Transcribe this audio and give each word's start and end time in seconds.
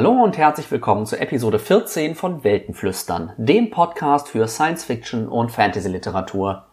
Hallo 0.00 0.24
und 0.24 0.38
herzlich 0.38 0.70
willkommen 0.70 1.04
zur 1.04 1.20
Episode 1.20 1.58
14 1.58 2.14
von 2.14 2.42
Weltenflüstern, 2.42 3.34
dem 3.36 3.68
Podcast 3.68 4.30
für 4.30 4.48
Science 4.48 4.82
Fiction 4.82 5.28
und 5.28 5.50
Fantasy 5.50 5.90
Literatur. 5.90 6.64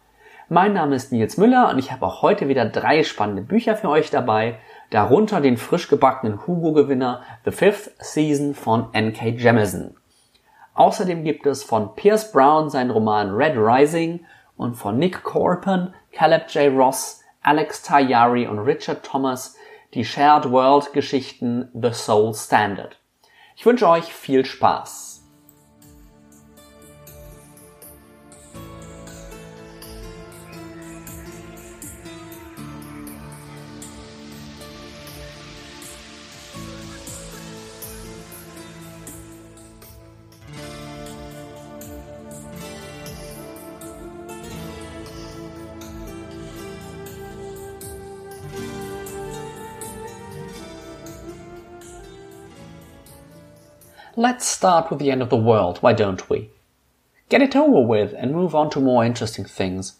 Mein 0.47 0.71
Name 0.71 0.95
ist 0.95 1.11
Nils 1.11 1.35
Müller 1.35 1.69
und 1.69 1.77
ich 1.77 1.91
habe 1.91 2.05
auch 2.05 2.21
heute 2.21 2.47
wieder 2.47 2.63
drei 2.63 3.03
spannende 3.03 3.41
Bücher 3.41 3.75
für 3.75 3.89
euch 3.89 4.11
dabei, 4.11 4.59
darunter 4.91 5.41
den 5.41 5.57
frisch 5.57 5.89
gebackenen 5.89 6.47
Hugo-Gewinner 6.47 7.21
The 7.43 7.51
Fifth 7.51 7.91
Season 7.99 8.55
von 8.55 8.93
N.K. 8.93 9.31
Jemisin. 9.31 9.97
Außerdem 10.75 11.25
gibt 11.25 11.45
es 11.47 11.65
von 11.65 11.95
Pierce 11.95 12.31
Brown 12.31 12.69
seinen 12.69 12.91
Roman 12.91 13.35
Red 13.35 13.57
Rising 13.57 14.21
und 14.55 14.75
von 14.75 14.97
Nick 14.97 15.23
Corpen, 15.23 15.93
Caleb 16.13 16.49
J. 16.51 16.73
Ross, 16.73 17.19
Alex 17.41 17.83
Tayari 17.83 18.47
und 18.47 18.59
Richard 18.59 19.03
Thomas 19.03 19.57
die 19.93 20.05
Shared 20.05 20.49
World 20.49 20.93
Geschichten 20.93 21.67
The 21.73 21.91
Soul 21.91 22.33
Standard. 22.33 22.97
Ich 23.59 23.65
wünsche 23.65 23.89
euch 23.89 24.13
viel 24.13 24.45
Spaß. 24.45 25.06
Let's 54.19 54.47
start 54.47 54.89
with 54.89 54.97
the 54.97 55.11
end 55.11 55.21
of 55.21 55.29
the 55.29 55.37
world, 55.37 55.77
why 55.81 55.93
don't 55.93 56.27
we? 56.27 56.49
Get 57.29 57.43
it 57.43 57.55
over 57.55 57.79
with 57.79 58.15
and 58.17 58.31
move 58.31 58.55
on 58.55 58.71
to 58.71 58.79
more 58.79 59.05
interesting 59.05 59.45
things. 59.45 59.97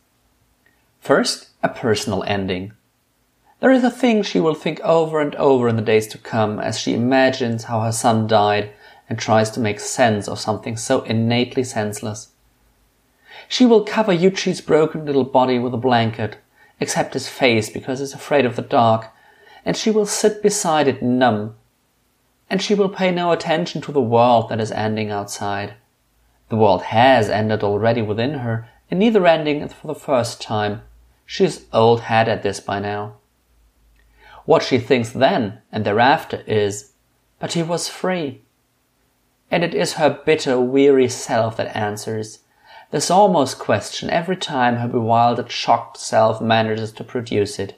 First, 0.99 1.49
a 1.61 1.69
personal 1.69 2.23
ending. 2.23 2.73
There 3.59 3.69
is 3.69 3.83
a 3.83 3.91
thing 3.91 4.23
she 4.23 4.39
will 4.39 4.55
think 4.55 4.79
over 4.79 5.21
and 5.21 5.35
over 5.35 5.69
in 5.69 5.75
the 5.75 5.83
days 5.83 6.07
to 6.07 6.17
come 6.17 6.59
as 6.59 6.79
she 6.79 6.95
imagines 6.95 7.65
how 7.65 7.81
her 7.81 7.91
son 7.91 8.25
died 8.25 8.71
and 9.07 9.19
tries 9.19 9.51
to 9.51 9.59
make 9.59 9.79
sense 9.79 10.27
of 10.27 10.39
something 10.39 10.77
so 10.77 11.01
innately 11.01 11.63
senseless. 11.63 12.29
She 13.47 13.67
will 13.67 13.85
cover 13.85 14.11
Yuchi's 14.11 14.61
broken 14.61 15.05
little 15.05 15.25
body 15.25 15.59
with 15.59 15.75
a 15.75 15.77
blanket, 15.77 16.37
except 16.79 17.13
his 17.13 17.29
face 17.29 17.69
because 17.69 17.99
he's 17.99 18.15
afraid 18.15 18.47
of 18.47 18.55
the 18.55 18.63
dark, 18.63 19.13
and 19.63 19.77
she 19.77 19.91
will 19.91 20.07
sit 20.07 20.41
beside 20.41 20.87
it 20.87 21.03
numb, 21.03 21.55
and 22.49 22.61
she 22.61 22.73
will 22.73 22.89
pay 22.89 23.11
no 23.11 23.31
attention 23.31 23.81
to 23.81 23.91
the 23.91 24.01
world 24.01 24.49
that 24.49 24.59
is 24.59 24.71
ending 24.71 25.11
outside. 25.11 25.73
The 26.49 26.55
world 26.55 26.83
has 26.83 27.29
ended 27.29 27.63
already 27.63 28.01
within 28.01 28.35
her, 28.35 28.69
and 28.89 28.99
neither 28.99 29.27
ending 29.27 29.67
for 29.67 29.87
the 29.87 29.95
first 29.95 30.41
time. 30.41 30.81
She 31.25 31.43
is 31.43 31.65
old 31.73 32.01
hat 32.01 32.29
at 32.29 32.43
this 32.43 32.61
by 32.61 32.79
now. 32.79 33.15
What 34.45 34.63
she 34.63 34.79
thinks 34.79 35.09
then 35.09 35.59
and 35.73 35.83
thereafter 35.83 36.41
is, 36.47 36.93
but 37.39 37.53
he 37.53 37.63
was 37.63 37.89
free. 37.89 38.43
And 39.51 39.63
it 39.63 39.75
is 39.75 39.93
her 39.93 40.21
bitter, 40.25 40.59
weary 40.59 41.09
self 41.09 41.57
that 41.57 41.75
answers 41.75 42.39
this 42.89 43.11
almost 43.11 43.59
question 43.59 44.09
every 44.09 44.37
time 44.37 44.77
her 44.77 44.87
bewildered, 44.87 45.51
shocked 45.51 45.97
self 45.97 46.41
manages 46.41 46.93
to 46.93 47.03
produce 47.03 47.59
it. 47.59 47.77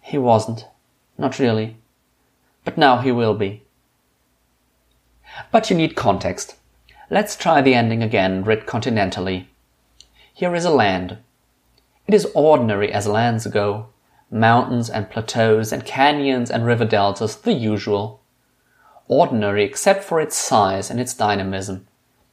He 0.00 0.18
wasn't. 0.18 0.66
Not 1.16 1.38
really 1.38 1.76
but 2.64 2.78
now 2.78 2.98
he 2.98 3.12
will 3.12 3.34
be. 3.34 3.61
But 5.50 5.70
you 5.70 5.76
need 5.76 5.96
context. 5.96 6.56
Let's 7.10 7.36
try 7.36 7.60
the 7.60 7.74
ending 7.74 8.02
again, 8.02 8.44
writ 8.44 8.66
continentally. 8.66 9.46
Here 10.32 10.54
is 10.54 10.64
a 10.64 10.70
land. 10.70 11.18
It 12.06 12.14
is 12.14 12.26
ordinary 12.34 12.92
as 12.92 13.06
lands 13.06 13.46
go. 13.46 13.88
Mountains 14.30 14.88
and 14.88 15.10
plateaus 15.10 15.72
and 15.72 15.84
canyons 15.84 16.50
and 16.50 16.64
river 16.64 16.84
deltas, 16.84 17.36
the 17.36 17.52
usual. 17.52 18.22
Ordinary 19.08 19.62
except 19.62 20.04
for 20.04 20.20
its 20.20 20.36
size 20.36 20.90
and 20.90 20.98
its 20.98 21.14
dynamism. 21.14 21.86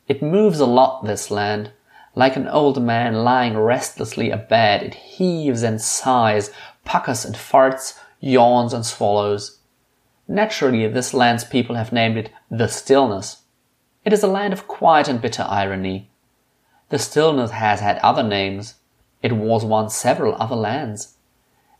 It 0.07 0.23
moves 0.23 0.59
a 0.59 0.65
lot, 0.65 1.05
this 1.05 1.29
land. 1.29 1.71
Like 2.15 2.35
an 2.35 2.47
old 2.47 2.81
man 2.81 3.23
lying 3.23 3.57
restlessly 3.57 4.31
abed, 4.31 4.81
it 4.81 4.93
heaves 4.95 5.61
and 5.61 5.79
sighs, 5.79 6.51
puckers 6.83 7.25
and 7.25 7.35
farts, 7.35 7.99
yawns 8.19 8.73
and 8.73 8.85
swallows. 8.85 9.58
Naturally, 10.31 10.87
this 10.87 11.15
land's 11.15 11.43
people 11.43 11.75
have 11.75 11.91
named 11.91 12.15
it 12.15 12.29
the 12.51 12.67
Stillness. 12.67 13.37
It 14.05 14.13
is 14.13 14.21
a 14.21 14.27
land 14.27 14.53
of 14.53 14.67
quiet 14.67 15.07
and 15.07 15.19
bitter 15.19 15.43
irony. 15.43 16.07
The 16.89 16.99
Stillness 16.99 17.49
has 17.49 17.79
had 17.79 17.97
other 18.03 18.21
names. 18.21 18.75
It 19.23 19.31
was 19.31 19.65
once 19.65 19.95
several 19.95 20.35
other 20.39 20.55
lands. 20.55 21.15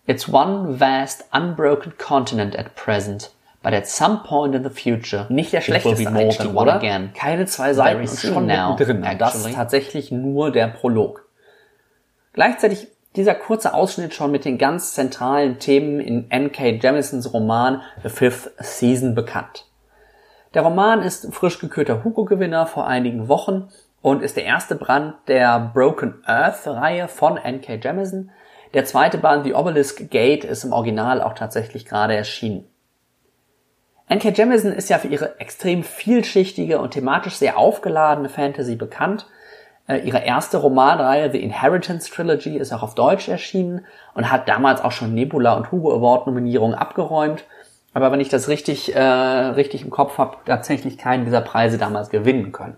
It's 0.07 0.27
one 0.27 0.75
vast, 0.75 1.21
unbroken 1.31 1.93
continent 1.99 2.55
at 2.55 2.75
present, 2.75 3.29
but 3.61 3.75
at 3.75 3.87
some 3.87 4.23
point 4.23 4.55
in 4.55 4.63
the 4.63 4.71
future, 4.71 5.27
nicht 5.29 5.51
der 5.51 5.61
schlechteste 5.61 6.09
Einstieg, 6.09 6.55
oder? 6.55 6.73
Again. 6.77 7.11
Keine 7.13 7.45
zwei 7.45 7.73
Seiten 7.73 8.07
schon 8.07 8.47
now, 8.47 8.75
drin. 8.75 9.05
Das 9.19 9.35
ist 9.35 9.53
tatsächlich 9.53 10.11
nur 10.11 10.51
der 10.51 10.69
Prolog. 10.69 11.29
Gleichzeitig 12.33 12.87
dieser 13.16 13.36
kurze 13.36 13.74
Ausschnitt 13.74 14.14
schon 14.14 14.31
mit 14.31 14.46
den 14.46 14.58
ganz 14.58 14.94
zentralen 14.94 15.59
Themen 15.59 16.00
in 16.00 16.30
N.K. 16.30 16.80
Jemisons 16.81 17.34
Roman 17.34 17.81
The 18.03 18.09
Fifth 18.09 18.52
Season 18.59 19.16
bekannt. 19.16 19.66
Der 20.53 20.62
Roman 20.62 21.02
ist 21.02 21.34
frisch 21.34 21.59
gekürter 21.59 22.03
Hugo-Gewinner 22.03 22.66
vor 22.66 22.88
einigen 22.88 23.28
Wochen 23.28 23.70
und 24.02 24.22
ist 24.22 24.38
der 24.38 24.46
erste 24.46 24.75
Band 24.75 25.16
der 25.28 25.72
Broken 25.74 26.24
Earth-Reihe 26.25 27.08
von 27.08 27.38
N.K. 27.38 27.75
Jemison. 27.75 28.31
Der 28.74 28.86
zweite 28.86 29.18
Band, 29.18 29.44
The 29.46 29.56
Obelisk 29.56 30.09
Gate, 30.12 30.44
ist 30.44 30.64
im 30.64 30.74
Original 30.74 31.22
auch 31.22 31.34
tatsächlich 31.34 31.86
gerade 31.86 32.16
erschienen. 32.16 32.68
N.K. 34.08 34.30
Jemison 34.30 34.72
ist 34.72 34.90
ja 34.90 35.00
für 35.00 35.08
ihre 35.08 35.40
extrem 35.40 35.84
vielschichtige 35.84 36.80
und 36.80 36.91
thematisch 36.91 37.36
sehr 37.36 37.58
aufgeladene 37.58 38.30
Fantasy 38.30 38.76
bekannt– 38.76 39.26
ihre 39.97 40.19
erste 40.19 40.57
Romanreihe, 40.57 41.31
The 41.31 41.41
Inheritance 41.41 42.11
Trilogy, 42.11 42.57
ist 42.57 42.72
auch 42.72 42.83
auf 42.83 42.95
Deutsch 42.95 43.27
erschienen 43.27 43.85
und 44.13 44.31
hat 44.31 44.47
damals 44.47 44.81
auch 44.81 44.91
schon 44.91 45.13
Nebula 45.13 45.53
und 45.53 45.72
Hugo 45.72 45.94
Award 45.94 46.27
Nominierungen 46.27 46.77
abgeräumt. 46.77 47.44
Aber 47.94 48.11
wenn 48.11 48.19
ich 48.19 48.29
das 48.29 48.47
richtig, 48.47 48.95
äh, 48.95 49.01
richtig 49.01 49.83
im 49.83 49.89
Kopf 49.89 50.17
habe, 50.17 50.38
tatsächlich 50.45 50.97
keinen 50.97 51.25
dieser 51.25 51.41
Preise 51.41 51.78
damals 51.78 52.09
gewinnen 52.09 52.51
können. 52.51 52.78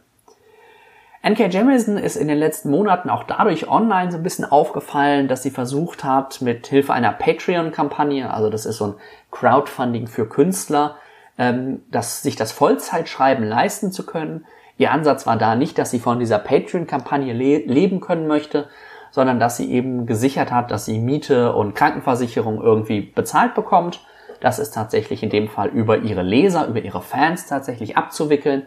N.K. 1.24 1.48
Jemisin 1.48 1.98
ist 1.98 2.16
in 2.16 2.28
den 2.28 2.40
letzten 2.40 2.72
Monaten 2.72 3.12
auch 3.12 3.24
dadurch 3.24 3.70
online 3.70 4.12
so 4.12 4.18
ein 4.18 4.24
bisschen 4.24 4.46
aufgefallen, 4.46 5.28
dass 5.28 5.44
sie 5.44 5.52
versucht 5.52 6.04
hat, 6.04 6.42
mit 6.42 6.66
Hilfe 6.66 6.94
einer 6.94 7.12
Patreon-Kampagne, 7.12 8.34
also 8.34 8.50
das 8.50 8.66
ist 8.66 8.78
so 8.78 8.88
ein 8.88 8.94
Crowdfunding 9.30 10.08
für 10.08 10.28
Künstler, 10.28 10.96
ähm, 11.38 11.84
dass 11.92 12.24
sich 12.24 12.36
das 12.38 12.52
Vollzeitschreiben 12.52 13.46
leisten 13.46 13.92
zu 13.92 14.04
können, 14.06 14.46
Ihr 14.78 14.92
Ansatz 14.92 15.28
war 15.28 15.38
da 15.38 15.56
nicht, 15.56 15.78
dass 15.78 15.92
sie 15.92 16.00
von 16.00 16.20
dieser 16.20 16.40
Patreon-Kampagne 16.40 17.34
le 17.34 17.60
leben 17.60 18.00
können 18.00 18.28
möchte, 18.28 18.68
sondern 19.12 19.40
dass 19.40 19.58
sie 19.58 19.72
eben 19.72 20.06
gesichert 20.06 20.52
hat, 20.52 20.72
dass 20.72 20.86
sie 20.86 21.00
Miete 21.00 21.54
und 21.54 21.76
Krankenversicherung 21.76 22.62
irgendwie 22.62 23.02
bezahlt 23.02 23.54
bekommt. 23.54 24.06
Das 24.40 24.58
ist 24.58 24.74
tatsächlich 24.74 25.22
in 25.22 25.30
dem 25.30 25.48
Fall 25.48 25.70
über 25.70 25.98
ihre 26.00 26.24
Leser, 26.24 26.68
über 26.68 26.82
ihre 26.82 27.02
Fans 27.02 27.46
tatsächlich 27.46 27.98
abzuwickeln 27.98 28.64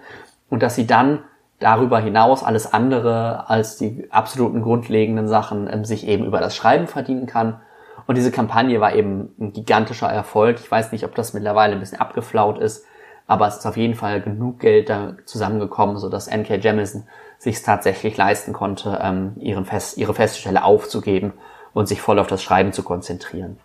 und 0.51 0.63
dass 0.63 0.77
sie 0.77 0.87
dann 0.87 1.25
darüber 1.59 1.99
hinaus 1.99 2.45
alles 2.45 2.73
andere 2.73 3.49
als 3.49 3.77
die 3.77 4.07
absoluten 4.11 4.63
grundlegenden 4.63 5.29
Sachen 5.29 5.69
ähm, 5.73 5.85
sich 5.85 6.07
eben 6.07 6.25
über 6.27 6.41
das 6.41 6.55
Schreiben 6.55 6.87
verdienen 6.87 7.27
kann. 7.27 7.61
Und 8.07 8.17
diese 8.17 8.31
Kampagne 8.31 8.81
war 8.81 8.95
eben 8.95 9.35
ein 9.41 9.53
gigantischer 9.53 10.09
Erfolg. 10.09 10.61
Ich 10.61 10.71
weiß 10.71 10.93
nicht, 10.93 11.05
ob 11.05 11.15
das 11.15 11.33
mittlerweile 11.33 11.73
ein 11.73 11.81
bisschen 11.81 12.01
abgeflaut 12.01 12.59
ist, 12.59 12.85
aber 13.27 13.47
es 13.47 13.57
ist 13.57 13.67
auf 13.67 13.77
jeden 13.77 13.95
Fall 13.95 14.21
genug 14.21 14.61
Geld 14.61 14.91
da 14.91 15.15
zusammengekommen, 15.25 15.97
so 15.97 16.09
dass 16.09 16.27
N.K. 16.27 16.57
Jemisin 16.57 17.05
sich 17.39 17.63
tatsächlich 17.63 18.17
leisten 18.17 18.53
konnte, 18.53 18.99
ähm, 19.03 19.33
ihren 19.41 19.65
Fest, 19.65 19.97
ihre 19.99 20.15
Feststelle 20.15 20.65
aufzugeben 20.65 21.33
und 21.73 21.87
sich 21.87 22.01
voll 22.01 22.19
auf 22.19 22.27
das 22.27 22.43
Schreiben 22.43 22.73
zu 22.73 22.83
konzentrieren. 22.83 23.59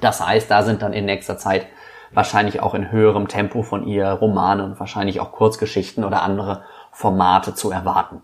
Das 0.00 0.24
heißt, 0.24 0.50
da 0.50 0.62
sind 0.62 0.82
dann 0.82 0.92
in 0.92 1.04
nächster 1.04 1.38
Zeit 1.38 1.66
wahrscheinlich 2.12 2.60
auch 2.60 2.74
in 2.74 2.90
höherem 2.90 3.28
Tempo 3.28 3.62
von 3.62 3.86
ihr 3.86 4.06
Romane 4.08 4.64
und 4.64 4.78
wahrscheinlich 4.78 5.20
auch 5.20 5.32
Kurzgeschichten 5.32 6.04
oder 6.04 6.22
andere 6.22 6.62
Formate 6.92 7.54
zu 7.54 7.70
erwarten. 7.70 8.22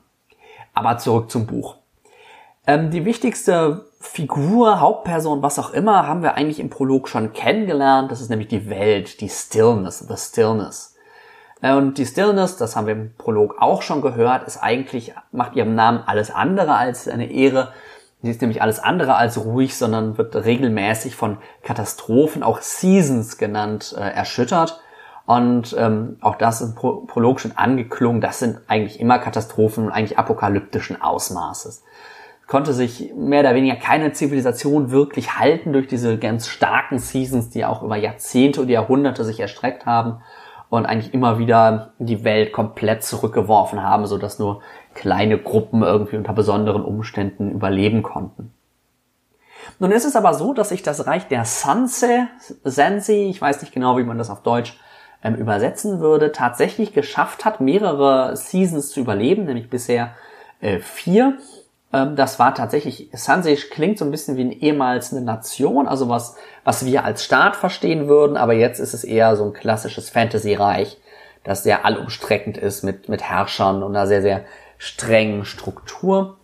Aber 0.74 0.98
zurück 0.98 1.30
zum 1.30 1.46
Buch. 1.46 1.76
Ähm, 2.66 2.90
die 2.90 3.04
wichtigste 3.04 3.86
Figur, 4.02 4.80
Hauptperson, 4.80 5.42
was 5.42 5.58
auch 5.58 5.70
immer, 5.70 6.06
haben 6.06 6.22
wir 6.22 6.34
eigentlich 6.34 6.58
im 6.58 6.70
Prolog 6.70 7.06
schon 7.06 7.34
kennengelernt. 7.34 8.10
Das 8.10 8.22
ist 8.22 8.30
nämlich 8.30 8.48
die 8.48 8.70
Welt, 8.70 9.20
die 9.20 9.28
Stillness, 9.28 9.98
the 9.98 10.16
Stillness. 10.16 10.96
Äh, 11.60 11.74
und 11.74 11.98
die 11.98 12.06
Stillness, 12.06 12.56
das 12.56 12.76
haben 12.76 12.86
wir 12.86 12.94
im 12.94 13.14
Prolog 13.18 13.56
auch 13.60 13.82
schon 13.82 14.00
gehört, 14.00 14.46
ist 14.46 14.56
eigentlich, 14.56 15.12
macht 15.32 15.54
ihrem 15.54 15.74
Namen 15.74 16.02
alles 16.06 16.30
andere 16.30 16.76
als 16.76 17.08
eine 17.08 17.30
Ehre. 17.30 17.72
Sie 18.22 18.30
ist 18.30 18.40
nämlich 18.40 18.62
alles 18.62 18.80
andere 18.80 19.16
als 19.16 19.44
ruhig, 19.44 19.76
sondern 19.76 20.16
wird 20.16 20.34
regelmäßig 20.34 21.14
von 21.14 21.36
Katastrophen, 21.62 22.42
auch 22.42 22.60
Seasons 22.62 23.36
genannt, 23.36 23.94
äh, 23.98 24.00
erschüttert. 24.00 24.80
Und 25.26 25.76
ähm, 25.78 26.16
auch 26.22 26.36
das 26.36 26.62
im 26.62 26.74
Pro 26.74 27.02
Prolog 27.06 27.38
schon 27.38 27.52
angeklungen, 27.56 28.22
das 28.22 28.38
sind 28.38 28.60
eigentlich 28.66 28.98
immer 28.98 29.18
Katastrophen, 29.18 29.90
eigentlich 29.90 30.18
apokalyptischen 30.18 31.00
Ausmaßes. 31.00 31.84
Konnte 32.50 32.72
sich 32.72 33.12
mehr 33.14 33.42
oder 33.42 33.54
weniger 33.54 33.76
keine 33.76 34.10
Zivilisation 34.10 34.90
wirklich 34.90 35.38
halten 35.38 35.72
durch 35.72 35.86
diese 35.86 36.18
ganz 36.18 36.48
starken 36.48 36.98
Seasons, 36.98 37.50
die 37.50 37.64
auch 37.64 37.84
über 37.84 37.94
Jahrzehnte 37.94 38.60
und 38.60 38.68
Jahrhunderte 38.68 39.24
sich 39.24 39.38
erstreckt 39.38 39.86
haben 39.86 40.20
und 40.68 40.84
eigentlich 40.84 41.14
immer 41.14 41.38
wieder 41.38 41.92
die 42.00 42.24
Welt 42.24 42.52
komplett 42.52 43.04
zurückgeworfen 43.04 43.84
haben, 43.84 44.06
so 44.06 44.18
dass 44.18 44.40
nur 44.40 44.62
kleine 44.94 45.38
Gruppen 45.38 45.84
irgendwie 45.84 46.16
unter 46.16 46.32
besonderen 46.32 46.84
Umständen 46.84 47.52
überleben 47.52 48.02
konnten. 48.02 48.52
Nun 49.78 49.92
ist 49.92 50.04
es 50.04 50.16
aber 50.16 50.34
so, 50.34 50.52
dass 50.52 50.70
sich 50.70 50.82
das 50.82 51.06
Reich 51.06 51.28
der 51.28 51.44
Sanse, 51.44 52.26
Sensi, 52.64 53.28
ich 53.30 53.40
weiß 53.40 53.60
nicht 53.60 53.72
genau, 53.72 53.96
wie 53.96 54.02
man 54.02 54.18
das 54.18 54.28
auf 54.28 54.42
Deutsch 54.42 54.76
ähm, 55.22 55.36
übersetzen 55.36 56.00
würde, 56.00 56.32
tatsächlich 56.32 56.94
geschafft 56.94 57.44
hat, 57.44 57.60
mehrere 57.60 58.36
Seasons 58.36 58.90
zu 58.90 58.98
überleben, 58.98 59.44
nämlich 59.44 59.70
bisher 59.70 60.16
äh, 60.60 60.80
vier. 60.80 61.38
Ähm, 61.92 62.16
das 62.16 62.38
war 62.38 62.54
tatsächlich, 62.54 63.08
Sansei 63.12 63.56
klingt 63.56 63.98
so 63.98 64.04
ein 64.04 64.10
bisschen 64.10 64.36
wie 64.36 64.44
ein 64.44 64.52
ehemals 64.52 65.12
eine 65.12 65.22
Nation, 65.22 65.88
also 65.88 66.08
was, 66.08 66.36
was 66.64 66.84
wir 66.84 67.04
als 67.04 67.24
Staat 67.24 67.56
verstehen 67.56 68.08
würden, 68.08 68.36
aber 68.36 68.52
jetzt 68.52 68.78
ist 68.78 68.94
es 68.94 69.04
eher 69.04 69.36
so 69.36 69.44
ein 69.44 69.52
klassisches 69.52 70.10
Fantasy-Reich, 70.10 70.98
das 71.44 71.62
sehr 71.62 71.84
allumstreckend 71.84 72.58
ist 72.58 72.82
mit, 72.84 73.08
mit 73.08 73.22
Herrschern 73.22 73.82
und 73.82 73.96
einer 73.96 74.06
sehr, 74.06 74.22
sehr 74.22 74.44
strengen 74.78 75.44
Struktur. 75.44 76.36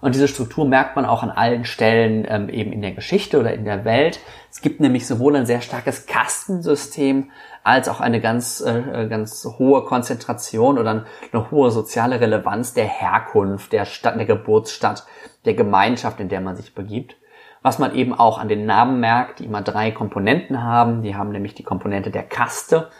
Und 0.00 0.14
diese 0.14 0.28
Struktur 0.28 0.66
merkt 0.66 0.96
man 0.96 1.06
auch 1.06 1.22
an 1.22 1.30
allen 1.30 1.64
Stellen 1.64 2.26
ähm, 2.28 2.50
eben 2.50 2.72
in 2.72 2.82
der 2.82 2.92
Geschichte 2.92 3.40
oder 3.40 3.54
in 3.54 3.64
der 3.64 3.86
Welt. 3.86 4.20
Es 4.50 4.60
gibt 4.60 4.78
nämlich 4.78 5.06
sowohl 5.06 5.34
ein 5.34 5.46
sehr 5.46 5.62
starkes 5.62 6.04
Kastensystem 6.04 7.30
als 7.64 7.88
auch 7.88 8.00
eine 8.00 8.20
ganz, 8.20 8.60
äh, 8.60 9.08
ganz 9.08 9.44
hohe 9.58 9.84
Konzentration 9.84 10.78
oder 10.78 11.06
eine 11.32 11.50
hohe 11.50 11.70
soziale 11.70 12.20
Relevanz 12.20 12.74
der 12.74 12.84
Herkunft, 12.84 13.72
der 13.72 13.86
Stadt, 13.86 14.16
der 14.16 14.26
Geburtsstadt, 14.26 15.06
der 15.46 15.54
Gemeinschaft, 15.54 16.20
in 16.20 16.28
der 16.28 16.42
man 16.42 16.56
sich 16.56 16.74
begibt. 16.74 17.16
Was 17.62 17.78
man 17.78 17.94
eben 17.94 18.12
auch 18.12 18.38
an 18.38 18.48
den 18.48 18.66
Namen 18.66 19.00
merkt, 19.00 19.38
die 19.38 19.46
immer 19.46 19.62
drei 19.62 19.90
Komponenten 19.90 20.62
haben. 20.62 21.02
Die 21.02 21.16
haben 21.16 21.30
nämlich 21.30 21.54
die 21.54 21.62
Komponente 21.62 22.10
der 22.10 22.22
Kaste, 22.22 22.90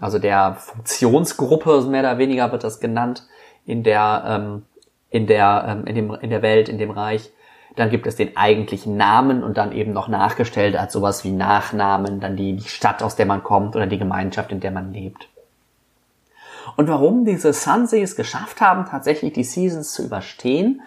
also 0.00 0.20
der 0.20 0.54
Funktionsgruppe, 0.54 1.82
mehr 1.82 2.00
oder 2.00 2.18
weniger 2.18 2.52
wird 2.52 2.62
das 2.62 2.78
genannt 2.78 3.26
in 3.66 3.82
der, 3.82 4.24
ähm, 4.26 4.62
in 5.10 5.26
der, 5.26 5.64
ähm, 5.68 5.86
in 5.86 5.94
dem, 5.96 6.14
in 6.14 6.30
der 6.30 6.42
Welt, 6.42 6.68
in 6.68 6.78
dem 6.78 6.92
Reich. 6.92 7.32
Dann 7.76 7.90
gibt 7.90 8.06
es 8.06 8.16
den 8.16 8.36
eigentlichen 8.36 8.96
Namen 8.96 9.42
und 9.42 9.56
dann 9.56 9.72
eben 9.72 9.92
noch 9.92 10.08
nachgestellt 10.08 10.76
als 10.76 10.92
sowas 10.92 11.24
wie 11.24 11.32
Nachnamen, 11.32 12.20
dann 12.20 12.36
die, 12.36 12.54
die 12.54 12.68
Stadt, 12.68 13.02
aus 13.02 13.16
der 13.16 13.26
man 13.26 13.42
kommt 13.42 13.74
oder 13.74 13.86
die 13.86 13.98
Gemeinschaft, 13.98 14.52
in 14.52 14.60
der 14.60 14.70
man 14.70 14.92
lebt. 14.92 15.28
Und 16.76 16.88
warum 16.88 17.24
diese 17.24 17.52
Sunsea 17.52 18.02
es 18.02 18.16
geschafft 18.16 18.60
haben, 18.60 18.86
tatsächlich 18.86 19.32
die 19.32 19.44
Seasons 19.44 19.92
zu 19.92 20.04
überstehen, 20.04 20.82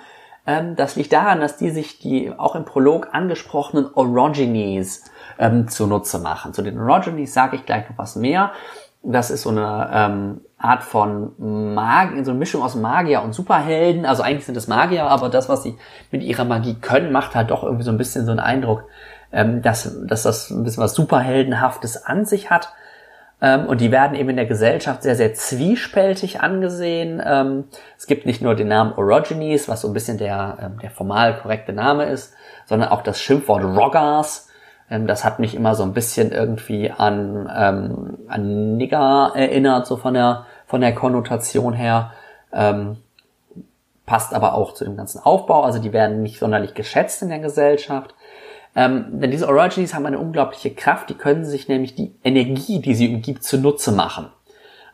ähm, 0.46 0.76
das 0.76 0.96
liegt 0.96 1.14
daran, 1.14 1.42
dass 1.42 1.58
die 1.58 1.70
sich 1.70 2.00
die 2.00 2.32
auch 2.36 2.56
im 2.56 2.66
Prolog 2.66 3.10
angesprochenen 3.12 3.88
Orogenies 3.94 5.04
ähm, 5.38 5.68
zunutze 5.68 6.20
machen. 6.20 6.54
Zu 6.54 6.62
den 6.62 6.80
Orogenies 6.80 7.34
sage 7.34 7.58
ich 7.58 7.66
gleich 7.66 7.90
noch 7.90 7.98
was 7.98 8.16
mehr. 8.16 8.52
Das 9.04 9.30
ist 9.30 9.44
so 9.44 9.50
eine 9.50 9.90
ähm, 9.94 10.42
Art 10.60 10.84
von 10.84 11.34
Magie, 11.38 12.24
so 12.24 12.32
eine 12.32 12.40
Mischung 12.40 12.64
aus 12.64 12.76
Magier 12.76 13.22
und 13.22 13.34
Superhelden. 13.34 14.06
Also 14.06 14.24
eigentlich 14.24 14.46
sind 14.46 14.58
es 14.58 14.68
Magier, 14.68 15.06
aber 15.06 15.30
das, 15.30 15.50
was 15.50 15.64
sie 15.64 15.78
mit 16.12 16.24
ihrer 16.24 16.46
Magie 16.46 16.76
können, 16.76 17.12
macht 17.12 17.36
halt 17.36 17.52
doch 17.52 17.64
irgendwie 17.64 17.84
so 17.84 17.92
ein 17.92 17.98
bisschen 17.98 18.26
so 18.26 18.32
einen 18.32 18.40
Eindruck, 18.40 18.86
ähm, 19.32 19.62
dass, 19.62 19.96
dass 20.08 20.24
das 20.24 20.50
ein 20.50 20.64
bisschen 20.64 20.84
was 20.84 20.96
Superheldenhaftes 20.96 22.06
an 22.06 22.26
sich 22.26 22.50
hat. 22.50 22.74
Ähm, 23.40 23.68
und 23.68 23.82
die 23.82 23.92
werden 23.92 24.16
eben 24.16 24.30
in 24.30 24.36
der 24.36 24.48
Gesellschaft 24.48 25.04
sehr, 25.04 25.16
sehr 25.16 25.36
zwiespältig 25.36 26.42
angesehen. 26.42 27.22
Ähm, 27.24 27.66
es 27.96 28.08
gibt 28.08 28.26
nicht 28.26 28.42
nur 28.42 28.56
den 28.56 28.70
Namen 28.70 28.94
Orogenes, 28.94 29.70
was 29.70 29.82
so 29.82 29.88
ein 29.88 29.94
bisschen 29.94 30.18
der, 30.18 30.58
ähm, 30.60 30.80
der 30.82 30.90
formal 30.90 31.38
korrekte 31.38 31.72
Name 31.72 32.06
ist, 32.06 32.34
sondern 32.66 32.90
auch 32.90 33.04
das 33.04 33.22
Schimpfwort 33.22 33.64
Roggars, 33.64 34.47
ähm, 34.47 34.47
das 34.90 35.26
hat 35.26 35.40
mich 35.40 35.54
immer 35.54 35.76
so 35.76 35.84
ein 35.84 35.94
bisschen 35.94 36.32
irgendwie 36.32 36.92
an, 36.92 37.52
ähm, 37.54 38.18
an 38.28 38.78
Nigger 38.78 39.34
erinnert, 39.36 39.86
so 39.86 39.98
von 39.98 40.14
der, 40.14 40.46
von 40.66 40.82
der 40.82 40.96
Konnotation 40.96 41.74
her. 41.74 42.14
Ähm, 42.54 42.98
passt 44.06 44.34
aber 44.34 44.54
auch 44.54 44.74
zu 44.74 44.86
dem 44.86 44.96
ganzen 44.96 45.20
Aufbau. 45.20 45.64
Also 45.64 45.80
die 45.80 45.92
werden 45.92 46.24
nicht 46.24 46.40
sonderlich 46.40 46.74
geschätzt 46.74 47.22
in 47.22 47.30
der 47.30 47.40
Gesellschaft. 47.40 48.16
Ähm, 48.76 49.20
denn 49.20 49.32
diese 49.32 49.50
Origines 49.50 49.94
haben 49.94 50.06
eine 50.06 50.20
unglaubliche 50.20 50.74
Kraft. 50.74 51.10
Die 51.10 51.16
können 51.16 51.44
sich 51.44 51.68
nämlich 51.68 51.96
die 51.96 52.16
Energie, 52.24 52.80
die 52.80 52.96
sie 52.96 53.14
umgibt, 53.14 53.44
zunutze 53.44 53.92
machen. 53.92 54.30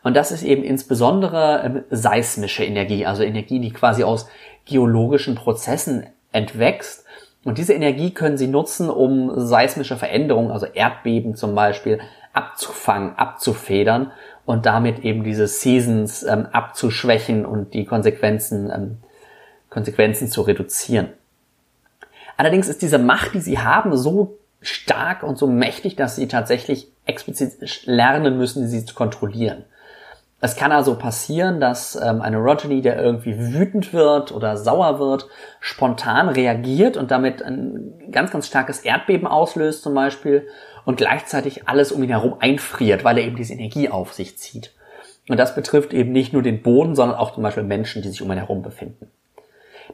Und 0.02 0.16
das 0.16 0.32
ist 0.32 0.42
eben 0.42 0.64
insbesondere 0.64 1.62
ähm, 1.64 1.84
seismische 1.90 2.64
Energie, 2.64 3.06
also 3.06 3.22
Energie, 3.22 3.60
die 3.60 3.72
quasi 3.72 4.02
aus 4.02 4.28
geologischen 4.64 5.36
Prozessen 5.36 6.06
entwächst 6.32 7.03
und 7.44 7.58
diese 7.58 7.74
Energie 7.74 8.12
können 8.12 8.38
Sie 8.38 8.46
nutzen, 8.46 8.90
um 8.90 9.32
seismische 9.40 9.96
Veränderungen, 9.96 10.50
also 10.50 10.66
Erdbeben 10.66 11.36
zum 11.36 11.54
Beispiel, 11.54 12.00
abzufangen, 12.32 13.16
abzufedern 13.16 14.10
und 14.44 14.66
damit 14.66 15.00
eben 15.00 15.24
diese 15.24 15.46
Seasons 15.46 16.22
ähm, 16.24 16.46
abzuschwächen 16.52 17.46
und 17.46 17.74
die 17.74 17.84
Konsequenzen, 17.84 18.70
ähm, 18.70 18.96
Konsequenzen 19.70 20.28
zu 20.28 20.42
reduzieren. 20.42 21.08
Allerdings 22.36 22.68
ist 22.68 22.82
diese 22.82 22.98
Macht, 22.98 23.34
die 23.34 23.40
Sie 23.40 23.58
haben, 23.58 23.96
so 23.96 24.38
stark 24.60 25.22
und 25.22 25.38
so 25.38 25.46
mächtig, 25.46 25.94
dass 25.96 26.16
Sie 26.16 26.26
tatsächlich 26.26 26.88
explizit 27.06 27.86
lernen 27.86 28.38
müssen, 28.38 28.66
sie 28.68 28.84
zu 28.84 28.94
kontrollieren. 28.94 29.64
Es 30.44 30.56
kann 30.56 30.72
also 30.72 30.96
passieren, 30.96 31.58
dass 31.58 31.96
ähm, 31.96 32.20
eine 32.20 32.36
Rogeny, 32.36 32.82
der 32.82 33.02
irgendwie 33.02 33.34
wütend 33.54 33.94
wird 33.94 34.30
oder 34.30 34.58
sauer 34.58 34.98
wird, 34.98 35.26
spontan 35.58 36.28
reagiert 36.28 36.98
und 36.98 37.10
damit 37.10 37.42
ein 37.42 37.94
ganz, 38.10 38.30
ganz 38.30 38.46
starkes 38.46 38.80
Erdbeben 38.80 39.26
auslöst 39.26 39.82
zum 39.82 39.94
Beispiel 39.94 40.46
und 40.84 40.98
gleichzeitig 40.98 41.66
alles 41.66 41.92
um 41.92 42.02
ihn 42.02 42.10
herum 42.10 42.34
einfriert, 42.40 43.04
weil 43.04 43.16
er 43.16 43.24
eben 43.24 43.36
diese 43.36 43.54
Energie 43.54 43.88
auf 43.88 44.12
sich 44.12 44.36
zieht. 44.36 44.74
Und 45.30 45.40
das 45.40 45.54
betrifft 45.54 45.94
eben 45.94 46.12
nicht 46.12 46.34
nur 46.34 46.42
den 46.42 46.60
Boden, 46.60 46.94
sondern 46.94 47.16
auch 47.16 47.32
zum 47.32 47.42
Beispiel 47.42 47.62
Menschen, 47.62 48.02
die 48.02 48.10
sich 48.10 48.20
um 48.20 48.30
ihn 48.30 48.36
herum 48.36 48.60
befinden. 48.60 49.10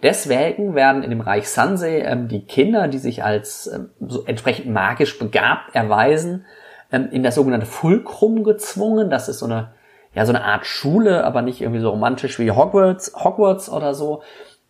Deswegen 0.02 0.74
werden 0.74 1.04
in 1.04 1.10
dem 1.10 1.20
Reich 1.20 1.48
Sansei 1.48 2.00
ähm, 2.00 2.26
die 2.26 2.44
Kinder, 2.44 2.88
die 2.88 2.98
sich 2.98 3.22
als 3.22 3.68
ähm, 3.72 3.90
so 4.00 4.24
entsprechend 4.24 4.66
magisch 4.66 5.16
begabt 5.16 5.76
erweisen, 5.76 6.44
ähm, 6.90 7.08
in 7.12 7.22
das 7.22 7.36
sogenannte 7.36 7.66
Fulcrum 7.66 8.42
gezwungen. 8.42 9.10
Das 9.10 9.28
ist 9.28 9.38
so 9.38 9.46
eine 9.46 9.74
ja, 10.14 10.26
so 10.26 10.32
eine 10.32 10.44
Art 10.44 10.66
Schule, 10.66 11.24
aber 11.24 11.42
nicht 11.42 11.60
irgendwie 11.60 11.80
so 11.80 11.90
romantisch 11.90 12.38
wie 12.38 12.50
Hogwarts, 12.50 13.12
Hogwarts 13.14 13.70
oder 13.70 13.94
so, 13.94 14.22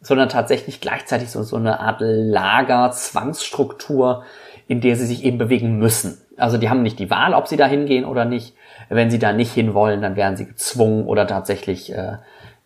sondern 0.03 0.29
tatsächlich 0.29 0.81
gleichzeitig 0.81 1.31
so, 1.31 1.43
so 1.43 1.57
eine 1.57 1.81
Art 1.81 2.01
Lager, 2.01 2.91
Zwangsstruktur, 2.91 4.25
in 4.67 4.81
der 4.81 4.97
sie 4.97 5.07
sich 5.07 5.25
eben 5.25 5.39
bewegen 5.39 5.79
müssen. 5.79 6.21
Also 6.37 6.59
die 6.59 6.71
haben 6.71 6.83
nicht 6.83 6.99
die 6.99 7.11
Wahl, 7.11 7.35
ob 7.35 7.49
sie 7.49 7.57
da 7.57 7.67
hingehen 7.67 8.05
oder 8.05 8.25
nicht. 8.25 8.55
Wenn 8.89 9.11
sie 9.11 9.19
da 9.19 9.33
nicht 9.33 9.53
hinwollen, 9.53 10.03
dann 10.03 10.17
werden 10.17 10.37
sie 10.37 10.47
gezwungen 10.47 11.07
oder 11.07 11.27
tatsächlich 11.27 11.93
äh, 11.93 12.19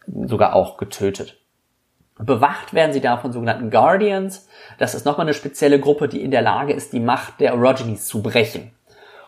sogar 0.06 0.54
auch 0.54 0.76
getötet. 0.76 1.38
Bewacht 2.18 2.74
werden 2.74 2.92
sie 2.92 3.00
da 3.00 3.16
von 3.16 3.32
sogenannten 3.32 3.70
Guardians. 3.70 4.48
Das 4.78 4.94
ist 4.94 5.04
nochmal 5.04 5.26
eine 5.26 5.34
spezielle 5.34 5.80
Gruppe, 5.80 6.08
die 6.08 6.22
in 6.22 6.30
der 6.30 6.42
Lage 6.42 6.72
ist, 6.72 6.92
die 6.92 7.00
Macht 7.00 7.40
der 7.40 7.54
Orogenies 7.54 8.06
zu 8.06 8.22
brechen 8.22 8.73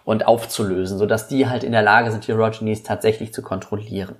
und 0.06 0.26
aufzulösen, 0.26 0.98
sodass 0.98 1.26
die 1.26 1.48
halt 1.48 1.64
in 1.64 1.72
der 1.72 1.82
Lage 1.82 2.12
sind, 2.12 2.26
die 2.26 2.32
Orogenies 2.32 2.84
tatsächlich 2.84 3.34
zu 3.34 3.42
kontrollieren. 3.42 4.14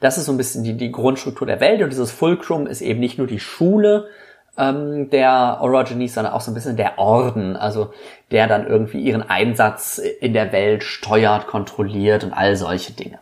Das 0.00 0.18
ist 0.18 0.24
so 0.24 0.32
ein 0.32 0.38
bisschen 0.38 0.64
die, 0.64 0.76
die 0.76 0.90
Grundstruktur 0.90 1.46
der 1.46 1.60
Welt 1.60 1.82
und 1.82 1.90
dieses 1.90 2.10
Fulcrum 2.10 2.66
ist 2.66 2.80
eben 2.80 2.98
nicht 2.98 3.18
nur 3.18 3.26
die 3.26 3.38
Schule 3.38 4.08
ähm, 4.56 5.10
der 5.10 5.58
Orogenies, 5.60 6.14
sondern 6.14 6.32
auch 6.32 6.40
so 6.40 6.50
ein 6.50 6.54
bisschen 6.54 6.78
der 6.78 6.98
Orden, 6.98 7.56
also 7.56 7.92
der 8.30 8.46
dann 8.48 8.66
irgendwie 8.66 9.02
ihren 9.02 9.22
Einsatz 9.22 9.98
in 9.98 10.32
der 10.32 10.50
Welt 10.50 10.82
steuert, 10.82 11.46
kontrolliert 11.46 12.24
und 12.24 12.32
all 12.32 12.56
solche 12.56 12.94
Dinge. 12.94 13.18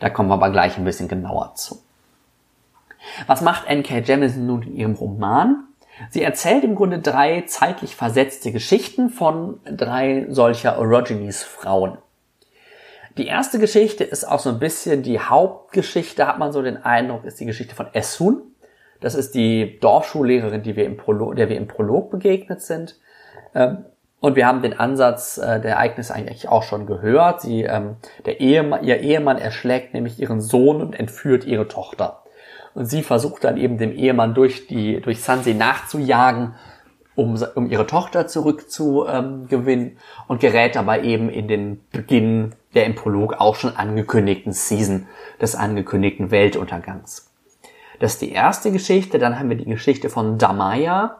Da 0.00 0.08
kommen 0.08 0.30
wir 0.30 0.34
aber 0.34 0.50
gleich 0.50 0.78
ein 0.78 0.84
bisschen 0.84 1.08
genauer 1.08 1.56
zu. 1.56 1.82
Was 3.26 3.42
macht 3.42 3.68
N.K. 3.68 3.98
Jemisin 3.98 4.46
nun 4.46 4.62
in 4.62 4.76
ihrem 4.76 4.94
Roman? 4.94 5.64
Sie 6.08 6.22
erzählt 6.22 6.64
im 6.64 6.74
Grunde 6.74 7.00
drei 7.00 7.42
zeitlich 7.46 7.94
versetzte 7.94 8.52
Geschichten 8.52 9.10
von 9.10 9.60
drei 9.64 10.26
solcher 10.30 10.78
Orogenies-Frauen. 10.78 11.98
Die 13.18 13.26
erste 13.26 13.58
Geschichte 13.58 14.04
ist 14.04 14.24
auch 14.24 14.38
so 14.38 14.50
ein 14.50 14.58
bisschen 14.58 15.02
die 15.02 15.20
Hauptgeschichte, 15.20 16.26
hat 16.26 16.38
man 16.38 16.52
so 16.52 16.62
den 16.62 16.78
Eindruck, 16.78 17.24
ist 17.24 17.40
die 17.40 17.46
Geschichte 17.46 17.74
von 17.74 17.88
Essun. 17.92 18.42
Das 19.00 19.14
ist 19.14 19.34
die 19.34 19.78
Dorfschullehrerin, 19.80 20.62
die 20.62 20.76
wir 20.76 20.84
im 20.84 20.96
Prolog, 20.96 21.36
der 21.36 21.48
wir 21.48 21.56
im 21.56 21.66
Prolog 21.66 22.10
begegnet 22.10 22.62
sind. 22.62 22.96
Ähm, 23.54 23.84
und 24.20 24.36
wir 24.36 24.46
haben 24.46 24.60
den 24.60 24.78
Ansatz 24.78 25.38
äh, 25.38 25.60
der 25.60 25.72
Ereignisse 25.72 26.14
eigentlich 26.14 26.48
auch 26.48 26.62
schon 26.62 26.86
gehört. 26.86 27.40
Sie, 27.40 27.62
ähm, 27.62 27.96
der 28.26 28.40
Ehemann, 28.40 28.84
ihr 28.84 29.00
Ehemann 29.00 29.38
erschlägt 29.38 29.94
nämlich 29.94 30.20
ihren 30.20 30.40
Sohn 30.40 30.82
und 30.82 30.98
entführt 30.98 31.44
ihre 31.44 31.68
Tochter. 31.68 32.19
Und 32.74 32.86
sie 32.86 33.02
versucht 33.02 33.44
dann 33.44 33.56
eben 33.56 33.78
dem 33.78 33.92
Ehemann 33.92 34.34
durch 34.34 34.66
die, 34.66 35.00
durch 35.00 35.22
Sansi 35.22 35.54
nachzujagen, 35.54 36.54
um, 37.14 37.42
um 37.54 37.70
ihre 37.70 37.86
Tochter 37.86 38.26
zurückzugewinnen 38.26 39.86
ähm, 39.86 39.96
und 40.28 40.40
gerät 40.40 40.76
dabei 40.76 41.02
eben 41.02 41.28
in 41.28 41.48
den 41.48 41.80
Beginn 41.90 42.54
der 42.74 42.86
im 42.86 42.94
Prolog 42.94 43.34
auch 43.34 43.56
schon 43.56 43.76
angekündigten 43.76 44.52
Season 44.52 45.08
des 45.40 45.56
angekündigten 45.56 46.30
Weltuntergangs. 46.30 47.30
Das 47.98 48.12
ist 48.12 48.22
die 48.22 48.32
erste 48.32 48.70
Geschichte. 48.70 49.18
Dann 49.18 49.38
haben 49.38 49.50
wir 49.50 49.56
die 49.56 49.64
Geschichte 49.64 50.08
von 50.08 50.38
Damaya. 50.38 51.18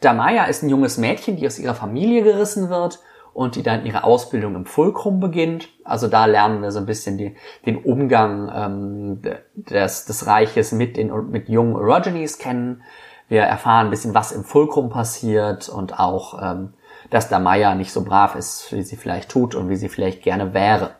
Damaya 0.00 0.44
ist 0.44 0.62
ein 0.62 0.68
junges 0.68 0.98
Mädchen, 0.98 1.36
die 1.36 1.46
aus 1.46 1.58
ihrer 1.58 1.74
Familie 1.74 2.22
gerissen 2.22 2.68
wird 2.68 3.00
und 3.36 3.54
die 3.54 3.62
dann 3.62 3.84
ihre 3.84 4.02
Ausbildung 4.02 4.54
im 4.54 4.64
Fulcrum 4.64 5.20
beginnt. 5.20 5.68
Also 5.84 6.08
da 6.08 6.24
lernen 6.24 6.62
wir 6.62 6.72
so 6.72 6.78
ein 6.78 6.86
bisschen 6.86 7.18
die, 7.18 7.36
den 7.66 7.76
Umgang 7.76 8.50
ähm, 8.54 9.22
des, 9.54 10.06
des 10.06 10.26
Reiches 10.26 10.72
mit, 10.72 10.96
den, 10.96 11.12
mit 11.30 11.50
jungen 11.50 11.76
Orogenes 11.76 12.38
kennen. 12.38 12.82
Wir 13.28 13.42
erfahren 13.42 13.88
ein 13.88 13.90
bisschen, 13.90 14.14
was 14.14 14.32
im 14.32 14.42
Fulcrum 14.42 14.88
passiert 14.88 15.68
und 15.68 16.00
auch, 16.00 16.42
ähm, 16.42 16.72
dass 17.10 17.28
Damaya 17.28 17.74
nicht 17.74 17.92
so 17.92 18.04
brav 18.04 18.36
ist, 18.36 18.72
wie 18.72 18.82
sie 18.82 18.96
vielleicht 18.96 19.28
tut 19.28 19.54
und 19.54 19.68
wie 19.68 19.76
sie 19.76 19.90
vielleicht 19.90 20.22
gerne 20.22 20.54
wäre. 20.54 20.92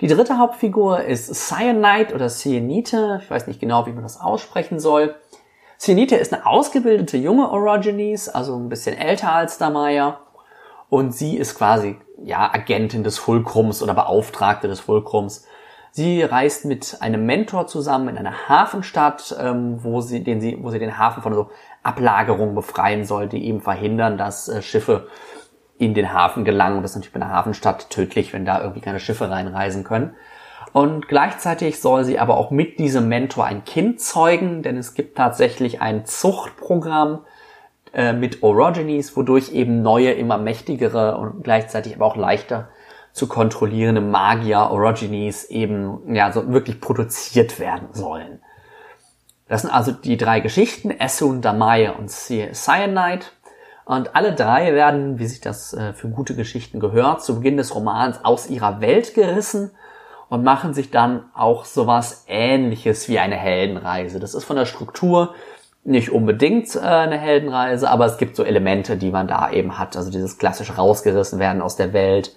Die 0.00 0.06
dritte 0.06 0.38
Hauptfigur 0.38 1.02
ist 1.02 1.34
Cyanide 1.34 2.14
oder 2.14 2.28
Cyanite. 2.28 3.18
Ich 3.24 3.28
weiß 3.28 3.48
nicht 3.48 3.58
genau, 3.58 3.86
wie 3.86 3.92
man 3.92 4.04
das 4.04 4.20
aussprechen 4.20 4.78
soll. 4.78 5.16
Cyanite 5.80 6.14
ist 6.14 6.32
eine 6.32 6.46
ausgebildete 6.46 7.16
junge 7.16 7.50
Orogenes, 7.50 8.28
also 8.28 8.54
ein 8.54 8.68
bisschen 8.68 8.96
älter 8.96 9.32
als 9.32 9.58
Damaya. 9.58 10.20
Und 10.90 11.14
sie 11.14 11.36
ist 11.38 11.54
quasi, 11.54 11.96
ja, 12.22 12.52
Agentin 12.52 13.04
des 13.04 13.18
Fulcrums 13.18 13.82
oder 13.82 13.94
Beauftragte 13.94 14.68
des 14.68 14.80
Fulcrums. 14.80 15.46
Sie 15.92 16.22
reist 16.22 16.64
mit 16.64 16.98
einem 17.00 17.24
Mentor 17.26 17.66
zusammen 17.66 18.08
in 18.08 18.18
eine 18.18 18.48
Hafenstadt, 18.48 19.34
ähm, 19.40 19.82
wo, 19.82 20.00
sie, 20.00 20.22
den 20.22 20.40
sie, 20.40 20.58
wo 20.60 20.70
sie 20.70 20.78
den 20.78 20.98
Hafen 20.98 21.22
von 21.22 21.32
so 21.32 21.50
Ablagerungen 21.82 22.54
befreien 22.54 23.04
soll, 23.04 23.28
die 23.28 23.46
eben 23.46 23.60
verhindern, 23.60 24.18
dass 24.18 24.48
äh, 24.48 24.62
Schiffe 24.62 25.08
in 25.78 25.94
den 25.94 26.12
Hafen 26.12 26.44
gelangen. 26.44 26.76
Und 26.76 26.82
das 26.82 26.92
ist 26.92 26.96
natürlich 26.96 27.14
bei 27.14 27.22
einer 27.22 27.32
Hafenstadt 27.34 27.90
tödlich, 27.90 28.32
wenn 28.32 28.44
da 28.44 28.60
irgendwie 28.60 28.82
keine 28.82 29.00
Schiffe 29.00 29.30
reinreisen 29.30 29.82
können. 29.84 30.14
Und 30.72 31.08
gleichzeitig 31.08 31.80
soll 31.80 32.04
sie 32.04 32.18
aber 32.18 32.36
auch 32.36 32.50
mit 32.50 32.78
diesem 32.78 33.08
Mentor 33.08 33.46
ein 33.46 33.64
Kind 33.64 34.00
zeugen, 34.00 34.62
denn 34.62 34.76
es 34.76 34.94
gibt 34.94 35.16
tatsächlich 35.16 35.80
ein 35.80 36.04
Zuchtprogramm 36.04 37.20
äh, 37.92 38.12
mit 38.12 38.42
Orogenes, 38.42 39.16
wodurch 39.16 39.52
eben 39.52 39.82
neue, 39.82 40.12
immer 40.12 40.38
mächtigere 40.38 41.16
und 41.16 41.42
gleichzeitig 41.42 41.96
aber 41.96 42.06
auch 42.06 42.16
leichter 42.16 42.68
zu 43.12 43.26
kontrollierende 43.26 44.00
Magier 44.00 44.70
Orogenes 44.70 45.44
eben 45.50 46.14
ja 46.14 46.32
so 46.32 46.52
wirklich 46.52 46.80
produziert 46.80 47.58
werden 47.58 47.88
sollen. 47.92 48.40
Das 49.48 49.62
sind 49.62 49.70
also 49.70 49.90
die 49.90 50.16
drei 50.16 50.38
Geschichten, 50.38 50.92
Essun, 50.92 51.42
Damaya 51.42 51.92
und 51.92 52.08
Cyanide. 52.08 53.26
Und 53.84 54.14
alle 54.14 54.32
drei 54.32 54.72
werden, 54.72 55.18
wie 55.18 55.26
sich 55.26 55.40
das 55.40 55.72
äh, 55.72 55.92
für 55.92 56.08
gute 56.08 56.36
Geschichten 56.36 56.78
gehört, 56.78 57.24
zu 57.24 57.34
Beginn 57.36 57.56
des 57.56 57.74
Romans 57.74 58.24
aus 58.24 58.48
ihrer 58.48 58.80
Welt 58.80 59.14
gerissen 59.14 59.72
und 60.28 60.44
machen 60.44 60.74
sich 60.74 60.92
dann 60.92 61.24
auch 61.34 61.64
sowas 61.64 62.24
ähnliches 62.28 63.08
wie 63.08 63.18
eine 63.18 63.34
Heldenreise. 63.34 64.20
Das 64.20 64.34
ist 64.34 64.44
von 64.44 64.54
der 64.54 64.66
Struktur 64.66 65.34
nicht 65.84 66.10
unbedingt 66.10 66.74
äh, 66.76 66.80
eine 66.80 67.18
Heldenreise, 67.18 67.90
aber 67.90 68.06
es 68.06 68.18
gibt 68.18 68.36
so 68.36 68.44
Elemente, 68.44 68.96
die 68.96 69.10
man 69.10 69.28
da 69.28 69.50
eben 69.50 69.78
hat. 69.78 69.96
Also 69.96 70.10
dieses 70.10 70.38
klassische 70.38 70.76
rausgerissen 70.76 71.38
werden 71.38 71.62
aus 71.62 71.76
der 71.76 71.92
Welt, 71.92 72.34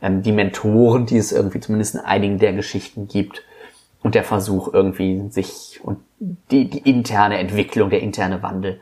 ähm, 0.00 0.22
die 0.22 0.32
Mentoren, 0.32 1.06
die 1.06 1.18
es 1.18 1.32
irgendwie 1.32 1.60
zumindest 1.60 1.96
in 1.96 2.00
einigen 2.00 2.38
der 2.38 2.52
Geschichten 2.52 3.08
gibt 3.08 3.42
und 4.02 4.14
der 4.14 4.24
Versuch 4.24 4.72
irgendwie 4.72 5.28
sich 5.30 5.80
und 5.82 5.98
die, 6.20 6.70
die 6.70 6.88
interne 6.88 7.38
Entwicklung, 7.38 7.90
der 7.90 8.00
interne 8.00 8.42
Wandel 8.42 8.80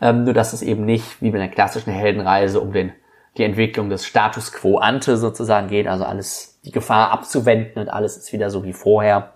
ähm, 0.00 0.24
nur 0.24 0.34
dass 0.34 0.52
es 0.52 0.62
eben 0.62 0.84
nicht 0.84 1.22
wie 1.22 1.30
bei 1.30 1.38
einer 1.38 1.48
klassischen 1.48 1.92
Heldenreise 1.92 2.60
um 2.60 2.72
den, 2.72 2.92
die 3.36 3.44
Entwicklung 3.44 3.90
des 3.90 4.06
Status 4.06 4.52
quo 4.52 4.78
ante 4.78 5.16
sozusagen 5.16 5.68
geht, 5.68 5.86
also 5.86 6.04
alles, 6.04 6.60
die 6.64 6.72
Gefahr 6.72 7.10
abzuwenden 7.10 7.82
und 7.82 7.88
alles 7.88 8.16
ist 8.16 8.32
wieder 8.32 8.50
so 8.50 8.64
wie 8.64 8.72
vorher, 8.72 9.32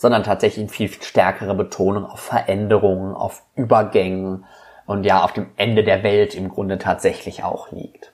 sondern 0.00 0.22
tatsächlich 0.22 0.62
eine 0.62 0.70
viel, 0.70 0.88
viel 0.88 1.02
stärkere 1.02 1.54
Betonung 1.54 2.06
auf 2.06 2.20
Veränderungen, 2.20 3.14
auf 3.14 3.42
Übergängen 3.54 4.46
und 4.86 5.04
ja, 5.04 5.22
auf 5.22 5.34
dem 5.34 5.48
Ende 5.58 5.84
der 5.84 6.02
Welt 6.02 6.34
im 6.34 6.48
Grunde 6.48 6.78
tatsächlich 6.78 7.44
auch 7.44 7.70
liegt. 7.70 8.10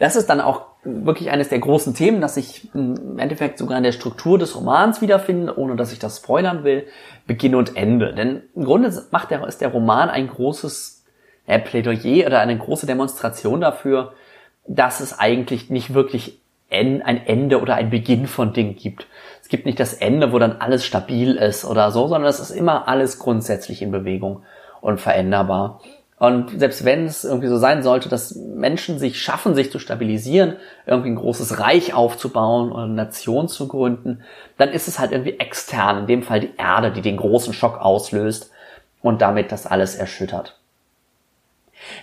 Das 0.00 0.16
ist 0.16 0.30
dann 0.30 0.40
auch 0.40 0.62
wirklich 0.84 1.30
eines 1.30 1.50
der 1.50 1.58
großen 1.58 1.92
Themen, 1.92 2.22
das 2.22 2.36
sich 2.36 2.74
im 2.74 3.18
Endeffekt 3.18 3.58
sogar 3.58 3.76
in 3.76 3.84
der 3.84 3.92
Struktur 3.92 4.38
des 4.38 4.56
Romans 4.56 5.02
wiederfindet, 5.02 5.58
ohne 5.58 5.76
dass 5.76 5.92
ich 5.92 5.98
das 5.98 6.16
spoilern 6.16 6.64
will, 6.64 6.86
Beginn 7.26 7.54
und 7.54 7.76
Ende. 7.76 8.14
Denn 8.14 8.44
im 8.54 8.64
Grunde 8.64 8.90
macht 9.10 9.30
der, 9.30 9.46
ist 9.46 9.60
der 9.60 9.68
Roman 9.68 10.08
ein 10.08 10.28
großes 10.28 11.04
äh, 11.46 11.58
Plädoyer 11.58 12.26
oder 12.26 12.40
eine 12.40 12.56
große 12.56 12.86
Demonstration 12.86 13.60
dafür, 13.60 14.14
dass 14.66 15.00
es 15.00 15.18
eigentlich 15.18 15.68
nicht 15.68 15.92
wirklich 15.92 16.40
ein 16.70 17.02
Ende 17.02 17.60
oder 17.60 17.74
ein 17.74 17.90
Beginn 17.90 18.26
von 18.26 18.54
Dingen 18.54 18.76
gibt. 18.76 19.06
Es 19.46 19.50
gibt 19.50 19.64
nicht 19.64 19.78
das 19.78 19.94
Ende, 19.94 20.32
wo 20.32 20.40
dann 20.40 20.56
alles 20.58 20.84
stabil 20.84 21.36
ist 21.36 21.64
oder 21.64 21.92
so, 21.92 22.08
sondern 22.08 22.28
es 22.28 22.40
ist 22.40 22.50
immer 22.50 22.88
alles 22.88 23.20
grundsätzlich 23.20 23.80
in 23.80 23.92
Bewegung 23.92 24.42
und 24.80 25.00
veränderbar. 25.00 25.80
Und 26.18 26.58
selbst 26.58 26.84
wenn 26.84 27.04
es 27.04 27.22
irgendwie 27.22 27.46
so 27.46 27.56
sein 27.56 27.84
sollte, 27.84 28.08
dass 28.08 28.34
Menschen 28.34 28.98
sich 28.98 29.22
schaffen, 29.22 29.54
sich 29.54 29.70
zu 29.70 29.78
stabilisieren, 29.78 30.56
irgendwie 30.84 31.10
ein 31.10 31.14
großes 31.14 31.60
Reich 31.60 31.94
aufzubauen 31.94 32.72
oder 32.72 32.82
eine 32.82 32.94
Nation 32.94 33.46
zu 33.46 33.68
gründen, 33.68 34.24
dann 34.58 34.70
ist 34.70 34.88
es 34.88 34.98
halt 34.98 35.12
irgendwie 35.12 35.38
extern, 35.38 35.98
in 35.98 36.06
dem 36.08 36.22
Fall 36.24 36.40
die 36.40 36.56
Erde, 36.58 36.90
die 36.90 37.00
den 37.00 37.16
großen 37.16 37.52
Schock 37.52 37.78
auslöst 37.78 38.50
und 39.00 39.22
damit 39.22 39.52
das 39.52 39.64
alles 39.64 39.94
erschüttert. 39.94 40.58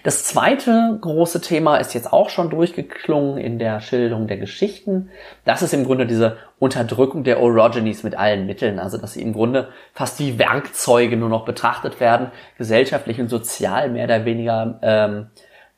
Das 0.04 0.24
zweite 0.24 0.98
große 1.02 1.42
Thema 1.42 1.78
ist 1.78 1.94
jetzt 1.94 2.12
auch 2.12 2.30
schon 2.30 2.50
durchgeklungen 2.50 3.38
in 3.38 3.60
der 3.60 3.80
Schilderung 3.82 4.28
der 4.28 4.38
Geschichten. 4.38 5.10
Das 5.46 5.62
ist 5.62 5.74
im 5.74 5.86
Grunde 5.86 6.06
diese 6.06 6.38
Unterdrückung 6.60 7.24
der 7.24 7.42
Orogenes 7.42 8.04
mit 8.04 8.16
allen 8.16 8.46
Mitteln. 8.46 8.80
Also, 8.80 8.98
dass 8.98 9.14
sie 9.14 9.22
im 9.22 9.34
Grunde 9.34 9.70
fast 9.94 10.20
wie 10.20 10.40
Werkzeuge 10.40 11.18
nur 11.18 11.30
noch 11.30 11.46
betrachtet 11.46 12.00
werden, 12.00 12.32
gesellschaftlich 12.58 13.20
und 13.20 13.30
sozial 13.30 13.90
mehr 13.90 14.06
oder 14.06 14.26
weniger 14.26 14.80
ähm, 14.82 15.28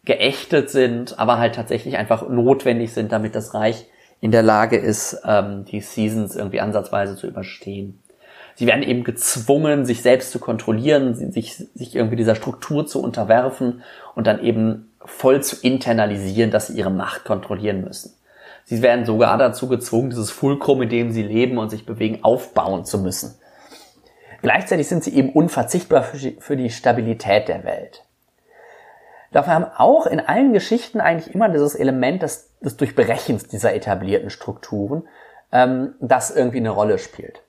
geächtet 0.03 0.69
sind, 0.69 1.19
aber 1.19 1.39
halt 1.39 1.55
tatsächlich 1.55 1.97
einfach 1.97 2.27
notwendig 2.29 2.93
sind, 2.93 3.11
damit 3.11 3.35
das 3.35 3.53
Reich 3.53 3.87
in 4.21 4.31
der 4.31 4.43
Lage 4.43 4.77
ist, 4.77 5.21
ähm, 5.25 5.65
die 5.65 5.81
Seasons 5.81 6.35
irgendwie 6.35 6.61
ansatzweise 6.61 7.15
zu 7.15 7.27
überstehen 7.27 8.01
sie 8.55 8.67
werden 8.67 8.83
eben 8.83 9.03
gezwungen, 9.03 9.85
sich 9.85 10.01
selbst 10.01 10.31
zu 10.31 10.39
kontrollieren, 10.39 11.13
sich, 11.31 11.55
sich 11.55 11.95
irgendwie 11.95 12.15
dieser 12.15 12.35
Struktur 12.35 12.87
zu 12.87 13.01
unterwerfen 13.01 13.83
und 14.15 14.27
dann 14.27 14.41
eben 14.43 14.91
voll 15.03 15.43
zu 15.43 15.57
internalisieren, 15.61 16.51
dass 16.51 16.67
sie 16.67 16.77
ihre 16.77 16.89
Macht 16.89 17.25
kontrollieren 17.25 17.81
müssen. 17.81 18.13
Sie 18.63 18.81
werden 18.81 19.05
sogar 19.05 19.37
dazu 19.37 19.67
gezwungen, 19.67 20.09
dieses 20.09 20.31
Fulcrum, 20.31 20.81
in 20.81 20.89
dem 20.89 21.11
sie 21.11 21.21
leben 21.21 21.59
und 21.59 21.69
sich 21.69 21.85
bewegen, 21.85 22.23
aufbauen 22.23 22.83
zu 22.83 22.97
müssen. 22.97 23.35
Gleichzeitig 24.41 24.87
sind 24.87 25.03
sie 25.03 25.15
eben 25.15 25.31
unverzichtbar 25.31 26.03
für 26.03 26.57
die 26.57 26.69
Stabilität 26.69 27.47
der 27.47 27.63
Welt. 27.63 28.03
Dafür 29.31 29.53
haben 29.53 29.65
auch 29.65 30.07
in 30.07 30.19
allen 30.19 30.53
Geschichten 30.53 31.01
eigentlich 31.01 31.35
immer 31.35 31.49
dieses 31.49 31.75
Element 31.75 32.23
des, 32.23 32.51
des 32.61 32.77
Durchbrechens 32.77 33.47
dieser 33.47 33.73
etablierten 33.73 34.29
Strukturen, 34.29 35.07
ähm, 35.51 35.95
das 35.99 36.31
irgendwie 36.31 36.59
eine 36.59 36.69
Rolle 36.69 36.99
spielt. 36.99 37.44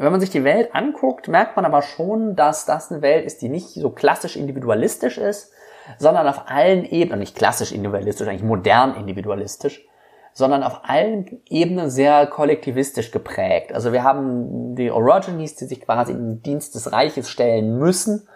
Wenn 0.00 0.12
man 0.12 0.20
sich 0.22 0.30
die 0.30 0.44
Welt 0.44 0.74
anguckt, 0.74 1.28
merkt 1.28 1.56
man 1.56 1.66
aber 1.66 1.82
schon, 1.82 2.34
dass 2.34 2.64
das 2.64 2.90
eine 2.90 3.02
Welt 3.02 3.26
ist, 3.26 3.42
die 3.42 3.50
nicht 3.50 3.68
so 3.68 3.90
klassisch 3.90 4.34
individualistisch 4.34 5.18
ist, 5.18 5.52
sondern 5.98 6.26
auf 6.26 6.44
allen 6.46 6.86
Ebenen, 6.86 7.18
nicht 7.18 7.36
klassisch 7.36 7.70
individualistisch, 7.70 8.26
eigentlich 8.26 8.42
modern 8.42 8.94
individualistisch, 8.94 9.86
sondern 10.32 10.62
auf 10.62 10.80
allen 10.84 11.42
Ebenen 11.50 11.90
sehr 11.90 12.26
kollektivistisch 12.28 13.10
geprägt. 13.10 13.74
Also 13.74 13.92
wir 13.92 14.02
haben 14.02 14.74
die 14.74 14.90
Orogenes, 14.90 15.56
die 15.56 15.66
sich 15.66 15.82
quasi 15.82 16.12
in 16.12 16.18
den 16.18 16.42
Dienst 16.42 16.74
des 16.74 16.92
Reiches 16.92 17.28
stellen 17.28 17.76
müssen, 17.76 18.26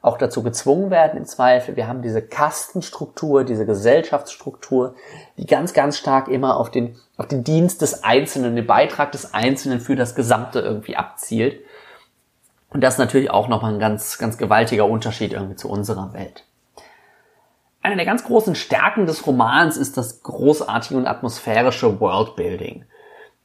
auch 0.00 0.16
dazu 0.16 0.42
gezwungen 0.42 0.90
werden 0.90 1.18
im 1.18 1.26
Zweifel. 1.26 1.76
Wir 1.76 1.86
haben 1.86 2.00
diese 2.00 2.22
Kastenstruktur, 2.22 3.44
diese 3.44 3.66
Gesellschaftsstruktur, 3.66 4.94
die 5.36 5.44
ganz, 5.44 5.74
ganz 5.74 5.98
stark 5.98 6.28
immer 6.28 6.56
auf 6.56 6.70
den 6.70 6.96
auf 7.20 7.28
den 7.28 7.44
Dienst 7.44 7.82
des 7.82 8.02
Einzelnen, 8.02 8.56
den 8.56 8.66
Beitrag 8.66 9.12
des 9.12 9.34
Einzelnen 9.34 9.78
für 9.80 9.94
das 9.94 10.14
Gesamte 10.14 10.60
irgendwie 10.60 10.96
abzielt. 10.96 11.60
Und 12.70 12.80
das 12.82 12.94
ist 12.94 12.98
natürlich 12.98 13.30
auch 13.30 13.46
nochmal 13.46 13.74
ein 13.74 13.78
ganz, 13.78 14.16
ganz 14.16 14.38
gewaltiger 14.38 14.86
Unterschied 14.86 15.34
irgendwie 15.34 15.56
zu 15.56 15.68
unserer 15.68 16.14
Welt. 16.14 16.46
Eine 17.82 17.96
der 17.96 18.06
ganz 18.06 18.24
großen 18.24 18.54
Stärken 18.54 19.04
des 19.04 19.26
Romans 19.26 19.76
ist 19.76 19.98
das 19.98 20.22
großartige 20.22 20.98
und 20.98 21.06
atmosphärische 21.06 22.00
Worldbuilding. 22.00 22.86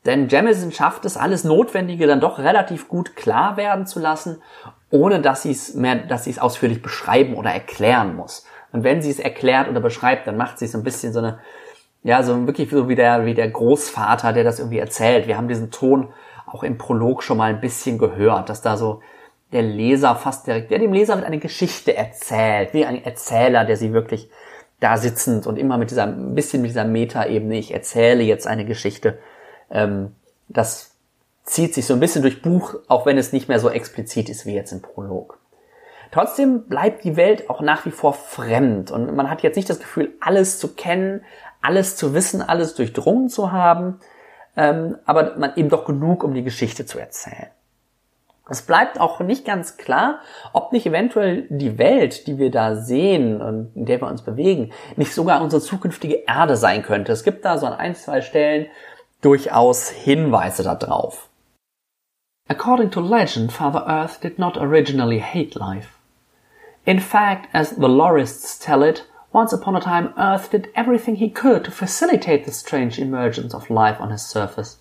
Denn 0.05 0.29
Jamison 0.29 0.71
schafft 0.71 1.03
es, 1.03 1.17
alles 1.17 1.43
Notwendige 1.43 2.07
dann 2.07 2.21
doch 2.21 2.39
relativ 2.39 2.87
gut 2.87 3.17
klar 3.17 3.57
werden 3.57 3.87
zu 3.87 3.99
lassen, 3.99 4.41
ohne 4.89 5.19
dass 5.19 5.41
sie 5.41 5.51
es 5.51 5.73
mehr, 5.73 5.95
dass 5.97 6.23
sie 6.23 6.31
es 6.31 6.39
ausführlich 6.39 6.81
beschreiben 6.81 7.35
oder 7.35 7.51
erklären 7.51 8.15
muss. 8.15 8.45
Und 8.71 8.85
wenn 8.85 9.01
sie 9.01 9.11
es 9.11 9.19
erklärt 9.19 9.67
oder 9.67 9.81
beschreibt, 9.81 10.27
dann 10.27 10.37
macht 10.37 10.59
sie 10.59 10.67
so 10.67 10.77
ein 10.77 10.83
bisschen 10.85 11.11
so 11.11 11.19
eine, 11.19 11.39
ja, 12.05 12.21
so 12.21 12.45
wirklich 12.45 12.69
so 12.69 12.87
wie 12.87 12.93
der, 12.93 13.25
wie 13.25 13.33
der 13.33 13.49
Großvater, 13.49 14.31
der 14.31 14.43
das 14.43 14.59
irgendwie 14.59 14.77
erzählt. 14.77 15.25
Wir 15.25 15.37
haben 15.37 15.47
diesen 15.47 15.71
Ton 15.71 16.13
auch 16.45 16.61
im 16.61 16.77
Prolog 16.77 17.23
schon 17.23 17.37
mal 17.37 17.49
ein 17.49 17.59
bisschen 17.59 17.97
gehört, 17.97 18.49
dass 18.49 18.61
da 18.61 18.77
so 18.77 19.01
der 19.51 19.63
Leser 19.63 20.15
fast 20.15 20.45
direkt, 20.45 20.69
der 20.69 20.77
dem 20.77 20.93
Leser 20.93 21.15
wird 21.15 21.25
eine 21.25 21.39
Geschichte 21.39 21.97
erzählt, 21.97 22.75
wie 22.75 22.85
ein 22.85 23.03
Erzähler, 23.03 23.65
der 23.65 23.75
sie 23.75 23.91
wirklich 23.91 24.29
da 24.79 24.97
sitzend 24.97 25.47
und 25.47 25.57
immer 25.57 25.79
mit 25.79 25.89
dieser, 25.89 26.03
ein 26.03 26.35
bisschen 26.35 26.61
mit 26.61 26.69
dieser 26.69 26.85
Metaebene, 26.85 27.57
ich 27.57 27.73
erzähle 27.73 28.21
jetzt 28.21 28.45
eine 28.45 28.65
Geschichte, 28.65 29.17
ähm, 29.71 30.11
das 30.47 30.91
zieht 31.41 31.73
sich 31.73 31.87
so 31.87 31.95
ein 31.95 31.99
bisschen 31.99 32.21
durch 32.21 32.43
Buch, 32.43 32.75
auch 32.87 33.07
wenn 33.07 33.17
es 33.17 33.33
nicht 33.33 33.49
mehr 33.49 33.59
so 33.59 33.71
explizit 33.71 34.29
ist 34.29 34.45
wie 34.45 34.53
jetzt 34.53 34.71
im 34.71 34.83
Prolog. 34.83 35.39
Trotzdem 36.11 36.67
bleibt 36.67 37.03
die 37.03 37.17
Welt 37.17 37.49
auch 37.49 37.61
nach 37.61 37.85
wie 37.85 37.91
vor 37.91 38.13
fremd 38.13 38.91
und 38.91 39.15
man 39.15 39.29
hat 39.29 39.41
jetzt 39.41 39.55
nicht 39.55 39.69
das 39.69 39.79
Gefühl, 39.79 40.13
alles 40.21 40.59
zu 40.59 40.75
kennen, 40.75 41.23
alles 41.65 41.95
zu 41.95 42.13
wissen, 42.13 42.41
alles 42.41 42.75
durchdrungen 42.75 43.29
zu 43.29 43.51
haben, 43.51 43.99
ähm, 44.55 44.97
aber 45.05 45.35
man 45.37 45.55
eben 45.55 45.69
doch 45.69 45.85
genug, 45.85 46.23
um 46.23 46.33
die 46.33 46.43
Geschichte 46.43 46.85
zu 46.85 46.99
erzählen. 46.99 47.47
Es 48.47 48.61
bleibt 48.61 48.99
auch 48.99 49.19
nicht 49.21 49.43
ganz 49.43 49.75
klar, 49.77 50.19
ob 50.53 50.71
nicht 50.71 50.85
eventuell 50.85 51.47
die 51.49 51.79
Welt, 51.79 52.27
die 52.27 52.37
wir 52.37 52.51
da 52.51 52.75
sehen 52.75 53.41
und 53.41 53.75
in 53.75 53.85
der 53.85 53.99
wir 54.01 54.07
uns 54.07 54.21
bewegen, 54.21 54.71
nicht 54.97 55.13
sogar 55.13 55.41
unsere 55.41 55.61
zukünftige 55.63 56.23
Erde 56.27 56.55
sein 56.55 56.83
könnte. 56.83 57.11
Es 57.11 57.23
gibt 57.23 57.43
da 57.43 57.57
so 57.57 57.65
an 57.65 57.73
ein, 57.73 57.95
zwei 57.95 58.21
Stellen 58.21 58.67
durchaus 59.21 59.89
Hinweise 59.89 60.61
darauf. 60.61 61.29
According 62.47 62.91
to 62.91 63.01
legend, 63.01 63.51
Father 63.51 63.87
Earth 63.87 64.21
did 64.21 64.37
not 64.37 64.55
originally 64.57 65.19
hate 65.19 65.57
life. 65.57 65.89
In 66.85 66.99
fact, 66.99 67.49
as 67.51 67.71
the 67.71 67.87
lorists 67.87 68.59
tell 68.59 68.83
it, 68.83 69.07
once 69.35 69.51
upon 69.51 69.75
a 69.75 69.81
time 69.81 70.13
Earth 70.17 70.49
did 70.51 70.71
everything 70.75 71.17
he 71.17 71.29
could 71.29 71.65
to 71.65 71.69
facilitate 71.69 72.45
the 72.45 72.51
strange 72.53 72.97
emergence 72.97 73.53
of 73.53 73.69
life 73.69 73.99
on 73.99 74.09
his 74.09 74.25
surface. 74.25 74.77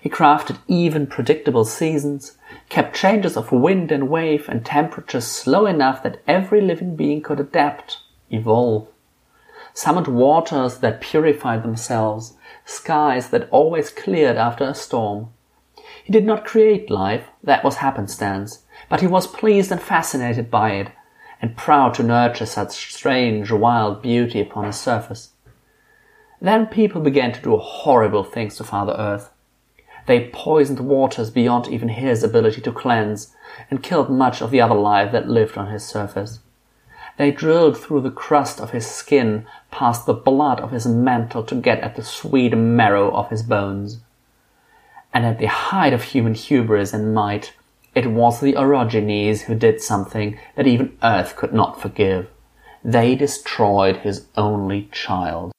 He 0.00 0.08
crafted 0.08 0.58
even 0.68 1.08
predictable 1.08 1.64
seasons, 1.64 2.38
kept 2.68 2.94
changes 2.94 3.36
of 3.36 3.50
wind 3.50 3.90
and 3.90 4.08
wave 4.08 4.48
and 4.48 4.64
temperature 4.64 5.20
slow 5.20 5.66
enough 5.66 6.00
that 6.04 6.22
every 6.28 6.60
living 6.60 6.94
being 6.94 7.22
could 7.22 7.40
adapt, 7.40 7.98
evolve. 8.30 8.86
Summoned 9.74 10.06
waters 10.06 10.78
that 10.78 11.00
purified 11.00 11.64
themselves, 11.64 12.36
skies 12.64 13.30
that 13.30 13.48
always 13.50 13.90
cleared 13.90 14.36
after 14.36 14.62
a 14.62 14.74
storm. 14.74 15.30
He 16.04 16.12
did 16.12 16.24
not 16.24 16.44
create 16.44 16.88
life, 16.88 17.24
that 17.42 17.64
was 17.64 17.78
happenstance, 17.78 18.62
but 18.88 19.00
he 19.00 19.08
was 19.08 19.26
pleased 19.26 19.72
and 19.72 19.82
fascinated 19.82 20.52
by 20.52 20.70
it, 20.70 20.92
and 21.42 21.56
proud 21.56 21.92
to 21.94 22.04
nurture 22.04 22.46
such 22.46 22.94
strange, 22.94 23.50
wild 23.50 24.00
beauty 24.00 24.40
upon 24.40 24.64
his 24.64 24.78
surface. 24.78 25.30
Then 26.40 26.66
people 26.66 27.00
began 27.00 27.32
to 27.32 27.42
do 27.42 27.56
horrible 27.56 28.22
things 28.22 28.56
to 28.56 28.64
Father 28.64 28.94
Earth. 28.96 29.30
They 30.06 30.30
poisoned 30.32 30.80
waters 30.80 31.30
beyond 31.30 31.68
even 31.68 31.88
his 31.88 32.22
ability 32.22 32.60
to 32.62 32.72
cleanse, 32.72 33.34
and 33.70 33.82
killed 33.82 34.08
much 34.08 34.40
of 34.40 34.50
the 34.50 34.60
other 34.60 34.74
life 34.74 35.12
that 35.12 35.28
lived 35.28 35.58
on 35.58 35.68
his 35.70 35.84
surface. 35.84 36.40
They 37.18 37.30
drilled 37.30 37.76
through 37.76 38.00
the 38.00 38.10
crust 38.10 38.60
of 38.60 38.70
his 38.70 38.86
skin, 38.86 39.46
past 39.70 40.06
the 40.06 40.14
blood 40.14 40.60
of 40.60 40.70
his 40.70 40.86
mantle 40.86 41.42
to 41.44 41.54
get 41.54 41.80
at 41.80 41.96
the 41.96 42.02
sweet 42.02 42.56
marrow 42.56 43.10
of 43.14 43.30
his 43.30 43.42
bones. 43.42 44.00
And 45.12 45.26
at 45.26 45.38
the 45.38 45.46
height 45.46 45.92
of 45.92 46.02
human 46.02 46.34
hubris 46.34 46.92
and 46.92 47.14
might, 47.14 47.52
It 47.94 48.06
was 48.06 48.40
the 48.40 48.54
Orogenes 48.54 49.42
who 49.42 49.54
did 49.54 49.82
something 49.82 50.38
that 50.56 50.66
even 50.66 50.96
Earth 51.02 51.36
could 51.36 51.52
not 51.52 51.80
forgive. 51.80 52.26
They 52.84 53.14
destroyed 53.14 53.98
his 53.98 54.28
only 54.36 54.88
child. 54.90 55.52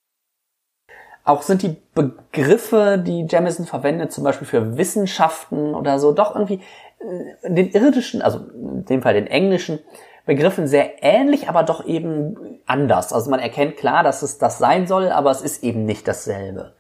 Auch 1.26 1.42
sind 1.42 1.62
die 1.62 1.78
Begriffe, 1.94 2.98
die 2.98 3.26
Jamison 3.30 3.66
verwendet, 3.66 4.12
zum 4.12 4.26
Beispiel 4.26 4.48
für 4.48 4.78
Wissenschaften 4.78 5.74
oder 5.74 6.00
so, 6.00 6.12
doch 6.12 6.36
irgendwie 6.36 6.60
äh, 7.00 7.50
den 7.50 7.70
irdischen, 7.70 8.22
also 8.22 8.40
in 8.40 8.86
dem 8.86 9.02
Fall 9.02 9.14
den 9.14 9.28
englischen 9.28 9.80
Begriffen 10.26 10.68
sehr 10.68 11.04
ähnlich, 11.04 11.48
aber 11.48 11.64
doch 11.64 11.86
eben 11.86 12.60
anders. 12.66 13.14
Also 13.14 13.30
man 13.30 13.40
erkennt 13.40 13.78
klar, 13.78 14.04
dass 14.04 14.22
es 14.22 14.38
das 14.38 14.58
sein 14.58 14.88
soll, 14.88 15.10
aber 15.10 15.32
es 15.32 15.42
ist 15.42 15.64
eben 15.64 15.86
nicht 15.86 16.08
dasselbe. 16.08 16.74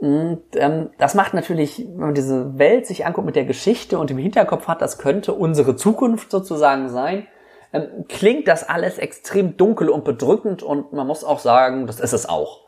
Und 0.00 0.42
ähm, 0.54 0.88
das 0.96 1.14
macht 1.14 1.34
natürlich, 1.34 1.78
wenn 1.78 1.98
man 1.98 2.14
diese 2.14 2.58
Welt 2.58 2.86
sich 2.86 3.04
anguckt 3.04 3.26
mit 3.26 3.36
der 3.36 3.44
Geschichte 3.44 3.98
und 3.98 4.10
im 4.10 4.16
Hinterkopf 4.16 4.66
hat, 4.66 4.80
das 4.80 4.96
könnte 4.96 5.34
unsere 5.34 5.76
Zukunft 5.76 6.30
sozusagen 6.30 6.88
sein, 6.88 7.26
ähm, 7.74 8.06
klingt 8.08 8.48
das 8.48 8.66
alles 8.66 8.96
extrem 8.96 9.58
dunkel 9.58 9.90
und 9.90 10.04
bedrückend 10.04 10.62
und 10.62 10.94
man 10.94 11.06
muss 11.06 11.22
auch 11.22 11.38
sagen, 11.38 11.86
das 11.86 12.00
ist 12.00 12.14
es 12.14 12.26
auch. 12.26 12.60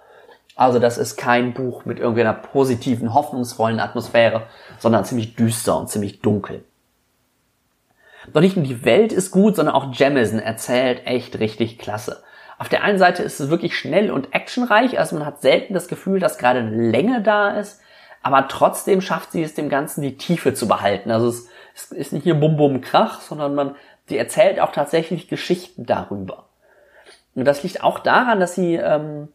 Also 0.56 0.78
das 0.78 0.98
ist 0.98 1.16
kein 1.16 1.54
Buch 1.54 1.86
mit 1.86 1.98
irgendeiner 1.98 2.34
positiven, 2.34 3.14
hoffnungsvollen 3.14 3.80
Atmosphäre, 3.80 4.42
sondern 4.78 5.06
ziemlich 5.06 5.34
düster 5.34 5.78
und 5.78 5.88
ziemlich 5.88 6.20
dunkel. 6.20 6.64
Doch 8.34 8.42
nicht 8.42 8.56
nur 8.56 8.66
die 8.66 8.84
Welt 8.84 9.10
ist 9.10 9.30
gut, 9.30 9.56
sondern 9.56 9.74
auch 9.74 9.92
Jamison 9.94 10.38
erzählt 10.38 11.06
echt 11.06 11.38
richtig 11.40 11.78
klasse. 11.78 12.22
Auf 12.62 12.68
der 12.68 12.84
einen 12.84 12.98
Seite 12.98 13.24
ist 13.24 13.40
es 13.40 13.50
wirklich 13.50 13.76
schnell 13.76 14.12
und 14.12 14.32
actionreich, 14.32 14.96
also 14.96 15.16
man 15.16 15.26
hat 15.26 15.42
selten 15.42 15.74
das 15.74 15.88
Gefühl, 15.88 16.20
dass 16.20 16.38
gerade 16.38 16.60
eine 16.60 16.90
Länge 16.92 17.20
da 17.20 17.58
ist, 17.58 17.80
aber 18.22 18.46
trotzdem 18.46 19.00
schafft 19.00 19.32
sie 19.32 19.42
es 19.42 19.54
dem 19.54 19.68
Ganzen 19.68 20.00
die 20.00 20.16
Tiefe 20.16 20.54
zu 20.54 20.68
behalten. 20.68 21.10
Also 21.10 21.26
es, 21.26 21.90
ist 21.90 22.12
nicht 22.12 22.22
hier 22.22 22.36
Bum 22.36 22.56
Bum 22.56 22.80
Krach, 22.80 23.20
sondern 23.20 23.56
man, 23.56 23.74
sie 24.06 24.16
erzählt 24.16 24.60
auch 24.60 24.70
tatsächlich 24.70 25.26
Geschichten 25.26 25.86
darüber. 25.86 26.50
Und 27.34 27.46
das 27.46 27.64
liegt 27.64 27.82
auch 27.82 27.98
daran, 27.98 28.38
dass 28.38 28.54
sie 28.54 28.76
ähm, 28.76 29.26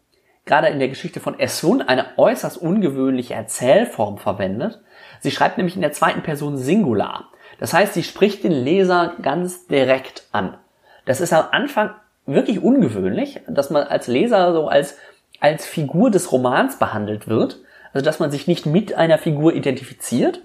gerade 0.46 0.68
in 0.68 0.80
der 0.80 0.88
Geschichte 0.88 1.20
von 1.20 1.38
Essun 1.38 1.82
eine 1.82 2.06
äußerst 2.16 2.58
ungewöhnliche 2.58 3.34
Erzählform 3.34 4.20
verwendet. 4.20 4.80
Sie 5.20 5.32
schreibt 5.32 5.58
nämlich 5.58 5.76
in 5.76 5.82
der 5.82 5.92
zweiten 5.92 6.24
Person 6.24 6.56
Singular. 6.56 7.26
Das 7.60 7.74
heißt, 7.74 7.94
sie 7.94 8.04
spricht 8.04 8.46
den 8.46 8.54
Leser 8.54 9.16
ganz 9.22 9.68
direkt 9.68 10.30
an. 10.32 10.58
Das 11.04 11.20
ist 11.20 11.34
am 11.34 11.48
Anfang 11.52 11.94
wirklich 12.28 12.62
ungewöhnlich, 12.62 13.42
dass 13.48 13.70
man 13.70 13.84
als 13.84 14.08
Leser 14.08 14.54
so 14.54 14.68
als, 14.68 14.98
als 15.40 15.66
Figur 15.66 16.12
des 16.12 16.32
Romans 16.32 16.78
behandelt 16.78 17.28
wird. 17.28 17.60
Also 17.94 18.06
dass 18.06 18.20
man 18.20 18.30
sich 18.30 18.48
nicht 18.48 18.66
mit 18.66 18.94
einer 18.94 19.18
Figur 19.18 19.56
identifiziert, 19.56 20.42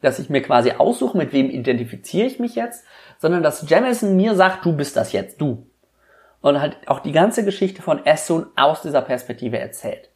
dass 0.00 0.18
ich 0.18 0.28
mir 0.28 0.42
quasi 0.42 0.72
aussuche, 0.72 1.16
mit 1.16 1.32
wem 1.32 1.50
identifiziere 1.50 2.26
ich 2.26 2.38
mich 2.38 2.54
jetzt, 2.54 2.84
sondern 3.18 3.42
dass 3.42 3.68
Jamison 3.68 4.16
mir 4.16 4.34
sagt, 4.34 4.64
du 4.64 4.76
bist 4.76 4.96
das 4.96 5.12
jetzt, 5.12 5.40
du. 5.40 5.66
Und 6.42 6.60
halt 6.60 6.76
auch 6.86 7.00
die 7.00 7.12
ganze 7.12 7.42
Geschichte 7.44 7.80
von 7.80 8.04
Essun 8.04 8.46
aus 8.54 8.82
dieser 8.82 9.00
Perspektive 9.00 9.58
erzählt. 9.58 10.10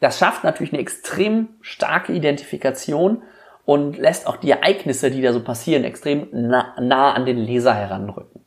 Das 0.00 0.18
schafft 0.18 0.42
natürlich 0.42 0.72
eine 0.72 0.82
extrem 0.82 1.50
starke 1.60 2.12
Identifikation 2.12 3.22
und 3.64 3.98
lässt 3.98 4.26
auch 4.26 4.36
die 4.36 4.50
Ereignisse, 4.50 5.12
die 5.12 5.22
da 5.22 5.32
so 5.32 5.44
passieren, 5.44 5.84
extrem 5.84 6.28
nah, 6.32 6.74
nah 6.80 7.12
an 7.12 7.24
den 7.24 7.38
Leser 7.38 7.74
heranrücken. 7.74 8.42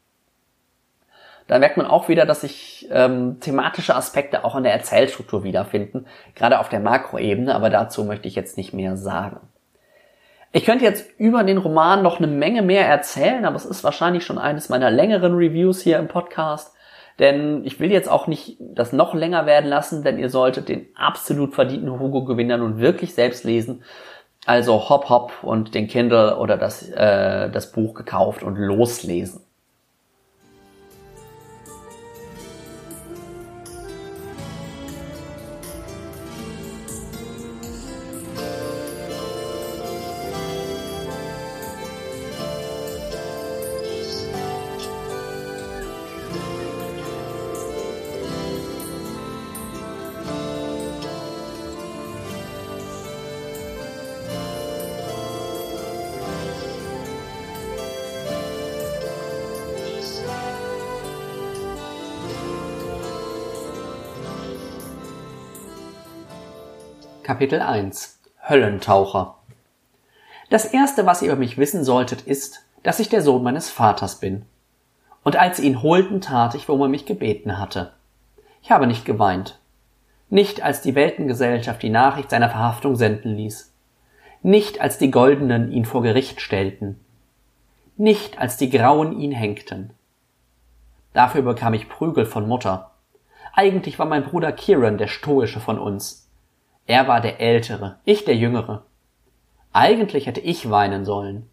Da 1.47 1.59
merkt 1.59 1.77
man 1.77 1.87
auch 1.87 2.07
wieder, 2.07 2.25
dass 2.25 2.41
sich 2.41 2.87
ähm, 2.91 3.39
thematische 3.39 3.95
Aspekte 3.95 4.45
auch 4.45 4.55
in 4.55 4.63
der 4.63 4.73
Erzählstruktur 4.73 5.43
wiederfinden, 5.43 6.05
gerade 6.35 6.59
auf 6.59 6.69
der 6.69 6.79
Makroebene, 6.79 7.53
aber 7.53 7.69
dazu 7.69 8.05
möchte 8.05 8.27
ich 8.27 8.35
jetzt 8.35 8.57
nicht 8.57 8.73
mehr 8.73 8.95
sagen. 8.97 9.41
Ich 10.55 10.65
könnte 10.65 10.85
jetzt 10.85 11.09
über 11.17 11.43
den 11.43 11.57
Roman 11.57 12.03
noch 12.03 12.19
eine 12.19 12.27
Menge 12.27 12.61
mehr 12.61 12.87
erzählen, 12.87 13.43
aber 13.43 13.55
es 13.55 13.65
ist 13.65 13.83
wahrscheinlich 13.83 14.23
schon 14.23 14.37
eines 14.37 14.69
meiner 14.69 14.91
längeren 14.91 15.33
Reviews 15.33 15.81
hier 15.81 15.97
im 15.97 16.07
Podcast, 16.07 16.73
denn 17.19 17.65
ich 17.65 17.79
will 17.79 17.91
jetzt 17.91 18.09
auch 18.09 18.27
nicht 18.27 18.57
das 18.59 18.93
noch 18.93 19.13
länger 19.13 19.45
werden 19.45 19.69
lassen, 19.69 20.03
denn 20.03 20.19
ihr 20.19 20.29
solltet 20.29 20.69
den 20.69 20.87
absolut 20.95 21.55
verdienten 21.55 21.99
Hugo-Gewinner 21.99 22.57
nun 22.57 22.79
wirklich 22.79 23.15
selbst 23.15 23.43
lesen. 23.43 23.83
Also 24.45 24.89
hopp 24.89 25.09
hopp 25.09 25.31
und 25.41 25.73
den 25.73 25.87
Kindle 25.87 26.37
oder 26.37 26.57
das, 26.57 26.89
äh, 26.89 27.49
das 27.49 27.71
Buch 27.71 27.93
gekauft 27.93 28.43
und 28.43 28.57
loslesen. 28.57 29.42
Kapitel 67.23 67.61
1 67.61 68.19
Höllentaucher 68.49 69.35
Das 70.49 70.65
erste, 70.65 71.05
was 71.05 71.21
ihr 71.21 71.29
über 71.29 71.39
mich 71.39 71.57
wissen 71.57 71.85
solltet, 71.85 72.23
ist, 72.23 72.65
dass 72.83 72.99
ich 72.99 73.07
der 73.07 73.21
Sohn 73.21 73.43
meines 73.43 73.69
Vaters 73.69 74.19
bin. 74.19 74.43
Und 75.23 75.37
als 75.37 75.55
sie 75.55 75.65
ihn 75.65 75.81
holten, 75.81 76.19
tat 76.19 76.53
ich, 76.53 76.67
worum 76.67 76.81
er 76.81 76.87
mich 76.89 77.05
gebeten 77.05 77.57
hatte. 77.57 77.93
Ich 78.61 78.71
habe 78.71 78.87
nicht 78.87 79.05
geweint. 79.05 79.57
Nicht, 80.29 80.63
als 80.63 80.81
die 80.81 80.95
Weltengesellschaft 80.95 81.81
die 81.81 81.89
Nachricht 81.89 82.29
seiner 82.29 82.49
Verhaftung 82.49 82.97
senden 82.97 83.37
ließ. 83.37 83.71
nicht 84.41 84.81
als 84.81 84.97
die 84.97 85.09
Goldenen 85.09 85.71
ihn 85.71 85.85
vor 85.85 86.03
Gericht 86.03 86.41
stellten, 86.41 86.99
nicht 87.95 88.37
als 88.37 88.57
die 88.57 88.69
Grauen 88.69 89.17
ihn 89.17 89.31
hängten. 89.31 89.91
Dafür 91.13 91.43
bekam 91.43 91.73
ich 91.73 91.87
Prügel 91.87 92.25
von 92.25 92.49
Mutter. 92.49 92.91
Eigentlich 93.53 93.97
war 93.97 94.07
mein 94.07 94.25
Bruder 94.25 94.51
Kieran 94.51 94.97
der 94.97 95.07
stoische 95.07 95.61
von 95.61 95.79
uns. 95.79 96.22
Er 96.85 97.07
war 97.07 97.21
der 97.21 97.39
Ältere, 97.39 97.97
ich 98.03 98.25
der 98.25 98.35
Jüngere. 98.35 98.83
Eigentlich 99.71 100.27
hätte 100.27 100.41
ich 100.41 100.69
weinen 100.69 101.05
sollen. 101.05 101.49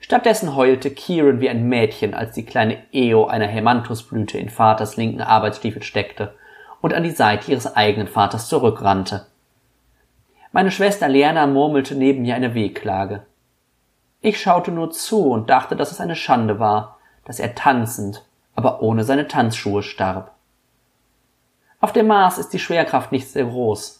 Stattdessen 0.00 0.54
heulte 0.54 0.90
Kieran 0.90 1.40
wie 1.40 1.48
ein 1.48 1.68
Mädchen, 1.68 2.14
als 2.14 2.34
die 2.34 2.44
kleine 2.44 2.78
Eo 2.92 3.26
einer 3.26 3.46
Hemanthusblüte 3.46 4.38
in 4.38 4.48
Vaters 4.48 4.96
linken 4.96 5.20
Arbeitsstiefel 5.20 5.82
steckte 5.82 6.34
und 6.80 6.94
an 6.94 7.02
die 7.02 7.10
Seite 7.10 7.50
ihres 7.50 7.74
eigenen 7.74 8.08
Vaters 8.08 8.48
zurückrannte. 8.48 9.26
Meine 10.52 10.70
Schwester 10.70 11.08
Lerna 11.08 11.46
murmelte 11.46 11.94
neben 11.94 12.22
mir 12.22 12.34
eine 12.34 12.54
Wehklage. 12.54 13.26
Ich 14.20 14.40
schaute 14.40 14.70
nur 14.70 14.90
zu 14.90 15.30
und 15.30 15.50
dachte, 15.50 15.76
dass 15.76 15.92
es 15.92 16.00
eine 16.00 16.16
Schande 16.16 16.58
war, 16.58 16.98
dass 17.24 17.38
er 17.38 17.54
tanzend, 17.54 18.24
aber 18.54 18.82
ohne 18.82 19.04
seine 19.04 19.28
Tanzschuhe 19.28 19.82
starb. 19.82 20.34
Auf 21.80 21.92
dem 21.92 22.08
Mars 22.08 22.38
ist 22.38 22.52
die 22.52 22.58
Schwerkraft 22.58 23.12
nicht 23.12 23.28
sehr 23.28 23.44
groß. 23.44 23.97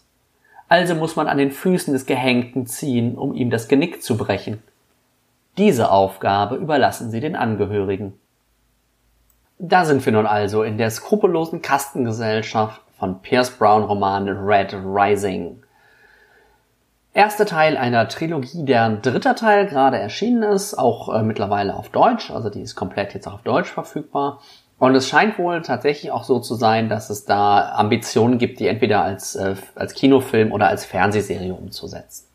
Also 0.69 0.95
muss 0.95 1.17
man 1.17 1.27
an 1.27 1.39
den 1.39 1.51
Füßen 1.51 1.93
des 1.93 2.07
Gehängten 2.07 2.67
ziehen, 2.67 3.17
um 3.17 3.35
ihm 3.35 3.51
das 3.51 3.69
Genick 3.69 4.03
zu 4.03 4.17
brechen. 4.17 4.63
Diese 5.57 5.91
Aufgabe 5.91 6.57
überlassen 6.57 7.11
sie 7.11 7.21
den 7.21 7.35
Angehörigen. 7.35 8.13
Da 9.59 9.85
sind 9.85 10.05
wir 10.05 10.13
nun 10.13 10.27
also 10.27 10.63
in 10.63 10.79
der 10.79 10.91
skrupellosen 10.91 11.63
Kastengesellschaft 11.63 12.81
von 12.99 13.21
Pierce 13.23 13.51
Brown 13.51 13.83
Roman 13.83 14.29
Red 14.29 14.75
Rising. 14.75 15.63
Erster 17.13 17.47
Teil 17.47 17.77
einer 17.77 18.07
Trilogie, 18.07 18.65
deren 18.65 19.03
dritter 19.03 19.35
Teil 19.35 19.67
gerade 19.67 19.99
erschienen 19.99 20.45
ist, 20.45 20.75
auch 20.75 21.13
äh, 21.13 21.23
mittlerweile 21.23 21.75
auf 21.75 21.89
Deutsch, 21.89 22.31
also 22.31 22.51
die 22.51 22.61
ist 22.61 22.77
komplett 22.77 23.15
jetzt 23.15 23.27
auch 23.27 23.35
auf 23.35 23.43
Deutsch 23.43 23.71
verfügbar. 23.71 24.41
Und 24.79 24.95
es 24.95 25.09
scheint 25.09 25.39
wohl 25.39 25.63
tatsächlich 25.63 26.13
auch 26.13 26.25
so 26.25 26.39
zu 26.39 26.55
sein, 26.55 26.89
dass 26.89 27.11
es 27.11 27.25
da 27.25 27.73
Ambitionen 27.73 28.39
gibt, 28.39 28.61
die 28.61 28.69
entweder 28.69 29.03
als, 29.03 29.35
äh, 29.35 29.57
als 29.75 29.95
Kinofilm 29.95 30.53
oder 30.53 30.69
als 30.69 30.85
Fernsehserie 30.85 31.53
umzusetzen. 31.53 32.27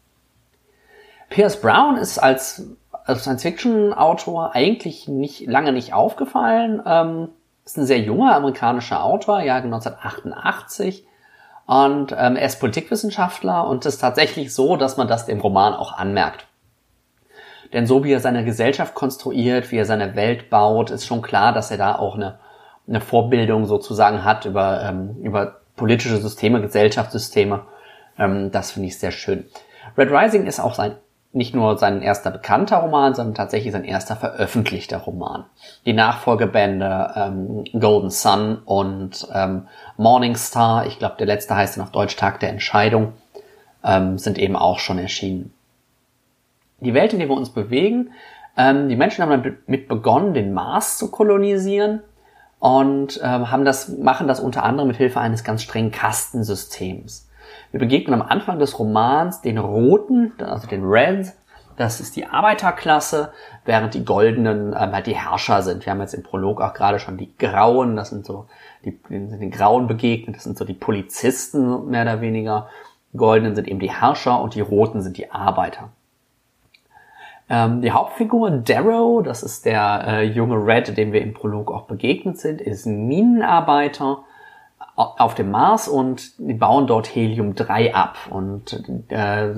Pierce 1.29 1.61
Brown 1.61 1.95
ist 1.95 2.19
als, 2.19 2.63
als 3.05 3.21
Science-Fiction-Autor 3.21 4.53
eigentlich 4.53 5.07
nicht 5.07 5.47
lange 5.47 5.71
nicht 5.71 5.93
aufgefallen. 5.93 6.81
Ähm, 6.85 7.29
ist 7.65 7.77
ein 7.77 7.85
sehr 7.85 7.99
junger 7.99 8.35
amerikanischer 8.35 9.03
Autor, 9.03 9.41
Jahr 9.41 9.63
1988 9.63 11.07
und 11.65 12.11
ähm, 12.11 12.35
er 12.35 12.45
ist 12.45 12.59
Politikwissenschaftler 12.59 13.67
und 13.67 13.85
es 13.85 13.95
ist 13.95 14.01
tatsächlich 14.01 14.53
so, 14.53 14.75
dass 14.75 14.97
man 14.97 15.07
das 15.07 15.25
dem 15.25 15.39
Roman 15.39 15.73
auch 15.73 15.93
anmerkt. 15.97 16.45
Denn 17.73 17.87
so 17.87 18.03
wie 18.03 18.13
er 18.13 18.19
seine 18.19 18.45
Gesellschaft 18.45 18.93
konstruiert, 18.93 19.71
wie 19.71 19.77
er 19.77 19.85
seine 19.85 20.15
Welt 20.15 20.49
baut, 20.49 20.91
ist 20.91 21.05
schon 21.05 21.21
klar, 21.21 21.53
dass 21.53 21.71
er 21.71 21.77
da 21.77 21.95
auch 21.95 22.15
eine, 22.15 22.39
eine 22.87 23.01
Vorbildung 23.01 23.65
sozusagen 23.65 24.23
hat 24.23 24.45
über, 24.45 24.83
ähm, 24.83 25.17
über 25.21 25.57
politische 25.75 26.17
Systeme, 26.17 26.61
Gesellschaftssysteme. 26.61 27.65
Ähm, 28.17 28.51
das 28.51 28.71
finde 28.71 28.89
ich 28.89 28.99
sehr 28.99 29.11
schön. 29.11 29.45
Red 29.97 30.11
Rising 30.11 30.45
ist 30.45 30.59
auch 30.59 30.75
sein 30.75 30.95
nicht 31.33 31.55
nur 31.55 31.77
sein 31.77 32.03
erster 32.03 32.29
bekannter 32.29 32.77
Roman, 32.77 33.15
sondern 33.15 33.33
tatsächlich 33.33 33.73
sein 33.73 33.83
erster 33.83 34.15
veröffentlichter 34.15 34.99
Roman. 34.99 35.45
Die 35.85 35.93
Nachfolgebände 35.93 37.11
ähm, 37.15 37.63
Golden 37.77 38.11
Sun 38.11 38.59
und 38.63 39.27
ähm, 39.33 39.67
Morning 39.97 40.35
Star, 40.35 40.85
ich 40.85 40.99
glaube 40.99 41.15
der 41.17 41.25
letzte 41.25 41.55
heißt 41.55 41.75
dann 41.75 41.83
auf 41.83 41.91
Deutsch 41.91 42.15
Tag 42.15 42.39
der 42.39 42.49
Entscheidung, 42.49 43.13
ähm, 43.83 44.19
sind 44.19 44.37
eben 44.37 44.55
auch 44.55 44.77
schon 44.77 44.99
erschienen. 44.99 45.53
Die 46.83 46.93
Welt, 46.93 47.13
in 47.13 47.19
der 47.19 47.29
wir 47.29 47.37
uns 47.37 47.49
bewegen, 47.49 48.11
ähm, 48.57 48.89
die 48.89 48.95
Menschen 48.95 49.23
haben 49.23 49.43
damit 49.65 49.87
begonnen, 49.87 50.33
den 50.33 50.53
Mars 50.53 50.97
zu 50.97 51.09
kolonisieren 51.09 52.01
und 52.59 53.19
ähm, 53.23 53.51
haben 53.51 53.65
das, 53.65 53.89
machen 53.89 54.27
das 54.27 54.39
unter 54.39 54.63
anderem 54.63 54.87
mit 54.87 54.97
Hilfe 54.97 55.19
eines 55.19 55.43
ganz 55.43 55.63
strengen 55.63 55.91
Kastensystems. 55.91 57.29
Wir 57.71 57.79
begegnen 57.79 58.13
am 58.13 58.27
Anfang 58.27 58.59
des 58.59 58.77
Romans 58.79 59.41
den 59.41 59.57
Roten, 59.57 60.33
also 60.39 60.67
den 60.67 60.83
Reds. 60.85 61.33
Das 61.75 61.99
ist 61.99 62.15
die 62.15 62.27
Arbeiterklasse, 62.27 63.33
während 63.65 63.95
die 63.95 64.05
Goldenen 64.05 64.67
ähm, 64.67 64.91
halt 64.91 65.07
die 65.07 65.15
Herrscher 65.15 65.63
sind. 65.63 65.85
Wir 65.85 65.91
haben 65.91 66.01
jetzt 66.01 66.13
im 66.13 66.21
Prolog 66.21 66.61
auch 66.61 66.73
gerade 66.73 66.99
schon 66.99 67.17
die 67.17 67.35
Grauen, 67.37 67.95
das 67.95 68.09
sind 68.09 68.25
so 68.25 68.45
die, 68.85 68.99
sind 69.09 69.41
den 69.41 69.49
Grauen 69.49 69.87
begegnet, 69.87 70.35
das 70.35 70.43
sind 70.43 70.57
so 70.57 70.65
die 70.65 70.75
Polizisten 70.75 71.89
mehr 71.89 72.03
oder 72.03 72.21
weniger. 72.21 72.69
Die 73.11 73.17
Goldenen 73.17 73.55
sind 73.55 73.67
eben 73.67 73.79
die 73.79 73.91
Herrscher 73.91 74.39
und 74.39 74.53
die 74.53 74.61
Roten 74.61 75.01
sind 75.01 75.17
die 75.17 75.31
Arbeiter. 75.31 75.89
Ähm, 77.49 77.81
die 77.81 77.91
Hauptfigur 77.91 78.49
Darrow, 78.51 79.23
das 79.23 79.43
ist 79.43 79.65
der 79.65 80.05
äh, 80.07 80.23
junge 80.23 80.55
Red, 80.55 80.95
dem 80.97 81.11
wir 81.11 81.21
im 81.21 81.33
Prolog 81.33 81.71
auch 81.71 81.83
begegnet 81.83 82.39
sind, 82.39 82.61
ist 82.61 82.85
Minenarbeiter 82.85 84.23
auf 84.95 85.33
dem 85.35 85.51
Mars 85.51 85.87
und 85.87 86.33
die 86.37 86.53
bauen 86.53 86.87
dort 86.87 87.13
Helium-3 87.13 87.93
ab. 87.93 88.17
Und 88.29 88.83
äh, 89.09 89.53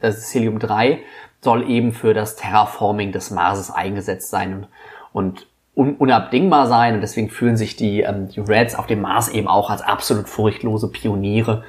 das 0.00 0.34
Helium-3 0.34 0.98
soll 1.40 1.68
eben 1.68 1.92
für 1.92 2.14
das 2.14 2.36
Terraforming 2.36 3.12
des 3.12 3.30
Marses 3.30 3.70
eingesetzt 3.70 4.30
sein 4.30 4.66
und, 5.12 5.46
un 5.74 5.96
unabdingbar 5.96 6.66
sein. 6.66 6.96
Und 6.96 7.00
deswegen 7.00 7.30
fühlen 7.30 7.56
sich 7.56 7.76
die, 7.76 8.00
ähm, 8.02 8.28
die 8.28 8.40
Reds 8.40 8.74
auf 8.74 8.86
dem 8.86 9.00
Mars 9.00 9.28
eben 9.28 9.48
auch 9.48 9.70
als 9.70 9.82
absolut 9.82 10.28
furchtlose 10.28 10.90
Pioniere, 10.90 11.64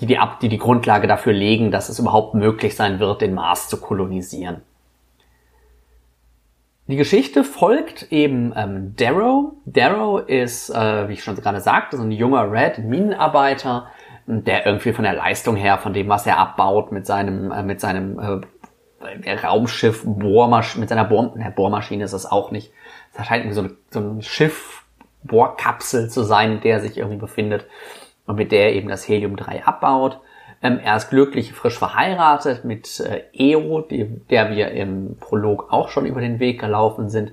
die 0.00 0.06
die, 0.06 0.18
die 0.40 0.48
die 0.48 0.58
Grundlage 0.58 1.06
dafür 1.06 1.32
legen, 1.32 1.70
dass 1.70 1.88
es 1.88 1.98
überhaupt 1.98 2.34
möglich 2.34 2.76
sein 2.76 2.98
wird, 2.98 3.20
den 3.20 3.34
Mars 3.34 3.68
zu 3.68 3.76
kolonisieren. 3.76 4.62
Die 6.88 6.96
Geschichte 6.96 7.44
folgt 7.44 8.10
eben 8.10 8.52
ähm, 8.56 8.96
Darrow. 8.96 9.52
Darrow 9.66 10.20
ist, 10.26 10.70
äh, 10.70 11.08
wie 11.08 11.12
ich 11.12 11.22
schon 11.22 11.36
gerade 11.36 11.60
sagte, 11.60 11.96
so 11.96 12.02
ein 12.02 12.10
junger 12.10 12.50
Red, 12.50 12.78
Minenarbeiter, 12.78 13.86
der 14.26 14.66
irgendwie 14.66 14.92
von 14.92 15.04
der 15.04 15.14
Leistung 15.14 15.54
her, 15.54 15.78
von 15.78 15.92
dem, 15.92 16.08
was 16.08 16.26
er 16.26 16.38
abbaut, 16.38 16.90
mit 16.90 17.06
seinem, 17.06 17.52
äh, 17.52 17.62
mit 17.62 17.80
seinem 17.80 18.18
äh, 18.18 19.32
Raumschiff, 19.32 20.02
Bohrmaschine, 20.04 20.80
mit 20.80 20.88
seiner 20.88 21.04
Bohr, 21.04 21.34
ne, 21.36 21.52
Bohrmaschine 21.54 22.04
ist 22.04 22.12
es 22.12 22.26
auch 22.26 22.50
nicht. 22.50 22.72
Es 23.14 23.26
scheint 23.26 23.44
irgendwie 23.44 23.68
so, 23.90 24.00
so 24.00 24.00
ein 24.00 24.22
Schiff, 24.22 24.84
Bohrkapsel 25.22 26.10
zu 26.10 26.24
sein, 26.24 26.52
in 26.52 26.60
der 26.62 26.74
er 26.74 26.80
sich 26.80 26.98
irgendwie 26.98 27.18
befindet 27.18 27.66
und 28.26 28.36
mit 28.36 28.50
der 28.50 28.66
er 28.66 28.72
eben 28.74 28.88
das 28.88 29.06
Helium-3 29.06 29.62
abbaut. 29.62 30.20
Ähm, 30.62 30.78
er 30.82 30.96
ist 30.96 31.10
glücklich 31.10 31.52
frisch 31.52 31.78
verheiratet 31.78 32.64
mit 32.64 33.00
äh, 33.00 33.24
Eo, 33.32 33.80
die, 33.80 34.04
der 34.30 34.50
wir 34.50 34.70
im 34.70 35.16
Prolog 35.18 35.72
auch 35.72 35.88
schon 35.88 36.06
über 36.06 36.20
den 36.20 36.38
Weg 36.38 36.60
gelaufen 36.60 37.08
sind. 37.08 37.32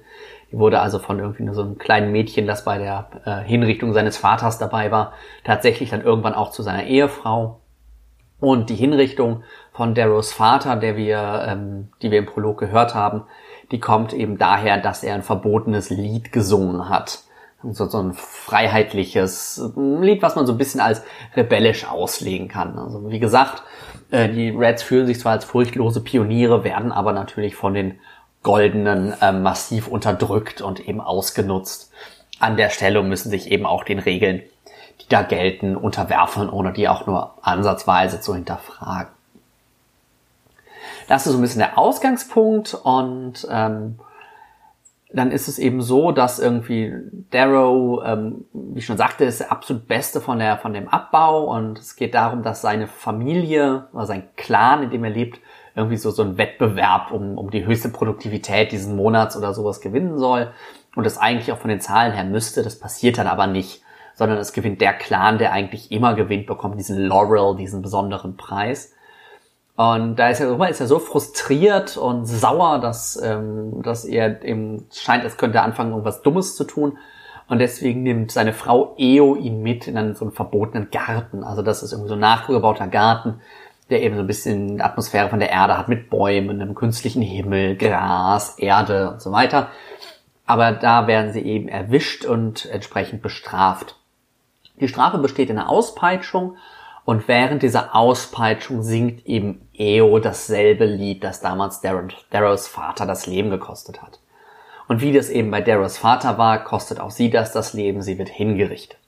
Die 0.51 0.57
wurde 0.57 0.79
also 0.79 0.97
von 0.97 1.19
irgendwie 1.19 1.43
nur 1.43 1.53
so 1.53 1.61
einem 1.61 1.77
kleinen 1.77 2.11
Mädchen, 2.11 2.47
das 2.47 2.65
bei 2.65 2.79
der 2.79 3.09
äh, 3.25 3.47
Hinrichtung 3.47 3.93
seines 3.93 4.17
Vaters 4.17 4.57
dabei 4.57 4.89
war, 4.89 5.13
tatsächlich 5.43 5.91
dann 5.91 6.03
irgendwann 6.03 6.33
auch 6.33 6.49
zu 6.49 6.63
seiner 6.63 6.85
Ehefrau. 6.85 7.61
Und 8.39 8.69
die 8.69 8.75
Hinrichtung 8.75 9.43
von 9.73 9.93
Darrows 9.93 10.31
Vater, 10.31 10.77
der 10.77 10.95
wir, 10.95 11.45
ähm, 11.47 11.89
die 12.01 12.09
wir 12.09 12.19
im 12.19 12.25
Prolog 12.25 12.57
gehört 12.57 12.95
haben, 12.95 13.23
die 13.71 13.79
kommt 13.79 14.13
eben 14.13 14.39
daher, 14.39 14.79
dass 14.79 15.03
er 15.03 15.13
ein 15.13 15.21
verbotenes 15.21 15.91
Lied 15.91 16.31
gesungen 16.31 16.89
hat 16.89 17.19
so, 17.63 17.87
so 17.87 17.99
ein 17.99 18.13
freiheitliches 18.13 19.61
Lied, 19.75 20.21
was 20.21 20.35
man 20.35 20.45
so 20.45 20.53
ein 20.53 20.57
bisschen 20.57 20.81
als 20.81 21.01
rebellisch 21.35 21.85
auslegen 21.87 22.47
kann. 22.47 22.77
Also 22.77 23.09
wie 23.09 23.19
gesagt, 23.19 23.63
äh, 24.11 24.29
die 24.29 24.49
Reds 24.49 24.83
fühlen 24.83 25.07
sich 25.07 25.19
zwar 25.19 25.33
als 25.33 25.45
furchtlose 25.45 26.01
Pioniere, 26.01 26.63
werden 26.63 26.91
aber 26.91 27.11
natürlich 27.11 27.55
von 27.55 27.73
den 27.73 27.99
Goldenen 28.43 29.13
äh, 29.21 29.33
massiv 29.33 29.87
unterdrückt 29.87 30.61
und 30.61 30.87
eben 30.87 31.01
ausgenutzt. 31.01 31.91
An 32.39 32.55
der 32.55 32.69
Stelle 32.69 33.03
müssen 33.03 33.29
sich 33.29 33.51
eben 33.51 33.65
auch 33.65 33.83
den 33.83 33.99
Regeln, 33.99 34.41
die 35.01 35.09
da 35.09 35.23
gelten, 35.23 35.75
unterwerfen, 35.75 36.49
ohne 36.49 36.71
die 36.71 36.87
auch 36.87 37.05
nur 37.05 37.33
ansatzweise 37.41 38.21
zu 38.21 38.33
hinterfragen. 38.33 39.11
Das 41.09 41.25
ist 41.25 41.33
so 41.33 41.37
ein 41.39 41.41
bisschen 41.41 41.59
der 41.59 41.77
Ausgangspunkt 41.77 42.75
und 42.75 43.45
ähm, 43.51 43.99
dann 45.11 45.31
ist 45.31 45.47
es 45.47 45.57
eben 45.57 45.81
so, 45.81 46.11
dass 46.11 46.37
irgendwie 46.37 46.93
Darrow, 47.31 48.03
ähm, 48.05 48.45
wie 48.53 48.79
ich 48.79 48.85
schon 48.85 48.97
sagte, 48.97 49.25
ist 49.25 49.39
der 49.39 49.51
absolut 49.51 49.87
Beste 49.87 50.21
von 50.21 50.37
der 50.37 50.57
von 50.57 50.73
dem 50.73 50.87
Abbau 50.87 51.45
und 51.55 51.79
es 51.79 51.95
geht 51.95 52.13
darum, 52.13 52.43
dass 52.43 52.61
seine 52.61 52.87
Familie 52.87 53.87
oder 53.91 54.05
sein 54.05 54.29
Clan, 54.35 54.83
in 54.83 54.91
dem 54.91 55.03
er 55.03 55.09
lebt, 55.09 55.39
irgendwie 55.75 55.97
so 55.97 56.11
so 56.11 56.21
ein 56.21 56.37
Wettbewerb 56.37 57.11
um, 57.11 57.37
um 57.39 57.49
die 57.49 57.65
höchste 57.65 57.89
Produktivität 57.89 58.71
diesen 58.71 58.95
Monats 58.95 59.35
oder 59.35 59.53
sowas 59.53 59.81
gewinnen 59.81 60.19
soll 60.19 60.51
und 60.95 61.05
das 61.05 61.17
eigentlich 61.17 61.51
auch 61.51 61.57
von 61.57 61.69
den 61.69 61.81
Zahlen 61.81 62.13
her 62.13 62.25
müsste. 62.25 62.61
Das 62.61 62.79
passiert 62.79 63.17
dann 63.17 63.27
aber 63.27 63.47
nicht, 63.47 63.81
sondern 64.13 64.37
es 64.37 64.53
gewinnt 64.53 64.79
der 64.79 64.93
Clan, 64.93 65.39
der 65.39 65.53
eigentlich 65.53 65.91
immer 65.91 66.13
gewinnt, 66.13 66.45
bekommt 66.45 66.77
diesen 66.77 66.99
Laurel, 66.99 67.55
diesen 67.55 67.81
besonderen 67.81 68.37
Preis. 68.37 68.93
Und 69.79 70.17
da 70.17 70.27
ist 70.27 70.41
er, 70.41 70.69
ist 70.69 70.81
er 70.81 70.87
so 70.87 70.99
frustriert 70.99 71.95
und 71.95 72.25
sauer, 72.25 72.79
dass, 72.79 73.17
ähm, 73.23 73.81
dass 73.81 74.03
er 74.03 74.43
eben 74.43 74.87
scheint, 74.91 75.23
es 75.23 75.37
könnte 75.37 75.61
anfangen, 75.61 75.91
irgendwas 75.91 76.21
Dummes 76.21 76.57
zu 76.57 76.65
tun. 76.65 76.97
Und 77.47 77.59
deswegen 77.59 78.03
nimmt 78.03 78.29
seine 78.29 78.51
Frau 78.51 78.93
Eo 78.97 79.37
ihn 79.37 79.63
mit 79.63 79.87
in 79.87 79.97
einen 79.97 80.15
so 80.15 80.25
einen 80.25 80.33
verbotenen 80.33 80.91
Garten. 80.91 81.45
Also 81.45 81.61
das 81.61 81.81
ist 81.81 81.93
irgendwie 81.93 82.09
so 82.09 82.15
ein 82.15 82.19
nachgebauter 82.19 82.87
Garten, 82.87 83.39
der 83.89 84.03
eben 84.03 84.15
so 84.15 84.21
ein 84.21 84.27
bisschen 84.27 84.81
Atmosphäre 84.81 85.29
von 85.29 85.39
der 85.39 85.49
Erde 85.49 85.77
hat 85.77 85.87
mit 85.87 86.09
Bäumen, 86.09 86.61
einem 86.61 86.75
künstlichen 86.75 87.21
Himmel, 87.21 87.77
Gras, 87.77 88.59
Erde 88.59 89.11
und 89.11 89.21
so 89.21 89.31
weiter. 89.31 89.69
Aber 90.45 90.73
da 90.73 91.07
werden 91.07 91.31
sie 91.31 91.43
eben 91.43 91.69
erwischt 91.69 92.25
und 92.25 92.65
entsprechend 92.65 93.21
bestraft. 93.21 93.95
Die 94.81 94.89
Strafe 94.89 95.19
besteht 95.19 95.49
in 95.49 95.57
einer 95.57 95.69
Auspeitschung 95.69 96.57
und 97.09 97.27
während 97.27 97.63
dieser 97.63 97.95
Auspeitschung 97.95 98.83
singt 98.83 99.25
eben 99.25 99.67
Eo 99.79 100.19
dasselbe 100.19 100.85
Lied, 100.85 101.23
das 101.23 101.41
damals 101.41 101.81
Darrows 101.81 102.67
Vater 102.67 103.05
das 103.05 103.25
Leben 103.25 103.49
gekostet 103.49 104.01
hat. 104.01 104.19
Und 104.87 105.01
wie 105.01 105.13
das 105.13 105.29
eben 105.29 105.51
bei 105.51 105.61
Darrows 105.61 105.97
Vater 105.97 106.37
war, 106.37 106.63
kostet 106.63 106.99
auch 106.99 107.11
sie 107.11 107.29
das 107.29 107.51
das 107.53 107.73
Leben, 107.73 108.01
sie 108.01 108.17
wird 108.17 108.29
hingerichtet. 108.29 108.99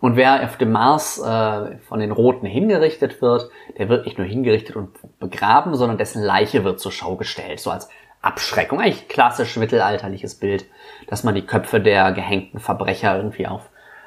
Und 0.00 0.16
wer 0.16 0.44
auf 0.44 0.56
dem 0.58 0.72
Mars 0.72 1.18
äh, 1.18 1.78
von 1.78 2.00
den 2.00 2.12
Roten 2.12 2.46
hingerichtet 2.46 3.22
wird, 3.22 3.50
der 3.78 3.88
wird 3.88 4.04
nicht 4.04 4.18
nur 4.18 4.26
hingerichtet 4.26 4.76
und 4.76 4.90
begraben, 5.18 5.74
sondern 5.74 5.98
dessen 5.98 6.22
Leiche 6.22 6.64
wird 6.64 6.80
zur 6.80 6.92
Schau 6.92 7.16
gestellt, 7.16 7.60
so 7.60 7.70
als 7.70 7.88
Abschreckung. 8.20 8.80
Eigentlich 8.80 9.08
klassisch 9.08 9.56
mittelalterliches 9.56 10.34
Bild, 10.34 10.66
dass 11.06 11.24
man 11.24 11.34
die 11.34 11.46
Köpfe 11.46 11.80
der 11.80 12.12
gehängten 12.12 12.60
Verbrecher 12.60 13.16
irgendwie 13.16 13.46
auf, 13.46 13.62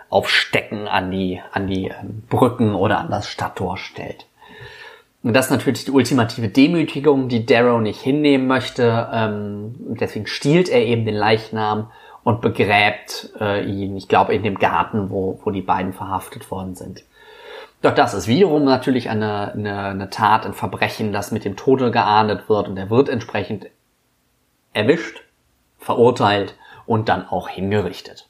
auf 0.09 0.29
Stecken 0.29 0.87
an 0.87 1.09
die, 1.09 1.41
an 1.51 1.67
die 1.67 1.87
ähm, 1.87 2.23
Brücken 2.29 2.75
oder 2.75 2.99
an 2.99 3.09
das 3.09 3.27
Stadttor 3.27 3.77
stellt. 3.77 4.25
Und 5.21 5.33
das 5.33 5.45
ist 5.45 5.51
natürlich 5.51 5.85
die 5.85 5.91
ultimative 5.91 6.47
Demütigung, 6.47 7.27
die 7.27 7.45
Darrow 7.45 7.81
nicht 7.81 8.01
hinnehmen 8.01 8.47
möchte. 8.47 9.09
Ähm, 9.11 9.75
deswegen 9.99 10.27
stiehlt 10.27 10.69
er 10.69 10.85
eben 10.85 11.05
den 11.05 11.15
Leichnam 11.15 11.91
und 12.23 12.41
begräbt 12.41 13.33
äh, 13.39 13.65
ihn, 13.65 13.97
ich 13.97 14.07
glaube, 14.07 14.33
in 14.33 14.43
dem 14.43 14.59
Garten, 14.59 15.09
wo, 15.09 15.39
wo 15.43 15.51
die 15.51 15.61
beiden 15.61 15.93
verhaftet 15.93 16.49
worden 16.51 16.75
sind. 16.75 17.03
Doch 17.81 17.95
das 17.95 18.13
ist 18.13 18.27
wiederum 18.27 18.65
natürlich 18.65 19.09
eine, 19.09 19.53
eine, 19.53 19.83
eine 19.83 20.09
Tat, 20.09 20.45
ein 20.45 20.53
Verbrechen, 20.53 21.13
das 21.13 21.31
mit 21.31 21.45
dem 21.45 21.55
Tode 21.55 21.91
geahndet 21.91 22.49
wird 22.49 22.67
und 22.67 22.77
er 22.77 22.89
wird 22.89 23.09
entsprechend 23.09 23.67
erwischt, 24.73 25.23
verurteilt 25.77 26.55
und 26.85 27.09
dann 27.09 27.27
auch 27.27 27.47
hingerichtet. 27.49 28.27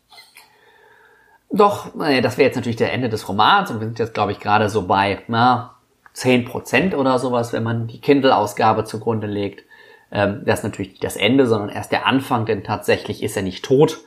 Doch, 1.51 1.99
äh, 1.99 2.21
das 2.21 2.37
wäre 2.37 2.47
jetzt 2.47 2.55
natürlich 2.55 2.77
der 2.77 2.93
Ende 2.93 3.09
des 3.09 3.27
Romans 3.27 3.71
und 3.71 3.79
wir 3.79 3.87
sind 3.87 3.99
jetzt, 3.99 4.13
glaube 4.13 4.31
ich, 4.31 4.39
gerade 4.39 4.69
so 4.69 4.85
bei 4.85 5.23
na, 5.27 5.75
10% 6.15 6.95
oder 6.95 7.19
sowas, 7.19 7.53
wenn 7.53 7.63
man 7.63 7.87
die 7.87 8.01
Kindle-Ausgabe 8.01 8.83
zugrunde 8.83 9.27
legt. 9.27 9.63
Ähm, 10.11 10.43
das 10.45 10.59
ist 10.59 10.63
natürlich 10.63 10.91
nicht 10.91 11.03
das 11.03 11.15
Ende, 11.15 11.47
sondern 11.47 11.69
erst 11.69 11.91
der 11.91 12.05
Anfang, 12.05 12.45
denn 12.45 12.63
tatsächlich 12.63 13.23
ist 13.23 13.37
er 13.37 13.43
nicht 13.43 13.63
tot, 13.63 13.99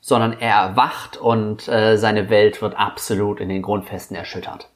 sondern 0.00 0.32
er 0.38 0.56
erwacht 0.56 1.16
und 1.16 1.68
äh, 1.68 1.96
seine 1.96 2.30
Welt 2.30 2.60
wird 2.62 2.76
absolut 2.76 3.40
in 3.40 3.48
den 3.48 3.62
Grundfesten 3.62 4.16
erschüttert. 4.16 4.68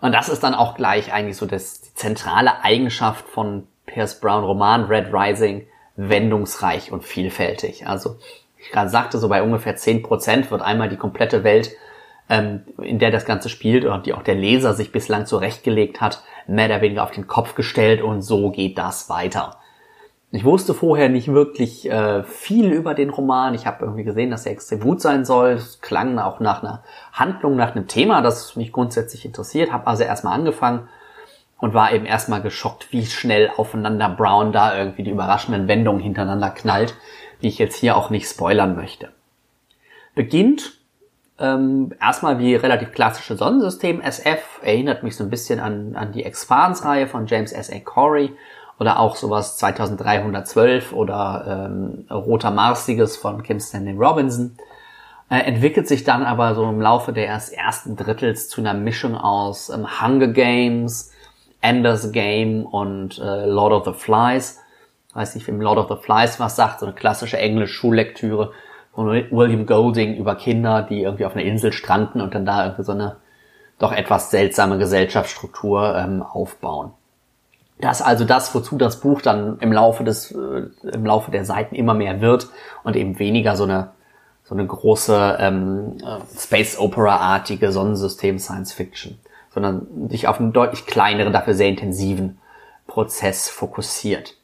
Und 0.00 0.12
das 0.12 0.28
ist 0.28 0.42
dann 0.42 0.54
auch 0.54 0.74
gleich 0.74 1.12
eigentlich 1.12 1.36
so 1.36 1.46
das, 1.46 1.80
die 1.80 1.94
zentrale 1.94 2.62
Eigenschaft 2.62 3.26
von 3.28 3.66
Pierce 3.86 4.20
Brown 4.20 4.44
Roman 4.44 4.84
Red 4.84 5.12
Rising, 5.12 5.66
wendungsreich 5.96 6.92
und 6.92 7.04
vielfältig. 7.04 7.86
Also 7.86 8.18
ich 8.58 8.70
gerade 8.70 8.90
sagte, 8.90 9.18
so 9.18 9.28
bei 9.28 9.42
ungefähr 9.42 9.76
zehn 9.76 10.02
Prozent 10.02 10.50
wird 10.50 10.62
einmal 10.62 10.88
die 10.88 10.96
komplette 10.96 11.44
Welt, 11.44 11.70
ähm, 12.28 12.62
in 12.82 12.98
der 12.98 13.10
das 13.10 13.24
Ganze 13.24 13.48
spielt 13.48 13.84
oder 13.84 13.98
die 13.98 14.14
auch 14.14 14.22
der 14.22 14.34
Leser 14.34 14.74
sich 14.74 14.92
bislang 14.92 15.26
zurechtgelegt 15.26 16.00
hat, 16.00 16.22
mehr 16.46 16.66
oder 16.66 16.80
weniger 16.80 17.02
auf 17.02 17.10
den 17.10 17.26
Kopf 17.26 17.54
gestellt 17.54 18.02
und 18.02 18.22
so 18.22 18.50
geht 18.50 18.78
das 18.78 19.08
weiter. 19.08 19.56
Ich 20.32 20.44
wusste 20.44 20.74
vorher 20.74 21.08
nicht 21.08 21.28
wirklich 21.28 21.88
äh, 21.88 22.24
viel 22.24 22.72
über 22.72 22.94
den 22.94 23.10
Roman. 23.10 23.54
Ich 23.54 23.66
habe 23.66 23.84
irgendwie 23.84 24.02
gesehen, 24.04 24.30
dass 24.30 24.44
er 24.44 24.52
extrem 24.52 24.80
gut 24.80 25.00
sein 25.00 25.24
soll. 25.24 25.50
Es 25.50 25.80
klang 25.80 26.18
auch 26.18 26.40
nach 26.40 26.62
einer 26.62 26.82
Handlung, 27.12 27.56
nach 27.56 27.74
einem 27.74 27.86
Thema, 27.86 28.22
das 28.22 28.56
mich 28.56 28.72
grundsätzlich 28.72 29.24
interessiert. 29.24 29.72
Habe 29.72 29.86
also 29.86 30.02
erstmal 30.02 30.34
angefangen 30.34 30.88
und 31.58 31.74
war 31.74 31.92
eben 31.92 32.06
erstmal 32.06 32.42
geschockt, 32.42 32.92
wie 32.92 33.06
schnell 33.06 33.50
aufeinander 33.56 34.08
Brown 34.08 34.52
da 34.52 34.76
irgendwie 34.76 35.04
die 35.04 35.10
überraschenden 35.10 35.68
Wendungen 35.68 36.02
hintereinander 36.02 36.50
knallt, 36.50 36.94
die 37.40 37.48
ich 37.48 37.58
jetzt 37.58 37.76
hier 37.76 37.96
auch 37.96 38.10
nicht 38.10 38.28
spoilern 38.28 38.76
möchte. 38.76 39.10
Beginnt 40.14 40.76
ähm, 41.38 41.92
erstmal 42.00 42.38
wie 42.38 42.54
relativ 42.54 42.92
klassische 42.92 43.36
Sonnensystem 43.36 44.00
SF, 44.00 44.60
erinnert 44.62 45.02
mich 45.02 45.16
so 45.16 45.24
ein 45.24 45.30
bisschen 45.30 45.60
an, 45.60 45.94
an 45.94 46.12
die 46.12 46.24
Expanse-Reihe 46.24 47.06
von 47.06 47.26
James 47.26 47.52
S. 47.52 47.70
A. 47.70 47.78
Corey 47.80 48.32
oder 48.78 48.98
auch 48.98 49.16
sowas 49.16 49.56
2312 49.58 50.92
oder 50.92 51.68
ähm, 51.70 52.06
Roter 52.10 52.50
Marsiges 52.50 53.16
von 53.16 53.42
Kim 53.42 53.60
Stanley 53.60 53.94
Robinson. 53.96 54.56
Äh, 55.28 55.40
entwickelt 55.40 55.88
sich 55.88 56.04
dann 56.04 56.24
aber 56.24 56.54
so 56.54 56.64
im 56.68 56.80
Laufe 56.80 57.12
des 57.12 57.48
ersten 57.50 57.96
Drittels 57.96 58.48
zu 58.48 58.60
einer 58.60 58.74
Mischung 58.74 59.16
aus 59.16 59.70
ähm, 59.70 59.86
Hunger 60.00 60.28
Games, 60.28 61.12
Ender's 61.60 62.12
Game 62.12 62.64
und 62.64 63.18
äh, 63.18 63.46
Lord 63.46 63.72
of 63.72 63.84
the 63.84 64.00
Flies. 64.00 64.60
Weiß 65.14 65.34
nicht, 65.34 65.46
wem 65.48 65.60
Lord 65.60 65.78
of 65.78 65.88
the 65.88 66.02
Flies 66.02 66.38
was 66.38 66.56
sagt, 66.56 66.80
so 66.80 66.86
eine 66.86 66.94
klassische 66.94 67.38
Englisch-Schullektüre 67.38 68.52
von 68.96 69.08
William 69.30 69.66
Golding 69.66 70.16
über 70.16 70.34
Kinder, 70.36 70.82
die 70.82 71.02
irgendwie 71.02 71.26
auf 71.26 71.36
einer 71.36 71.44
Insel 71.44 71.70
stranden 71.72 72.22
und 72.22 72.34
dann 72.34 72.46
da 72.46 72.64
irgendwie 72.64 72.82
so 72.82 72.92
eine 72.92 73.16
doch 73.78 73.92
etwas 73.92 74.30
seltsame 74.30 74.78
Gesellschaftsstruktur 74.78 75.94
ähm, 75.94 76.22
aufbauen. 76.22 76.92
Das 77.78 78.00
ist 78.00 78.06
also 78.06 78.24
das, 78.24 78.54
wozu 78.54 78.78
das 78.78 79.00
Buch 79.00 79.20
dann 79.20 79.58
im 79.58 79.70
Laufe 79.70 80.02
des, 80.02 80.32
äh, 80.32 80.70
im 80.82 81.04
Laufe 81.04 81.30
der 81.30 81.44
Seiten 81.44 81.74
immer 81.74 81.92
mehr 81.92 82.22
wird 82.22 82.48
und 82.84 82.96
eben 82.96 83.18
weniger 83.18 83.54
so 83.54 83.64
eine 83.64 83.90
so 84.44 84.54
eine 84.54 84.64
große 84.64 85.38
ähm, 85.40 85.98
äh, 86.02 86.20
Space 86.38 86.78
Opera-artige 86.78 87.72
Sonnensystem 87.72 88.38
Science 88.38 88.72
Fiction, 88.72 89.18
sondern 89.50 90.08
sich 90.08 90.28
auf 90.28 90.38
einen 90.38 90.52
deutlich 90.52 90.86
kleineren, 90.86 91.32
dafür 91.32 91.52
sehr 91.54 91.68
intensiven 91.68 92.38
Prozess 92.86 93.48
fokussiert. 93.48 94.36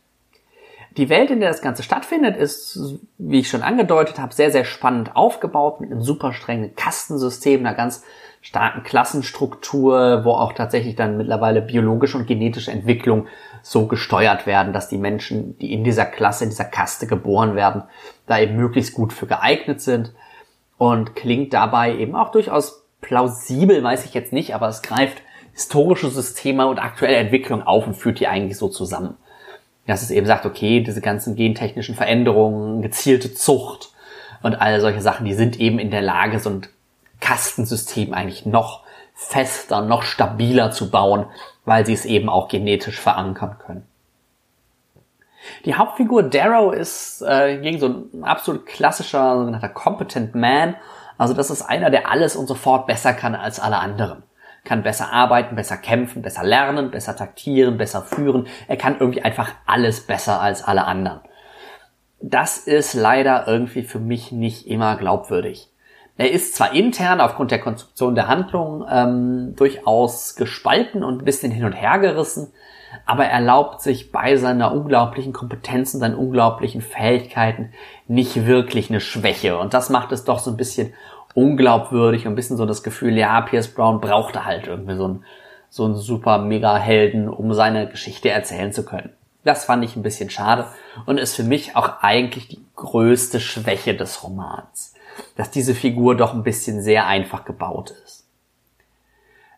Die 0.97 1.09
Welt, 1.09 1.31
in 1.31 1.41
der 1.41 1.49
das 1.49 1.63
Ganze 1.63 1.83
stattfindet, 1.83 2.37
ist, 2.37 2.99
wie 3.17 3.41
ich 3.41 3.49
schon 3.49 3.63
angedeutet 3.63 4.19
habe, 4.19 4.35
sehr, 4.35 4.51
sehr 4.51 4.65
spannend 4.65 5.17
aufgebaut 5.17 5.81
mit 5.81 5.91
einem 5.91 6.03
super 6.03 6.33
strengen 6.33 6.75
Kastensystem, 6.75 7.61
einer 7.61 7.75
ganz 7.75 8.05
starken 8.43 8.83
Klassenstruktur, 8.83 10.25
wo 10.25 10.33
auch 10.33 10.53
tatsächlich 10.53 10.97
dann 10.97 11.17
mittlerweile 11.17 11.63
biologische 11.63 12.19
und 12.19 12.27
genetische 12.27 12.73
Entwicklung 12.73 13.29
so 13.63 13.87
gesteuert 13.87 14.47
werden, 14.47 14.73
dass 14.73 14.89
die 14.89 14.99
Menschen, 14.99 15.57
die 15.59 15.73
in 15.73 15.85
dieser 15.85 16.05
Klasse, 16.05 16.45
in 16.45 16.51
dieser 16.51 16.65
Kaste 16.65 17.07
geboren 17.07 17.55
werden, 17.55 17.85
da 18.27 18.39
eben 18.41 18.57
möglichst 18.57 18.93
gut 18.95 19.13
für 19.13 19.27
geeignet 19.27 19.81
sind. 19.81 20.13
Und 20.77 21.15
klingt 21.15 21.55
dabei 21.55 21.97
eben 21.97 22.17
auch 22.17 22.33
durchaus 22.33 22.85
plausibel, 23.01 23.83
weiß 23.83 24.05
ich 24.05 24.15
jetzt 24.15 24.33
nicht, 24.33 24.55
aber 24.55 24.69
es 24.69 24.83
greift 24.83 25.23
historische 25.53 26.09
Systeme 26.09 26.67
und 26.67 26.81
aktuelle 26.81 27.17
Entwicklung 27.17 27.63
auf 27.63 27.87
und 27.87 27.95
führt 27.95 28.19
die 28.19 28.27
eigentlich 28.27 28.59
so 28.59 28.69
zusammen 28.69 29.17
dass 29.87 30.03
es 30.03 30.11
eben 30.11 30.27
sagt, 30.27 30.47
okay, 30.47 30.81
diese 30.81 31.01
ganzen 31.01 31.35
gentechnischen 31.35 31.95
Veränderungen, 31.95 32.83
gezielte 32.83 33.35
Zucht 33.35 33.91
und 34.43 34.61
all 34.61 34.81
solche 34.81 35.01
Sachen, 35.01 35.27
die 35.27 35.35
sind 35.35 35.59
eben 35.59 35.79
in 35.79 35.91
der 35.91 36.03
Lage, 36.03 36.39
so 36.39 36.51
ein 36.51 36.67
Kastensystem 37.21 38.15
eigentlich 38.15 38.47
noch 38.47 38.83
fester, 39.15 39.83
noch 39.83 40.03
stabiler 40.03 40.71
zu 40.71 40.91
bauen, 40.91 41.27
weil 41.65 41.87
sie 41.87 41.93
es 41.93 42.05
eben 42.05 42.29
auch 42.29 42.49
genetisch 42.49 42.99
verankern 43.01 43.57
können. 43.65 43.87
Die 45.65 45.75
Hauptfigur 45.75 46.23
Darrow 46.23 46.73
ist 46.73 47.23
äh, 47.23 47.59
gegen 47.59 47.81
so 47.81 47.89
ein 47.89 48.25
absolut 48.25 48.67
klassischer 48.67 49.37
sogenannter 49.39 49.69
Competent 49.69 50.35
Man. 50.37 50.77
Also 51.19 51.35
das 51.35 51.51
ist 51.51 51.63
einer, 51.63 51.91
der 51.91 52.09
alles 52.11 52.37
und 52.37 52.47
sofort 52.47 52.87
besser 52.87 53.13
kann 53.13 53.35
als 53.35 53.59
alle 53.59 53.79
anderen 53.79 54.23
kann 54.65 54.83
besser 54.83 55.13
arbeiten, 55.13 55.57
besser 55.57 55.77
kämpfen, 55.77 56.23
besser 56.23 56.45
lernen, 56.45 56.91
besser 56.91 57.17
taktieren, 57.17 57.79
besser 57.79 58.03
führen. 58.03 58.47
Er 58.69 58.77
kann 58.77 58.97
irgendwie 58.99 59.23
einfach 59.23 59.51
alles 59.67 60.07
besser 60.07 60.41
als 60.41 60.63
alle 60.63 60.85
anderen. 60.85 61.21
Das 62.21 62.59
ist 62.59 62.95
leider 62.95 63.49
irgendwie 63.49 63.83
für 63.83 63.99
mich 63.99 64.31
nicht 64.31 64.69
immer 64.69 64.97
glaubwürdig. 64.97 65.69
Er 66.17 66.31
ist 66.31 66.55
zwar 66.55 66.73
intern 66.73 67.21
aufgrund 67.21 67.51
der 67.51 67.59
Konstruktion 67.59 68.15
der 68.15 68.29
Handlung 68.29 68.85
ähm, 68.89 69.55
durchaus 69.57 70.37
gespalten 70.37 71.03
und 71.03 71.23
ein 71.23 71.25
bisschen 71.25 71.51
hin 71.51 71.65
und 71.65 71.73
her 71.73 71.99
gerissen, 71.99 72.53
aber 73.07 73.25
er 73.25 73.33
erlaubt 73.33 73.81
sich 73.81 74.13
bei 74.13 74.37
seiner 74.37 74.73
unglaublichen 74.73 75.33
Kompetenz 75.33 75.95
und 75.95 76.01
seinen 76.01 76.15
unglaublichen 76.15 76.83
Fähigkeiten 76.83 77.73
nicht 78.07 78.47
wirklich 78.47 78.91
eine 78.91 79.01
Schwäche. 79.01 79.59
Und 79.59 79.75
das 79.75 79.89
macht 79.89 80.13
es 80.13 80.25
doch 80.25 80.39
so 80.39 80.51
ein 80.51 80.57
bisschen 80.57 80.93
unglaubwürdig 81.35 82.27
und 82.27 82.33
ein 82.33 82.37
bisschen 82.37 82.57
so 82.57 82.67
das 82.67 82.83
Gefühl, 82.83 83.17
ja, 83.17 83.41
Pierce 83.43 83.69
Brown 83.69 84.01
brauchte 84.01 84.45
halt 84.45 84.67
irgendwie 84.67 84.97
so 84.97 85.05
einen, 85.05 85.25
so 85.69 85.85
einen 85.85 85.97
super 85.97 86.39
mega 86.39 86.77
Helden, 86.77 87.29
um 87.29 87.53
seine 87.55 87.89
Geschichte 87.89 88.31
erzählen 88.31 88.73
zu 88.73 88.85
können. 88.85 89.11
Das 89.45 89.65
fand 89.65 89.85
ich 89.85 89.97
ein 89.97 90.03
bisschen 90.03 90.31
schade 90.31 90.67
und 91.07 91.19
ist 91.19 91.35
für 91.35 91.43
mich 91.43 91.75
auch 91.75 92.03
eigentlich 92.03 92.49
die 92.49 92.65
größte 92.77 93.41
Schwäche 93.41 93.97
des 93.97 94.23
Romans, 94.23 94.95
dass 95.37 95.51
diese 95.51 95.75
Figur 95.75 96.17
doch 96.17 96.33
ein 96.33 96.45
bisschen 96.45 96.81
sehr 96.81 97.07
einfach 97.07 97.45
gebaut 97.45 97.93
ist. 98.05 98.27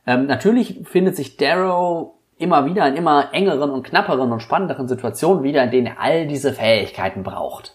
Ähm, 0.06 0.26
natürlich 0.26 0.80
findet 0.84 1.16
sich 1.16 1.36
Darrow 1.36 2.14
immer 2.38 2.66
wieder 2.66 2.86
in 2.88 2.96
immer 2.96 3.32
engeren 3.32 3.70
und 3.70 3.84
knapperen 3.84 4.32
und 4.32 4.40
spannenderen 4.40 4.88
Situationen 4.88 5.42
wieder, 5.42 5.62
in 5.62 5.70
denen 5.70 5.86
er 5.86 6.00
all 6.00 6.26
diese 6.26 6.52
Fähigkeiten 6.52 7.22
braucht 7.22 7.74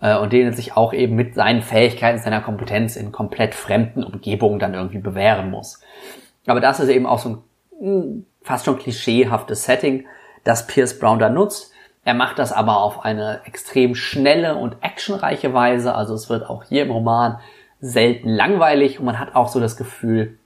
äh, 0.00 0.16
und 0.16 0.32
den 0.32 0.46
er 0.46 0.52
sich 0.52 0.76
auch 0.76 0.92
eben 0.92 1.14
mit 1.16 1.34
seinen 1.34 1.62
Fähigkeiten, 1.62 2.18
seiner 2.18 2.40
Kompetenz 2.40 2.96
in 2.96 3.12
komplett 3.12 3.54
fremden 3.54 4.02
Umgebungen 4.04 4.58
dann 4.58 4.74
irgendwie 4.74 4.98
bewähren 4.98 5.50
muss. 5.50 5.80
Aber 6.46 6.60
das 6.60 6.80
ist 6.80 6.88
eben 6.88 7.06
auch 7.06 7.18
so 7.18 7.28
ein 7.30 7.38
hm, 7.78 8.26
fast 8.42 8.64
schon 8.64 8.78
klischeehaftes 8.78 9.64
Setting, 9.64 10.06
das 10.44 10.66
Pierce 10.66 10.98
Brown 10.98 11.18
da 11.18 11.28
nutzt. 11.28 11.72
Er 12.04 12.14
macht 12.14 12.38
das 12.38 12.52
aber 12.52 12.78
auf 12.78 13.04
eine 13.04 13.42
extrem 13.44 13.94
schnelle 13.94 14.56
und 14.56 14.76
actionreiche 14.80 15.52
Weise. 15.52 15.94
Also 15.94 16.14
es 16.14 16.30
wird 16.30 16.48
auch 16.48 16.64
hier 16.64 16.82
im 16.84 16.90
Roman 16.90 17.38
selten 17.80 18.28
langweilig 18.30 18.98
und 18.98 19.06
man 19.06 19.18
hat 19.18 19.34
auch 19.34 19.48
so 19.48 19.60
das 19.60 19.76
Gefühl, 19.76 20.38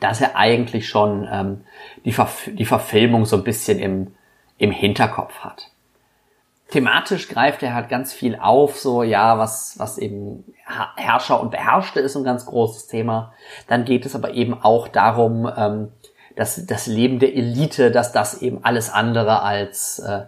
dass 0.00 0.20
er 0.20 0.36
eigentlich 0.36 0.88
schon 0.88 1.28
ähm, 1.30 1.60
die, 2.04 2.12
Verf 2.12 2.50
die 2.52 2.64
Verfilmung 2.64 3.24
so 3.24 3.36
ein 3.36 3.44
bisschen 3.44 3.78
im, 3.78 4.14
im 4.58 4.70
Hinterkopf 4.70 5.40
hat. 5.40 5.70
Thematisch 6.72 7.28
greift 7.28 7.62
er 7.62 7.74
halt 7.74 7.90
ganz 7.90 8.14
viel 8.14 8.34
auf, 8.40 8.78
so 8.78 9.02
ja, 9.02 9.36
was, 9.38 9.74
was 9.76 9.98
eben 9.98 10.42
Herrscher 10.96 11.38
und 11.38 11.50
Beherrschte 11.50 12.00
ist 12.00 12.16
ein 12.16 12.24
ganz 12.24 12.46
großes 12.46 12.86
Thema. 12.86 13.34
Dann 13.68 13.84
geht 13.84 14.06
es 14.06 14.14
aber 14.14 14.32
eben 14.32 14.54
auch 14.54 14.88
darum, 14.88 15.46
ähm, 15.54 15.88
dass 16.34 16.64
das 16.64 16.86
Leben 16.86 17.18
der 17.18 17.36
Elite, 17.36 17.90
dass 17.90 18.12
das 18.12 18.40
eben 18.40 18.64
alles 18.64 18.88
andere 18.88 19.42
als 19.42 19.98
äh, 19.98 20.22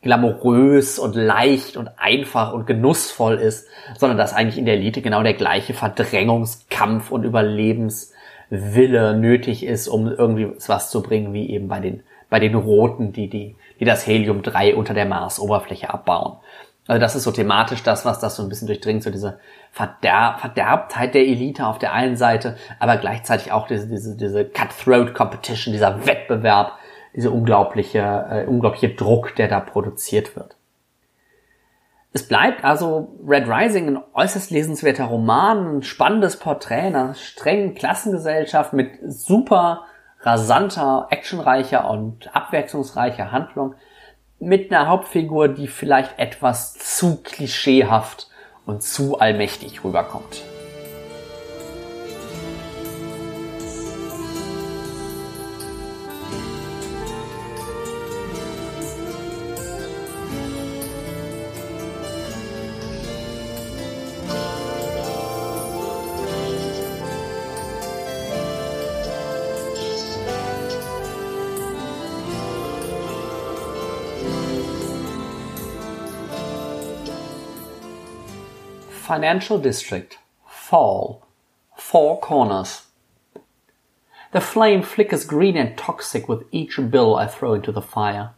glamourös 0.00 1.00
und 1.00 1.16
leicht 1.16 1.76
und 1.76 1.90
einfach 1.98 2.52
und 2.52 2.68
genussvoll 2.68 3.34
ist, 3.34 3.66
sondern 3.98 4.18
dass 4.18 4.34
eigentlich 4.34 4.58
in 4.58 4.66
der 4.66 4.74
Elite 4.74 5.02
genau 5.02 5.24
der 5.24 5.34
gleiche 5.34 5.74
Verdrängungskampf 5.74 7.10
und 7.10 7.24
Überlebenswille 7.24 9.16
nötig 9.16 9.66
ist, 9.66 9.88
um 9.88 10.06
irgendwie 10.06 10.52
was 10.68 10.90
zu 10.90 11.02
bringen, 11.02 11.32
wie 11.32 11.50
eben 11.50 11.66
bei 11.66 11.80
den, 11.80 12.04
bei 12.30 12.38
den 12.38 12.54
Roten, 12.54 13.12
die, 13.12 13.28
die, 13.28 13.56
die 13.80 13.84
das 13.84 14.06
Helium-3 14.06 14.74
unter 14.74 14.94
der 14.94 15.06
Marsoberfläche 15.06 15.90
abbauen. 15.92 16.38
Also 16.88 17.00
das 17.00 17.14
ist 17.14 17.24
so 17.24 17.30
thematisch 17.32 17.82
das, 17.82 18.06
was 18.06 18.18
das 18.18 18.36
so 18.36 18.42
ein 18.42 18.48
bisschen 18.48 18.66
durchdringt, 18.66 19.02
so 19.02 19.10
diese 19.10 19.38
Verder 19.72 20.36
Verderbtheit 20.40 21.14
der 21.14 21.26
Elite 21.26 21.66
auf 21.66 21.78
der 21.78 21.92
einen 21.92 22.16
Seite, 22.16 22.56
aber 22.78 22.96
gleichzeitig 22.96 23.52
auch 23.52 23.66
diese, 23.66 23.88
diese, 23.88 24.16
diese 24.16 24.46
Cutthroat 24.46 25.12
Competition, 25.14 25.72
dieser 25.72 26.06
Wettbewerb, 26.06 26.72
dieser 27.14 27.30
unglaubliche, 27.30 27.98
äh, 28.30 28.46
unglaubliche 28.46 28.94
Druck, 28.94 29.36
der 29.36 29.48
da 29.48 29.60
produziert 29.60 30.34
wird. 30.34 30.56
Es 32.14 32.26
bleibt 32.26 32.64
also 32.64 33.14
Red 33.26 33.46
Rising 33.48 33.88
ein 33.88 34.02
äußerst 34.14 34.50
lesenswerter 34.50 35.04
Roman, 35.04 35.78
ein 35.78 35.82
spannendes 35.82 36.38
Porträt 36.38 36.86
einer 36.86 37.14
strengen 37.14 37.74
Klassengesellschaft 37.74 38.72
mit 38.72 38.92
super 39.06 39.84
rasanter, 40.28 41.06
actionreicher 41.10 41.88
und 41.90 42.34
abwechslungsreicher 42.36 43.32
Handlung, 43.32 43.74
mit 44.38 44.70
einer 44.70 44.88
Hauptfigur, 44.88 45.48
die 45.48 45.66
vielleicht 45.66 46.18
etwas 46.18 46.74
zu 46.74 47.22
klischeehaft 47.22 48.28
und 48.66 48.82
zu 48.82 49.18
allmächtig 49.18 49.82
rüberkommt. 49.82 50.42
Financial 79.08 79.58
District. 79.58 80.18
Fall. 80.46 81.26
Four 81.78 82.20
corners. 82.20 82.88
The 84.32 84.40
flame 84.42 84.82
flickers 84.82 85.24
green 85.24 85.56
and 85.56 85.78
toxic 85.78 86.28
with 86.28 86.44
each 86.52 86.78
bill 86.90 87.16
I 87.16 87.26
throw 87.26 87.54
into 87.54 87.72
the 87.72 87.80
fire. 87.80 88.32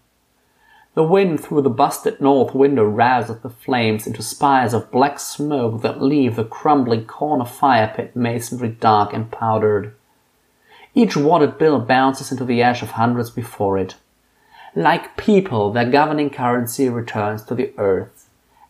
The 0.94 1.02
wind 1.02 1.40
through 1.40 1.62
the 1.62 1.70
busted 1.70 2.20
north 2.20 2.54
window 2.54 2.84
rouses 2.84 3.40
the 3.40 3.50
flames 3.50 4.06
into 4.06 4.22
spires 4.22 4.72
of 4.72 4.92
black 4.92 5.18
smoke 5.18 5.82
that 5.82 6.00
leave 6.00 6.36
the 6.36 6.44
crumbling 6.44 7.04
corner 7.04 7.46
fire 7.46 7.92
pit 7.92 8.14
masonry 8.14 8.68
dark 8.68 9.12
and 9.12 9.28
powdered. 9.28 9.96
Each 10.94 11.16
wadded 11.16 11.58
bill 11.58 11.80
bounces 11.80 12.30
into 12.30 12.44
the 12.44 12.62
ash 12.62 12.80
of 12.80 12.92
hundreds 12.92 13.30
before 13.30 13.76
it. 13.76 13.96
Like 14.76 15.16
people, 15.16 15.72
their 15.72 15.90
governing 15.90 16.30
currency 16.30 16.88
returns 16.88 17.42
to 17.46 17.56
the 17.56 17.72
earth. 17.76 18.28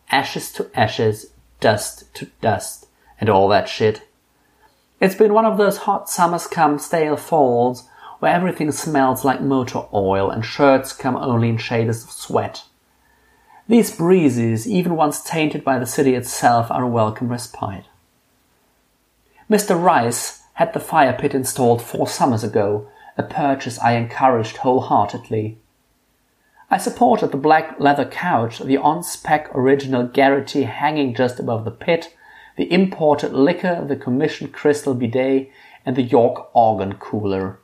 Ashes 0.09 0.51
to 0.53 0.71
ashes, 0.73 1.30
dust 1.61 2.13
to 2.15 2.25
dust, 2.41 2.87
and 3.19 3.29
all 3.29 3.47
that 3.47 3.69
shit. 3.69 4.01
It's 4.99 5.15
been 5.15 5.33
one 5.33 5.45
of 5.45 5.57
those 5.57 5.77
hot 5.77 6.09
summers 6.09 6.45
come 6.45 6.77
stale 6.77 7.15
falls 7.15 7.87
where 8.19 8.35
everything 8.35 8.71
smells 8.71 9.23
like 9.23 9.41
motor 9.41 9.83
oil 9.93 10.29
and 10.29 10.45
shirts 10.45 10.91
come 10.91 11.15
only 11.15 11.49
in 11.49 11.57
shades 11.57 12.03
of 12.03 12.11
sweat. 12.11 12.65
These 13.67 13.95
breezes, 13.95 14.67
even 14.67 14.95
once 14.95 15.23
tainted 15.23 15.63
by 15.63 15.79
the 15.79 15.85
city 15.85 16.13
itself, 16.13 16.69
are 16.69 16.83
a 16.83 16.87
welcome 16.87 17.29
respite. 17.29 17.85
Mr. 19.49 19.81
Rice 19.81 20.43
had 20.53 20.73
the 20.73 20.79
fire 20.79 21.13
pit 21.13 21.33
installed 21.33 21.81
four 21.81 22.07
summers 22.07 22.43
ago, 22.43 22.87
a 23.17 23.23
purchase 23.23 23.79
I 23.79 23.93
encouraged 23.93 24.57
wholeheartedly. 24.57 25.57
I 26.73 26.77
supported 26.77 27.31
the 27.31 27.37
black 27.37 27.81
leather 27.81 28.05
couch, 28.05 28.59
the 28.59 28.77
on-spec 28.77 29.53
original 29.53 30.07
Garrity 30.07 30.63
hanging 30.63 31.13
just 31.13 31.37
above 31.37 31.65
the 31.65 31.71
pit, 31.71 32.15
the 32.55 32.71
imported 32.71 33.33
liquor, 33.33 33.83
the 33.85 33.97
commissioned 33.97 34.53
crystal 34.53 34.93
bidet, 34.93 35.51
and 35.85 35.97
the 35.97 36.01
York 36.01 36.49
organ 36.55 36.93
cooler. 36.93 37.59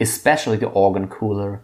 Especially 0.00 0.56
the 0.56 0.66
organ 0.66 1.06
cooler. 1.06 1.62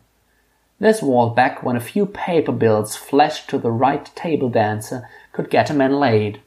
This 0.78 1.02
was 1.02 1.34
back 1.34 1.64
when 1.64 1.74
a 1.74 1.80
few 1.80 2.06
paper 2.06 2.52
bills 2.52 2.94
flashed 2.94 3.50
to 3.50 3.58
the 3.58 3.72
right 3.72 4.08
table 4.14 4.48
dancer 4.48 5.08
could 5.32 5.50
get 5.50 5.70
a 5.70 5.74
man 5.74 5.98
laid. 5.98 6.40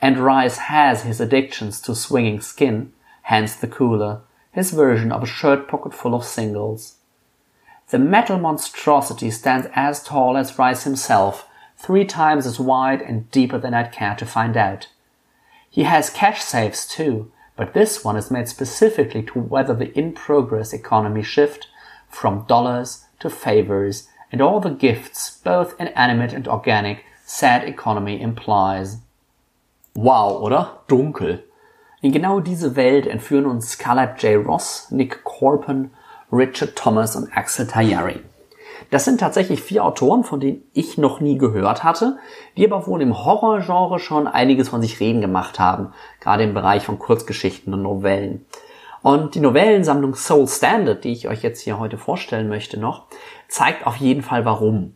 And 0.00 0.16
Rice 0.16 0.58
has 0.58 1.02
his 1.02 1.20
addictions 1.20 1.80
to 1.82 1.96
swinging 1.96 2.40
skin, 2.40 2.92
hence 3.22 3.56
the 3.56 3.66
cooler, 3.66 4.20
his 4.52 4.70
version 4.70 5.10
of 5.10 5.24
a 5.24 5.26
shirt 5.26 5.66
pocket 5.66 5.92
full 5.92 6.14
of 6.14 6.24
singles. 6.24 6.98
The 7.90 7.98
metal 7.98 8.38
monstrosity 8.38 9.30
stands 9.30 9.68
as 9.74 10.02
tall 10.02 10.36
as 10.36 10.58
Rice 10.58 10.84
himself, 10.84 11.48
three 11.76 12.04
times 12.04 12.46
as 12.46 12.58
wide 12.58 13.02
and 13.02 13.30
deeper 13.30 13.58
than 13.58 13.74
I'd 13.74 13.92
care 13.92 14.14
to 14.16 14.26
find 14.26 14.56
out. 14.56 14.88
He 15.68 15.82
has 15.82 16.08
cash 16.08 16.42
safes 16.42 16.86
too, 16.86 17.30
but 17.56 17.74
this 17.74 18.02
one 18.04 18.16
is 18.16 18.30
made 18.30 18.48
specifically 18.48 19.22
to 19.24 19.38
weather 19.38 19.74
the 19.74 19.96
in-progress 19.96 20.72
economy 20.72 21.22
shift 21.22 21.68
from 22.08 22.46
dollars 22.48 23.04
to 23.20 23.28
favors 23.28 24.08
and 24.32 24.40
all 24.40 24.60
the 24.60 24.70
gifts, 24.70 25.40
both 25.44 25.78
inanimate 25.78 26.32
and 26.32 26.48
organic, 26.48 27.04
sad 27.24 27.68
economy 27.68 28.20
implies. 28.20 28.98
Wow, 29.94 30.38
oder? 30.42 30.78
Dunkel. 30.88 31.42
In 32.00 32.12
genau 32.12 32.40
diese 32.40 32.76
Welt 32.76 33.06
entführen 33.06 33.46
uns 33.46 33.70
Scarlett 33.70 34.18
J. 34.18 34.36
Ross, 34.36 34.90
Nick 34.90 35.22
Corpen 35.24 35.90
Richard 36.34 36.76
Thomas 36.76 37.16
und 37.16 37.34
Axel 37.36 37.66
Tayari. 37.66 38.20
Das 38.90 39.04
sind 39.04 39.20
tatsächlich 39.20 39.62
vier 39.62 39.84
Autoren, 39.84 40.24
von 40.24 40.40
denen 40.40 40.62
ich 40.72 40.98
noch 40.98 41.20
nie 41.20 41.38
gehört 41.38 41.84
hatte, 41.84 42.18
die 42.56 42.70
aber 42.70 42.86
wohl 42.86 43.02
im 43.02 43.24
Horrorgenre 43.24 43.98
schon 43.98 44.26
einiges 44.26 44.68
von 44.68 44.82
sich 44.82 45.00
reden 45.00 45.20
gemacht 45.20 45.58
haben, 45.58 45.92
gerade 46.20 46.44
im 46.44 46.54
Bereich 46.54 46.84
von 46.84 46.98
Kurzgeschichten 46.98 47.72
und 47.72 47.82
Novellen. 47.82 48.44
Und 49.02 49.34
die 49.34 49.40
Novellensammlung 49.40 50.14
Soul 50.14 50.48
Standard, 50.48 51.04
die 51.04 51.12
ich 51.12 51.28
euch 51.28 51.42
jetzt 51.42 51.60
hier 51.60 51.78
heute 51.78 51.98
vorstellen 51.98 52.48
möchte 52.48 52.78
noch, 52.80 53.06
zeigt 53.48 53.86
auf 53.86 53.96
jeden 53.96 54.22
Fall 54.22 54.44
warum. 54.44 54.94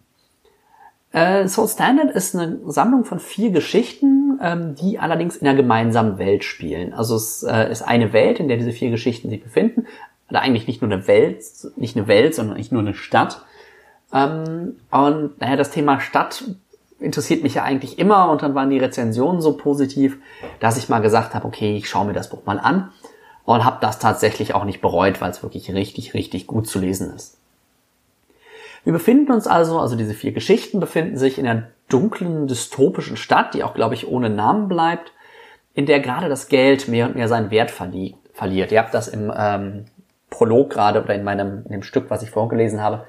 Äh, 1.13 1.47
Soul 1.47 1.69
Standard 1.69 2.11
ist 2.11 2.35
eine 2.35 2.59
Sammlung 2.67 3.05
von 3.05 3.19
vier 3.19 3.51
Geschichten, 3.51 4.39
ähm, 4.43 4.75
die 4.75 4.99
allerdings 4.99 5.37
in 5.37 5.47
einer 5.47 5.57
gemeinsamen 5.57 6.19
Welt 6.19 6.45
spielen. 6.45 6.95
Also 6.95 7.17
es 7.17 7.43
äh, 7.43 7.71
ist 7.71 7.83
eine 7.83 8.13
Welt, 8.13 8.41
in 8.41 8.49
der 8.49 8.57
diese 8.57 8.73
vier 8.73 8.91
Geschichten 8.91 9.31
sich 9.31 9.43
befinden, 9.43 9.87
oder 10.29 10.41
eigentlich 10.41 10.67
nicht 10.67 10.83
nur 10.83 10.91
eine 10.91 11.07
Welt, 11.07 11.43
nicht 11.77 11.97
eine 11.97 12.07
Welt, 12.07 12.35
sondern 12.35 12.57
nicht 12.57 12.73
nur 12.73 12.83
eine 12.83 12.95
Stadt. 12.95 13.43
Ähm, 14.13 14.77
und 14.91 15.41
naja, 15.41 15.57
das 15.57 15.71
Thema 15.71 16.01
Stadt 16.01 16.45
interessiert 17.01 17.43
mich 17.43 17.55
ja 17.55 17.63
eigentlich 17.63 17.99
immer 17.99 18.31
und 18.31 18.43
dann 18.43 18.55
waren 18.55 18.71
die 18.71 18.79
Rezensionen 18.79 19.41
so 19.41 19.57
positiv, 19.57 20.19
dass 20.61 20.77
ich 20.77 20.89
mal 20.89 21.01
gesagt 21.01 21.35
habe, 21.35 21.47
okay, 21.47 21.77
ich 21.77 21.89
schaue 21.89 22.07
mir 22.07 22.13
das 22.13 22.31
Buch 22.31 22.45
mal 22.45 22.59
an 22.59 22.91
und 23.45 23.65
habe 23.65 23.79
das 23.81 23.99
tatsächlich 23.99 24.55
auch 24.55 24.65
nicht 24.65 24.81
bereut, 24.81 25.21
weil 25.21 25.31
es 25.31 25.43
wirklich 25.43 25.73
richtig, 25.73 26.15
richtig 26.15 26.47
gut 26.47 26.67
zu 26.67 26.79
lesen 26.79 27.15
ist. 27.15 27.39
Wir 28.85 28.93
befinden 28.93 29.33
uns 29.33 29.47
also, 29.47 29.79
also 29.79 29.97
diese 29.97 30.15
vier 30.15 30.33
Geschichten 30.33 30.81
befinden 30.81 31.17
sich 31.17 31.39
in 31.39 31.47
einer 31.47 31.69
dunklen, 31.89 32.47
dystopischen 32.47 33.17
Stadt, 33.17 33.55
die 33.55 33.63
auch, 33.63 33.75
glaube 33.75 33.95
ich, 33.95 34.09
ohne 34.09 34.31
Namen 34.31 34.69
bleibt, 34.69 35.13
in 35.75 35.87
der 35.87 36.01
gerade 36.01 36.29
das 36.29 36.49
Geld 36.49 36.89
mehr 36.89 37.07
und 37.07 37.15
mehr 37.15 37.29
seinen 37.29 37.51
Wert 37.51 37.71
verliert. 37.71 38.73
Ihr 38.73 38.79
habt 38.79 38.95
das 38.95 39.09
im 39.09 39.33
ähm, 39.37 39.85
Prolog 40.31 40.71
gerade 40.71 41.03
oder 41.03 41.15
in 41.15 41.25
meinem 41.25 41.63
in 41.65 41.73
dem 41.73 41.83
Stück, 41.83 42.11
was 42.11 42.23
ich 42.23 42.31
vorgelesen 42.31 42.83
habe, 42.83 43.07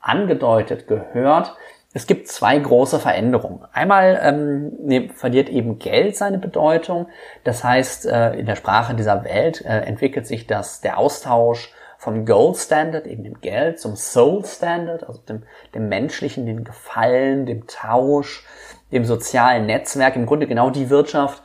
angedeutet 0.00 0.86
gehört. 0.86 1.56
Es 1.94 2.06
gibt 2.06 2.28
zwei 2.28 2.58
große 2.58 2.98
Veränderungen. 2.98 3.66
Einmal 3.72 4.18
ähm, 4.22 4.72
ne, 4.80 5.10
verliert 5.14 5.50
eben 5.50 5.78
Geld 5.78 6.16
seine 6.16 6.38
Bedeutung. 6.38 7.08
Das 7.44 7.62
heißt, 7.62 8.06
äh, 8.06 8.32
in 8.34 8.46
der 8.46 8.56
Sprache 8.56 8.94
dieser 8.94 9.24
Welt 9.24 9.62
äh, 9.62 9.80
entwickelt 9.80 10.26
sich 10.26 10.46
das 10.46 10.80
der 10.80 10.96
Austausch 10.96 11.72
vom 11.98 12.24
Gold 12.24 12.56
Standard, 12.56 13.06
eben 13.06 13.22
dem 13.22 13.40
Geld, 13.42 13.78
zum 13.78 13.94
Soul 13.94 14.44
Standard, 14.44 15.06
also 15.06 15.20
dem, 15.20 15.44
dem 15.74 15.88
menschlichen, 15.88 16.46
dem 16.46 16.64
Gefallen, 16.64 17.46
dem 17.46 17.66
Tausch, 17.68 18.44
dem 18.90 19.04
sozialen 19.04 19.66
Netzwerk, 19.66 20.16
im 20.16 20.26
Grunde 20.26 20.48
genau 20.48 20.70
die 20.70 20.90
Wirtschaft, 20.90 21.42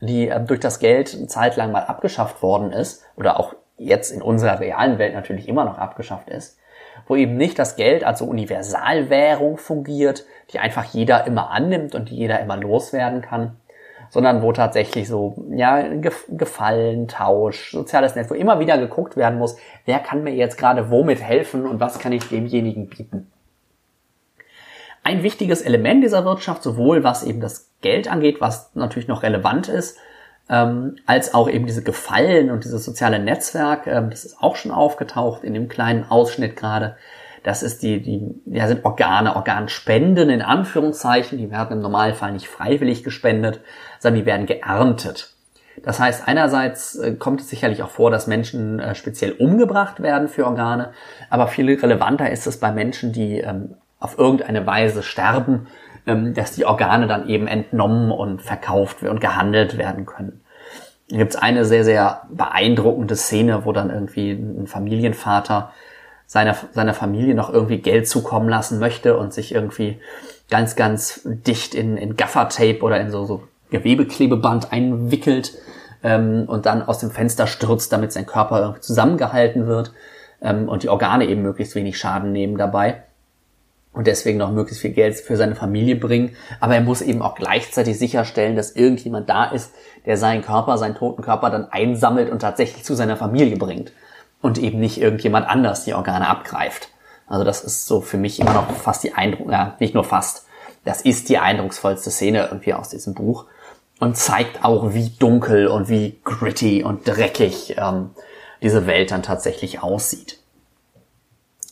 die 0.00 0.28
äh, 0.28 0.40
durch 0.40 0.60
das 0.60 0.78
Geld 0.78 1.14
eine 1.14 1.26
Zeit 1.26 1.56
lang 1.56 1.72
mal 1.72 1.84
abgeschafft 1.84 2.42
worden 2.42 2.72
ist 2.72 3.04
oder 3.16 3.38
auch 3.38 3.54
jetzt 3.80 4.10
in 4.10 4.22
unserer 4.22 4.60
realen 4.60 4.98
Welt 4.98 5.14
natürlich 5.14 5.48
immer 5.48 5.64
noch 5.64 5.78
abgeschafft 5.78 6.28
ist, 6.28 6.58
wo 7.06 7.16
eben 7.16 7.36
nicht 7.36 7.58
das 7.58 7.76
Geld 7.76 8.04
als 8.04 8.18
so 8.18 8.26
Universalwährung 8.26 9.56
fungiert, 9.56 10.26
die 10.52 10.58
einfach 10.58 10.84
jeder 10.84 11.26
immer 11.26 11.50
annimmt 11.50 11.94
und 11.94 12.10
die 12.10 12.16
jeder 12.16 12.40
immer 12.40 12.56
loswerden 12.56 13.22
kann, 13.22 13.56
sondern 14.10 14.42
wo 14.42 14.52
tatsächlich 14.52 15.08
so, 15.08 15.34
ja, 15.50 15.82
Gefallen, 16.28 17.08
Tausch, 17.08 17.70
soziales 17.70 18.16
Netz, 18.16 18.30
wo 18.30 18.34
immer 18.34 18.60
wieder 18.60 18.76
geguckt 18.76 19.16
werden 19.16 19.38
muss, 19.38 19.56
wer 19.86 19.98
kann 19.98 20.24
mir 20.24 20.34
jetzt 20.34 20.58
gerade 20.58 20.90
womit 20.90 21.22
helfen 21.22 21.66
und 21.66 21.80
was 21.80 21.98
kann 21.98 22.12
ich 22.12 22.28
demjenigen 22.28 22.88
bieten. 22.88 23.32
Ein 25.02 25.22
wichtiges 25.22 25.62
Element 25.62 26.04
dieser 26.04 26.26
Wirtschaft, 26.26 26.62
sowohl 26.62 27.02
was 27.02 27.22
eben 27.22 27.40
das 27.40 27.70
Geld 27.80 28.10
angeht, 28.10 28.42
was 28.42 28.74
natürlich 28.74 29.08
noch 29.08 29.22
relevant 29.22 29.68
ist, 29.68 29.96
ähm, 30.50 30.96
als 31.06 31.32
auch 31.32 31.48
eben 31.48 31.66
diese 31.66 31.82
Gefallen 31.82 32.50
und 32.50 32.64
dieses 32.64 32.84
soziale 32.84 33.20
Netzwerk, 33.20 33.86
ähm, 33.86 34.10
das 34.10 34.24
ist 34.24 34.42
auch 34.42 34.56
schon 34.56 34.72
aufgetaucht 34.72 35.44
in 35.44 35.54
dem 35.54 35.68
kleinen 35.68 36.10
Ausschnitt 36.10 36.56
gerade. 36.56 36.96
Das 37.44 37.62
ist 37.62 37.82
die, 37.82 38.02
die, 38.02 38.34
ja, 38.46 38.66
sind 38.66 38.84
Organe, 38.84 39.36
Organspenden 39.36 40.28
in 40.28 40.42
Anführungszeichen. 40.42 41.38
Die 41.38 41.50
werden 41.50 41.78
im 41.78 41.82
Normalfall 41.82 42.32
nicht 42.32 42.48
freiwillig 42.48 43.02
gespendet, 43.02 43.60
sondern 43.98 44.20
die 44.20 44.26
werden 44.26 44.46
geerntet. 44.46 45.32
Das 45.82 46.00
heißt, 46.00 46.26
einerseits 46.26 46.96
äh, 46.96 47.14
kommt 47.14 47.40
es 47.40 47.48
sicherlich 47.48 47.82
auch 47.82 47.90
vor, 47.90 48.10
dass 48.10 48.26
Menschen 48.26 48.80
äh, 48.80 48.94
speziell 48.94 49.32
umgebracht 49.32 50.02
werden 50.02 50.28
für 50.28 50.46
Organe, 50.46 50.92
aber 51.30 51.46
viel 51.46 51.72
relevanter 51.72 52.30
ist 52.30 52.46
es 52.46 52.58
bei 52.58 52.72
Menschen, 52.72 53.12
die 53.12 53.38
ähm, 53.38 53.76
auf 53.98 54.18
irgendeine 54.18 54.66
Weise 54.66 55.02
sterben, 55.02 55.68
dass 56.06 56.52
die 56.52 56.64
Organe 56.64 57.06
dann 57.06 57.28
eben 57.28 57.46
entnommen 57.46 58.10
und 58.10 58.42
verkauft 58.42 59.02
und 59.02 59.20
gehandelt 59.20 59.78
werden 59.78 60.06
können. 60.06 60.40
Da 61.10 61.16
gibt 61.16 61.34
es 61.34 61.40
eine 61.40 61.64
sehr, 61.64 61.84
sehr 61.84 62.22
beeindruckende 62.30 63.16
Szene, 63.16 63.64
wo 63.64 63.72
dann 63.72 63.90
irgendwie 63.90 64.30
ein 64.30 64.66
Familienvater 64.66 65.72
seiner, 66.26 66.56
seiner 66.72 66.94
Familie 66.94 67.34
noch 67.34 67.52
irgendwie 67.52 67.78
Geld 67.78 68.08
zukommen 68.08 68.48
lassen 68.48 68.78
möchte 68.78 69.16
und 69.16 69.34
sich 69.34 69.52
irgendwie 69.52 70.00
ganz, 70.48 70.76
ganz 70.76 71.22
dicht 71.24 71.74
in, 71.74 71.96
in 71.96 72.16
Gaffertape 72.16 72.82
oder 72.82 73.00
in 73.00 73.10
so, 73.10 73.24
so 73.24 73.42
Gewebeklebeband 73.70 74.72
einwickelt 74.72 75.54
ähm, 76.04 76.44
und 76.46 76.66
dann 76.66 76.82
aus 76.82 76.98
dem 76.98 77.10
Fenster 77.10 77.48
stürzt, 77.48 77.92
damit 77.92 78.12
sein 78.12 78.26
Körper 78.26 78.60
irgendwie 78.60 78.80
zusammengehalten 78.80 79.66
wird 79.66 79.92
ähm, 80.40 80.68
und 80.68 80.84
die 80.84 80.88
Organe 80.88 81.26
eben 81.26 81.42
möglichst 81.42 81.74
wenig 81.74 81.98
Schaden 81.98 82.30
nehmen 82.30 82.56
dabei 82.56 83.02
und 83.92 84.06
deswegen 84.06 84.38
noch 84.38 84.52
möglichst 84.52 84.82
viel 84.82 84.92
Geld 84.92 85.16
für 85.16 85.36
seine 85.36 85.56
Familie 85.56 85.96
bringen. 85.96 86.36
Aber 86.60 86.74
er 86.74 86.80
muss 86.80 87.02
eben 87.02 87.22
auch 87.22 87.34
gleichzeitig 87.34 87.98
sicherstellen, 87.98 88.56
dass 88.56 88.72
irgendjemand 88.72 89.28
da 89.28 89.46
ist, 89.46 89.72
der 90.06 90.16
seinen 90.16 90.42
Körper, 90.42 90.78
seinen 90.78 90.94
toten 90.94 91.22
Körper 91.22 91.50
dann 91.50 91.70
einsammelt 91.70 92.30
und 92.30 92.40
tatsächlich 92.40 92.84
zu 92.84 92.94
seiner 92.94 93.16
Familie 93.16 93.56
bringt. 93.56 93.92
Und 94.42 94.58
eben 94.58 94.78
nicht 94.78 95.00
irgendjemand 95.00 95.48
anders 95.48 95.84
die 95.84 95.94
Organe 95.94 96.28
abgreift. 96.28 96.88
Also 97.26 97.44
das 97.44 97.62
ist 97.62 97.86
so 97.86 98.00
für 98.00 98.16
mich 98.16 98.40
immer 98.40 98.54
noch 98.54 98.70
fast 98.70 99.04
die 99.04 99.12
Eindruck, 99.14 99.50
ja, 99.50 99.76
nicht 99.80 99.94
nur 99.94 100.04
fast, 100.04 100.46
das 100.84 101.02
ist 101.02 101.28
die 101.28 101.38
eindrucksvollste 101.38 102.10
Szene 102.10 102.48
irgendwie 102.50 102.74
aus 102.74 102.88
diesem 102.88 103.14
Buch 103.14 103.46
und 104.00 104.16
zeigt 104.16 104.64
auch, 104.64 104.94
wie 104.94 105.10
dunkel 105.10 105.68
und 105.68 105.88
wie 105.88 106.18
gritty 106.24 106.82
und 106.82 107.06
dreckig 107.06 107.76
ähm, 107.78 108.10
diese 108.62 108.86
Welt 108.86 109.10
dann 109.10 109.22
tatsächlich 109.22 109.82
aussieht. 109.82 110.38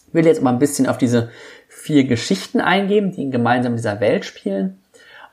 Ich 0.08 0.14
will 0.14 0.26
jetzt 0.26 0.42
mal 0.42 0.52
ein 0.52 0.58
bisschen 0.58 0.86
auf 0.86 0.98
diese 0.98 1.30
vier 1.79 2.05
Geschichten 2.05 2.61
eingeben, 2.61 3.12
die 3.12 3.31
gemeinsam 3.31 3.72
in 3.72 3.76
dieser 3.76 4.01
Welt 4.01 4.24
spielen. 4.24 4.79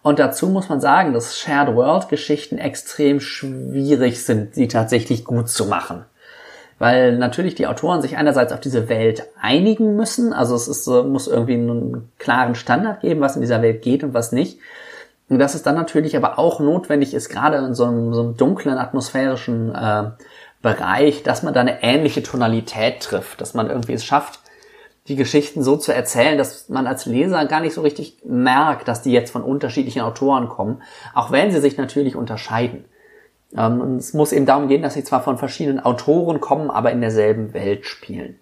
Und 0.02 0.20
dazu 0.20 0.48
muss 0.48 0.70
man 0.70 0.80
sagen, 0.80 1.14
dass 1.14 1.40
Shared 1.40 1.76
World 1.76 2.10
Geschichten 2.10 2.60
extrem 2.60 3.20
schwierig 3.20 4.24
sind, 4.24 4.54
sie 4.54 4.68
tatsächlich 4.68 5.26
gut 5.26 5.50
zu 5.50 5.66
machen. 5.66 6.06
Weil 6.78 7.18
natürlich 7.18 7.56
die 7.56 7.68
Autoren 7.68 8.02
sich 8.02 8.18
einerseits 8.18 8.54
auf 8.54 8.60
diese 8.60 8.90
Welt 8.90 9.24
einigen 9.42 9.96
müssen, 9.96 10.34
also 10.34 10.56
es 10.56 10.68
ist, 10.68 10.88
muss 10.88 11.28
irgendwie 11.28 11.54
einen 11.54 12.12
klaren 12.20 12.54
Standard 12.54 13.02
geben, 13.02 13.22
was 13.22 13.36
in 13.36 13.42
dieser 13.42 13.62
Welt 13.62 13.82
geht 13.82 14.04
und 14.04 14.14
was 14.14 14.32
nicht. 14.32 14.60
Und 15.30 15.40
dass 15.40 15.56
es 15.56 15.64
dann 15.64 15.76
natürlich 15.76 16.16
aber 16.16 16.38
auch 16.38 16.60
notwendig 16.60 17.14
ist, 17.14 17.30
gerade 17.30 17.58
in 17.58 17.74
so 17.74 17.86
einem, 17.86 18.14
so 18.14 18.22
einem 18.22 18.38
dunklen 18.38 18.78
atmosphärischen 18.78 19.74
äh, 19.74 20.12
Bereich, 20.62 21.24
dass 21.24 21.42
man 21.42 21.54
da 21.54 21.62
eine 21.62 21.82
ähnliche 21.82 22.22
Tonalität 22.22 23.00
trifft, 23.00 23.42
dass 23.42 23.54
man 23.54 23.70
irgendwie 23.70 23.94
es 23.94 24.06
schafft, 24.06 24.40
die 25.08 25.16
Geschichten 25.16 25.62
so 25.62 25.78
zu 25.78 25.94
erzählen, 25.94 26.38
dass 26.38 26.70
man 26.70 26.88
als 26.88 27.06
Leser 27.06 27.46
gar 27.46 27.60
nicht 27.60 27.74
so 27.74 27.82
richtig 27.82 28.18
merkt, 28.26 28.88
dass 28.88 29.04
die 29.04 29.12
jetzt 29.12 29.32
von 29.32 29.44
unterschiedlichen 29.44 30.02
Autoren 30.02 30.50
kommen, 30.50 30.82
auch 31.14 31.32
wenn 31.32 31.52
sie 31.52 31.62
sich 31.62 31.78
natürlich 31.78 32.16
unterscheiden. 32.16 32.86
Ähm, 33.56 33.82
und 33.82 33.98
es 33.98 34.14
muss 34.14 34.32
eben 34.32 34.46
darum 34.46 34.68
gehen, 34.68 34.82
dass 34.82 34.96
sie 34.96 35.04
zwar 35.04 35.22
von 35.22 35.38
verschiedenen 35.38 35.80
Autoren 35.80 36.42
kommen, 36.42 36.72
aber 36.72 36.92
in 36.92 37.02
derselben 37.02 37.54
Welt 37.54 37.86
spielen. 37.86 38.40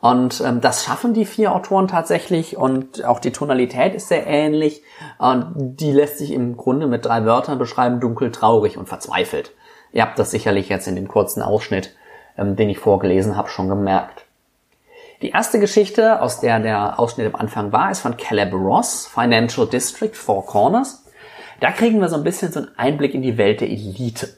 Und 0.00 0.42
ähm, 0.42 0.60
das 0.60 0.84
schaffen 0.84 1.14
die 1.14 1.24
vier 1.24 1.54
Autoren 1.54 1.88
tatsächlich 1.88 2.58
und 2.58 3.06
auch 3.06 3.20
die 3.20 3.32
Tonalität 3.32 3.94
ist 3.94 4.08
sehr 4.08 4.26
ähnlich. 4.26 4.82
Und 5.18 5.54
die 5.56 5.92
lässt 5.92 6.18
sich 6.18 6.30
im 6.32 6.58
Grunde 6.58 6.86
mit 6.86 7.06
drei 7.06 7.24
Wörtern 7.24 7.58
beschreiben, 7.58 8.00
dunkel, 8.00 8.30
traurig 8.30 8.76
und 8.76 8.86
verzweifelt. 8.86 9.52
Ihr 9.92 10.02
habt 10.02 10.18
das 10.18 10.30
sicherlich 10.30 10.68
jetzt 10.68 10.86
in 10.88 10.94
dem 10.94 11.08
kurzen 11.08 11.40
Ausschnitt, 11.40 11.96
ähm, 12.36 12.54
den 12.54 12.68
ich 12.68 12.78
vorgelesen 12.78 13.36
habe, 13.36 13.48
schon 13.48 13.68
gemerkt. 13.68 14.23
Die 15.24 15.30
erste 15.30 15.58
Geschichte, 15.58 16.20
aus 16.20 16.40
der 16.40 16.60
der 16.60 17.00
Ausschnitt 17.00 17.32
am 17.32 17.40
Anfang 17.40 17.72
war, 17.72 17.90
ist 17.90 18.00
von 18.00 18.18
Caleb 18.18 18.52
Ross, 18.52 19.06
Financial 19.06 19.66
District, 19.66 20.12
Four 20.12 20.44
Corners. 20.44 21.02
Da 21.60 21.70
kriegen 21.70 21.98
wir 21.98 22.10
so 22.10 22.16
ein 22.16 22.24
bisschen 22.24 22.52
so 22.52 22.60
einen 22.60 22.68
Einblick 22.76 23.14
in 23.14 23.22
die 23.22 23.38
Welt 23.38 23.62
der 23.62 23.70
Elite 23.70 24.28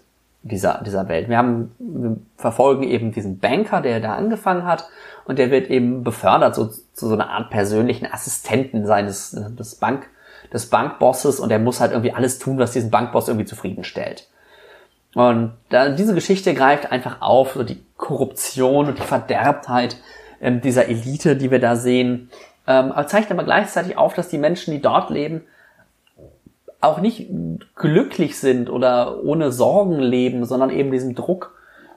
dieser, 0.45 0.81
dieser 0.87 1.09
Welt. 1.09 1.29
Wir 1.29 1.39
haben, 1.39 1.75
wir 1.81 2.17
verfolgen 2.37 2.85
eben 2.85 3.11
diesen 3.11 3.41
Banker, 3.41 3.81
der 3.81 3.99
da 3.99 4.15
angefangen 4.15 4.65
hat 4.65 4.89
und 5.25 5.41
der 5.41 5.51
wird 5.51 5.71
eben 5.71 6.05
befördert 6.05 6.55
so, 6.55 6.67
zu 6.67 7.09
so 7.09 7.15
einer 7.15 7.31
Art 7.31 7.51
persönlichen 7.51 8.07
Assistenten 8.07 8.87
seines, 8.87 9.33
des 9.33 9.75
Bank, 9.75 10.09
des 10.53 10.71
Bankbosses 10.71 11.41
und 11.41 11.51
er 11.51 11.59
muss 11.59 11.81
halt 11.81 11.91
irgendwie 11.91 12.13
alles 12.13 12.39
tun, 12.39 12.59
was 12.59 12.71
diesen 12.71 12.93
Bankboss 12.93 13.27
irgendwie 13.27 13.47
zufriedenstellt. 13.47 14.29
Und 15.17 15.55
da, 15.71 15.89
diese 15.89 16.15
Geschichte 16.15 16.55
greift 16.55 16.93
einfach 16.93 17.23
auf, 17.23 17.55
so 17.55 17.65
die 17.65 17.85
Korruption 17.97 18.87
und 18.87 18.99
die 18.99 19.03
Verderbtheit 19.03 19.97
ähm, 20.41 20.61
dieser 20.61 20.89
Elite, 20.89 21.37
die 21.37 21.51
wir 21.51 21.61
da 21.61 21.77
sehen, 21.77 22.31
ähm, 22.67 22.93
aber 22.93 23.07
zeigt 23.07 23.31
aber 23.31 23.45
gleichzeitig 23.45 23.97
auf, 23.97 24.15
dass 24.15 24.29
die 24.29 24.39
Menschen, 24.39 24.73
die 24.73 24.81
dort 24.81 25.11
leben, 25.11 25.43
auch 26.81 27.01
nicht 27.01 27.29
glücklich 27.75 28.39
sind 28.39 28.71
oder 28.71 29.23
ohne 29.25 29.51
Sorgen 29.51 29.99
leben, 29.99 30.45
sondern 30.45 30.71
eben 30.71 30.91
diesen 30.91 31.15
Druck, 31.15 31.55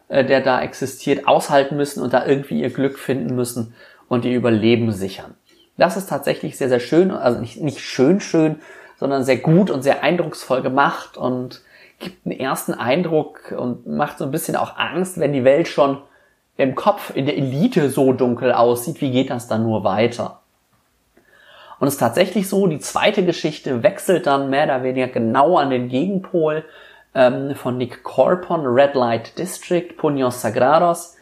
äh, 0.08 0.24
der 0.24 0.42
da 0.42 0.62
existiert, 0.62 1.28
aushalten 1.28 1.76
müssen 1.76 2.02
und 2.02 2.14
da 2.14 2.26
irgendwie 2.26 2.62
ihr 2.62 2.70
Glück 2.70 2.98
finden 2.98 3.36
müssen 3.36 3.74
und 4.08 4.26
ihr 4.26 4.36
Überleben 4.36 4.92
sichern. 4.92 5.36
Das 5.78 5.96
ist 5.96 6.10
tatsächlich 6.10 6.58
sehr, 6.58 6.70
sehr 6.70 6.80
schön, 6.80 7.12
also 7.12 7.40
nicht, 7.40 7.62
nicht 7.62 7.80
schön, 7.80 8.20
schön, 8.20 8.58
sondern 8.98 9.24
sehr 9.24 9.38
gut 9.38 9.72
und 9.72 9.82
sehr 9.82 10.04
eindrucksvoll 10.04 10.62
gemacht 10.62 11.18
und 11.18 11.62
gibt 12.00 12.26
einen 12.26 12.38
ersten 12.38 12.74
Eindruck 12.74 13.54
und 13.58 13.88
macht 13.88 14.18
so 14.18 14.26
ein 14.26 14.32
bisschen 14.32 14.56
auch 14.56 14.78
Angst, 14.78 15.20
wenn 15.20 15.34
die 15.34 15.44
Welt 15.44 15.68
schon 15.68 16.02
im 16.60 16.76
Kopf, 16.76 17.16
in 17.16 17.26
der 17.26 17.38
Elite 17.38 17.90
so 17.90 18.12
dunkel 18.12 18.52
aussieht, 18.52 19.00
wie 19.00 19.12
geht 19.12 19.30
das 19.30 19.48
dann 19.48 19.64
nur 19.64 19.84
weiter? 19.86 20.40
Und 21.80 21.88
es 21.88 21.94
ist 21.94 22.00
tatsächlich 22.00 22.50
so, 22.50 22.68
die 22.68 22.80
zweite 22.80 23.24
Geschichte 23.24 23.82
wechselt 23.82 24.28
dann 24.28 24.50
mehr 24.50 24.66
oder 24.66 24.84
weniger 24.84 25.08
genau 25.08 25.58
an 25.58 25.70
den 25.70 25.88
Gegenpol 25.88 26.66
ähm, 27.16 27.56
von 27.56 27.78
Nick 27.78 28.04
Corpon, 28.04 28.66
Red 28.66 28.94
Light 28.96 29.38
District, 29.38 29.94
Puños 29.98 30.42
Sagrados, 30.42 31.16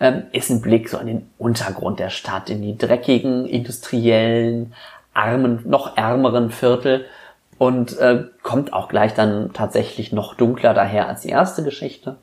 ähm, 0.00 0.22
ist 0.32 0.48
ein 0.48 0.62
Blick 0.62 0.88
so 0.88 0.96
in 0.98 1.06
den 1.06 1.30
Untergrund 1.36 2.00
der 2.00 2.08
Stadt, 2.08 2.48
in 2.48 2.62
die 2.62 2.78
dreckigen, 2.78 3.44
industriellen, 3.44 4.72
armen, 5.12 5.60
noch 5.66 5.98
ärmeren 5.98 6.50
Viertel 6.50 7.04
und 7.58 7.98
äh, 7.98 8.24
kommt 8.42 8.72
auch 8.72 8.88
gleich 8.88 9.12
dann 9.12 9.52
tatsächlich 9.52 10.12
noch 10.12 10.34
dunkler 10.34 10.72
daher 10.72 11.08
als 11.08 11.22
die 11.22 11.28
erste 11.28 11.62
Geschichte. 11.62 12.16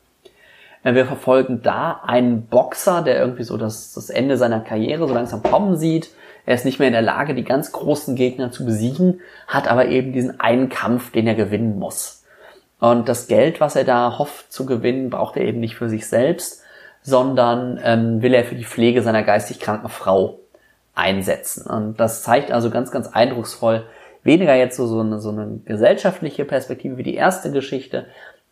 Wir 0.94 1.06
verfolgen 1.06 1.62
da 1.62 2.00
einen 2.04 2.46
Boxer, 2.46 3.02
der 3.02 3.18
irgendwie 3.18 3.42
so 3.42 3.56
das, 3.56 3.92
das 3.92 4.08
Ende 4.08 4.36
seiner 4.36 4.60
Karriere 4.60 5.08
so 5.08 5.14
langsam 5.14 5.42
kommen 5.42 5.76
sieht. 5.76 6.10
Er 6.44 6.54
ist 6.54 6.64
nicht 6.64 6.78
mehr 6.78 6.86
in 6.86 6.94
der 6.94 7.02
Lage, 7.02 7.34
die 7.34 7.42
ganz 7.42 7.72
großen 7.72 8.14
Gegner 8.14 8.52
zu 8.52 8.64
besiegen, 8.64 9.20
hat 9.48 9.66
aber 9.66 9.86
eben 9.86 10.12
diesen 10.12 10.38
einen 10.38 10.68
Kampf, 10.68 11.10
den 11.10 11.26
er 11.26 11.34
gewinnen 11.34 11.78
muss. 11.78 12.24
Und 12.78 13.08
das 13.08 13.26
Geld, 13.26 13.60
was 13.60 13.74
er 13.74 13.82
da 13.82 14.18
hofft 14.18 14.52
zu 14.52 14.64
gewinnen, 14.64 15.10
braucht 15.10 15.36
er 15.36 15.44
eben 15.44 15.58
nicht 15.58 15.74
für 15.74 15.88
sich 15.88 16.06
selbst, 16.06 16.62
sondern 17.02 17.80
ähm, 17.82 18.22
will 18.22 18.32
er 18.32 18.44
für 18.44 18.54
die 18.54 18.64
Pflege 18.64 19.02
seiner 19.02 19.24
geistig 19.24 19.58
kranken 19.58 19.88
Frau 19.88 20.38
einsetzen. 20.94 21.68
Und 21.68 21.98
das 21.98 22.22
zeigt 22.22 22.52
also 22.52 22.70
ganz, 22.70 22.92
ganz 22.92 23.08
eindrucksvoll, 23.08 23.86
weniger 24.22 24.54
jetzt 24.54 24.76
so, 24.76 24.86
so, 24.86 25.00
eine, 25.00 25.20
so 25.20 25.30
eine 25.30 25.60
gesellschaftliche 25.64 26.44
Perspektive 26.44 26.96
wie 26.96 27.02
die 27.02 27.14
erste 27.14 27.50
Geschichte, 27.50 28.06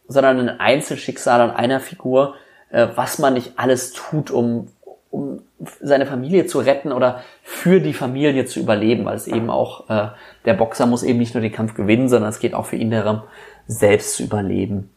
sondern 0.09 0.49
ein 0.49 0.61
Einzelschicksal 0.61 1.41
an 1.41 1.51
einer 1.51 1.81
Figur, 1.81 2.35
äh, 2.71 2.89
was 2.95 3.19
man 3.19 3.35
nicht 3.35 3.53
alles 3.57 3.93
tut, 3.93 4.31
um, 4.31 4.69
um 5.11 5.43
seine 5.81 6.07
Familie 6.07 6.47
zu 6.47 6.59
retten 6.59 6.93
oder 6.93 7.23
für 7.43 7.81
die 7.81 7.95
Familie 7.95 8.47
zu 8.47 8.61
überleben, 8.61 9.05
weil 9.05 9.17
es 9.17 9.27
eben 9.27 9.51
auch, 9.51 9.89
äh, 9.89 10.09
der 10.45 10.55
Boxer 10.55 10.87
muss 10.87 11.03
eben 11.03 11.19
nicht 11.19 11.35
nur 11.35 11.43
den 11.43 11.53
Kampf 11.53 11.75
gewinnen, 11.75 12.09
sondern 12.09 12.31
es 12.31 12.41
geht 12.41 12.55
auch 12.55 12.67
für 12.67 12.77
ihn 12.77 12.91
darum, 12.91 13.23
selbst 13.67 14.17
zu 14.17 14.25
überleben. 14.25 14.91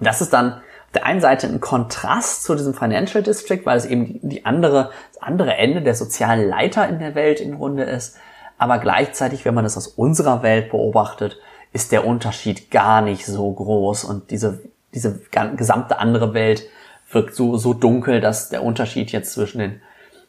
Das 0.00 0.20
ist 0.20 0.32
dann 0.32 0.54
auf 0.54 0.94
der 0.94 1.06
einen 1.06 1.20
Seite 1.20 1.46
ein 1.46 1.60
Kontrast 1.60 2.44
zu 2.44 2.54
diesem 2.54 2.74
Financial 2.74 3.22
District, 3.22 3.60
weil 3.64 3.76
es 3.76 3.84
eben 3.84 4.18
die 4.22 4.44
andere, 4.44 4.90
das 5.12 5.22
andere 5.22 5.54
Ende 5.56 5.82
der 5.82 5.94
sozialen 5.94 6.48
Leiter 6.48 6.88
in 6.88 6.98
der 6.98 7.14
Welt 7.14 7.40
im 7.40 7.56
Grunde 7.56 7.84
ist. 7.84 8.16
Aber 8.58 8.78
gleichzeitig, 8.78 9.44
wenn 9.44 9.54
man 9.54 9.64
das 9.64 9.76
aus 9.76 9.86
unserer 9.86 10.42
Welt 10.42 10.70
beobachtet, 10.70 11.38
ist 11.72 11.92
der 11.92 12.06
Unterschied 12.06 12.70
gar 12.70 13.00
nicht 13.00 13.26
so 13.26 13.52
groß 13.52 14.04
und 14.04 14.30
diese, 14.30 14.60
diese 14.94 15.20
gesamte 15.56 15.98
andere 15.98 16.34
Welt 16.34 16.64
wirkt 17.10 17.34
so, 17.34 17.56
so 17.56 17.74
dunkel, 17.74 18.20
dass 18.20 18.48
der 18.48 18.62
Unterschied 18.62 19.12
jetzt 19.12 19.32
zwischen 19.32 19.58
den 19.58 19.82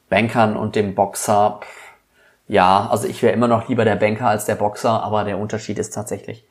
Bankern 0.10 0.58
und 0.58 0.76
dem 0.76 0.94
Boxer, 0.94 1.62
ja, 2.48 2.88
also 2.90 3.08
ich 3.08 3.24
wäre 3.24 3.34
immer 3.34 3.48
noch 3.48 3.70
lieber 3.70 3.86
der 3.86 3.96
Banker 3.96 4.28
als 4.28 4.46
der 4.46 4.56
Boxer, 4.56 5.04
aber 5.04 5.24
der 5.24 5.38
Unterschied 5.38 5.80
ist 5.80 5.94
tatsächlich 5.94 6.46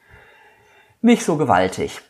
nicht 1.03 1.24
so 1.24 1.36
gewaltig. 1.36 2.01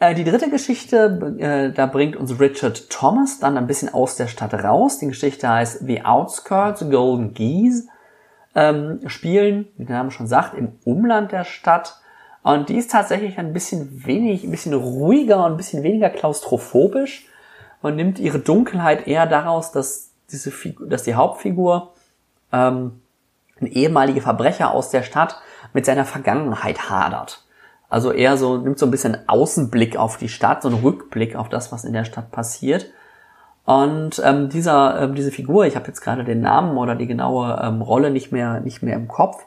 Äh, 0.00 0.14
die 0.14 0.24
dritte 0.24 0.50
Geschichte, 0.50 1.36
äh, 1.38 1.72
da 1.72 1.86
bringt 1.86 2.16
uns 2.16 2.38
Richard 2.38 2.90
Thomas 2.90 3.38
dann 3.38 3.56
ein 3.56 3.66
bisschen 3.66 3.92
aus 3.92 4.16
der 4.16 4.26
Stadt 4.26 4.54
raus. 4.54 4.98
Die 4.98 5.06
Geschichte 5.06 5.48
heißt 5.48 5.86
The 5.86 6.04
Outskirts, 6.04 6.80
Golden 6.90 7.34
Geese. 7.34 7.88
Ähm, 8.54 9.00
spielen, 9.06 9.68
wie 9.76 9.84
der 9.84 9.96
Name 9.96 10.10
schon 10.10 10.26
sagt, 10.26 10.54
im 10.54 10.72
Umland 10.84 11.32
der 11.32 11.44
Stadt. 11.44 12.00
Und 12.42 12.68
die 12.68 12.76
ist 12.76 12.90
tatsächlich 12.90 13.38
ein 13.38 13.52
bisschen 13.52 14.06
wenig, 14.06 14.44
ein 14.44 14.50
bisschen 14.50 14.74
ruhiger 14.74 15.44
und 15.44 15.52
ein 15.52 15.56
bisschen 15.56 15.82
weniger 15.82 16.10
klaustrophobisch 16.10 17.26
und 17.82 17.96
nimmt 17.96 18.18
ihre 18.18 18.38
Dunkelheit 18.38 19.06
eher 19.06 19.26
daraus, 19.26 19.72
dass 19.72 20.10
diese 20.30 20.50
Figur, 20.50 20.88
dass 20.88 21.02
die 21.02 21.14
Hauptfigur 21.14 21.92
ähm, 22.52 23.00
ein 23.60 23.66
ehemaliger 23.66 24.22
Verbrecher 24.22 24.72
aus 24.72 24.90
der 24.90 25.02
Stadt 25.02 25.40
mit 25.72 25.86
seiner 25.86 26.04
Vergangenheit 26.04 26.88
hadert. 26.88 27.44
Also 27.88 28.12
eher 28.12 28.36
so, 28.36 28.56
nimmt 28.56 28.78
so 28.78 28.86
ein 28.86 28.90
bisschen 28.90 29.28
Außenblick 29.28 29.96
auf 29.96 30.16
die 30.16 30.28
Stadt, 30.28 30.62
so 30.62 30.68
einen 30.68 30.80
Rückblick 30.80 31.36
auf 31.36 31.48
das, 31.48 31.72
was 31.72 31.84
in 31.84 31.92
der 31.92 32.04
Stadt 32.04 32.30
passiert. 32.30 32.86
Und 33.64 34.20
ähm, 34.22 34.50
dieser, 34.50 35.00
ähm, 35.00 35.14
diese 35.14 35.30
Figur, 35.30 35.64
ich 35.64 35.76
habe 35.76 35.86
jetzt 35.86 36.02
gerade 36.02 36.24
den 36.24 36.40
Namen 36.40 36.76
oder 36.76 36.94
die 36.94 37.06
genaue 37.06 37.58
ähm, 37.62 37.80
Rolle 37.80 38.10
nicht 38.10 38.30
mehr, 38.30 38.60
nicht 38.60 38.82
mehr 38.82 38.94
im 38.94 39.08
Kopf, 39.08 39.44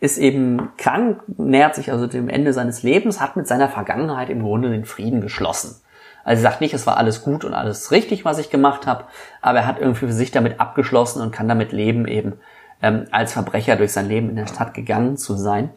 ist 0.00 0.18
eben 0.18 0.70
krank, 0.78 1.22
nähert 1.38 1.74
sich 1.74 1.92
also 1.92 2.06
dem 2.06 2.28
Ende 2.28 2.52
seines 2.52 2.82
Lebens, 2.82 3.20
hat 3.20 3.36
mit 3.36 3.46
seiner 3.46 3.68
Vergangenheit 3.68 4.30
im 4.30 4.42
Grunde 4.42 4.70
den 4.70 4.84
Frieden 4.84 5.20
geschlossen. 5.20 5.76
Also 6.24 6.40
er 6.40 6.50
sagt 6.50 6.60
nicht, 6.60 6.74
es 6.74 6.86
war 6.86 6.96
alles 6.96 7.22
gut 7.22 7.44
und 7.44 7.52
alles 7.52 7.90
richtig, 7.90 8.24
was 8.24 8.38
ich 8.38 8.50
gemacht 8.50 8.86
habe, 8.86 9.04
aber 9.40 9.60
er 9.60 9.66
hat 9.66 9.78
irgendwie 9.78 10.06
für 10.06 10.12
sich 10.12 10.30
damit 10.30 10.60
abgeschlossen 10.60 11.20
und 11.20 11.30
kann 11.30 11.48
damit 11.48 11.72
leben, 11.72 12.06
eben 12.06 12.34
ähm, 12.80 13.04
als 13.10 13.32
Verbrecher 13.32 13.76
durch 13.76 13.92
sein 13.92 14.08
Leben 14.08 14.30
in 14.30 14.36
der 14.36 14.46
Stadt 14.46 14.74
gegangen 14.74 15.16
zu 15.16 15.34
sein. 15.36 15.70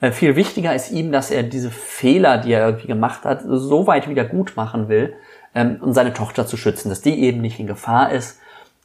Äh, 0.00 0.12
viel 0.12 0.36
wichtiger 0.36 0.74
ist 0.74 0.90
ihm, 0.90 1.12
dass 1.12 1.30
er 1.30 1.42
diese 1.42 1.70
Fehler, 1.70 2.38
die 2.38 2.52
er 2.52 2.66
irgendwie 2.66 2.88
gemacht 2.88 3.24
hat, 3.24 3.42
so 3.46 3.86
weit 3.86 4.08
wieder 4.08 4.24
gut 4.24 4.54
machen 4.56 4.88
will, 4.88 5.14
ähm, 5.54 5.78
um 5.80 5.92
seine 5.92 6.12
Tochter 6.12 6.46
zu 6.46 6.56
schützen, 6.56 6.88
dass 6.88 7.00
die 7.00 7.22
eben 7.22 7.40
nicht 7.40 7.60
in 7.60 7.66
Gefahr 7.66 8.12
ist 8.12 8.38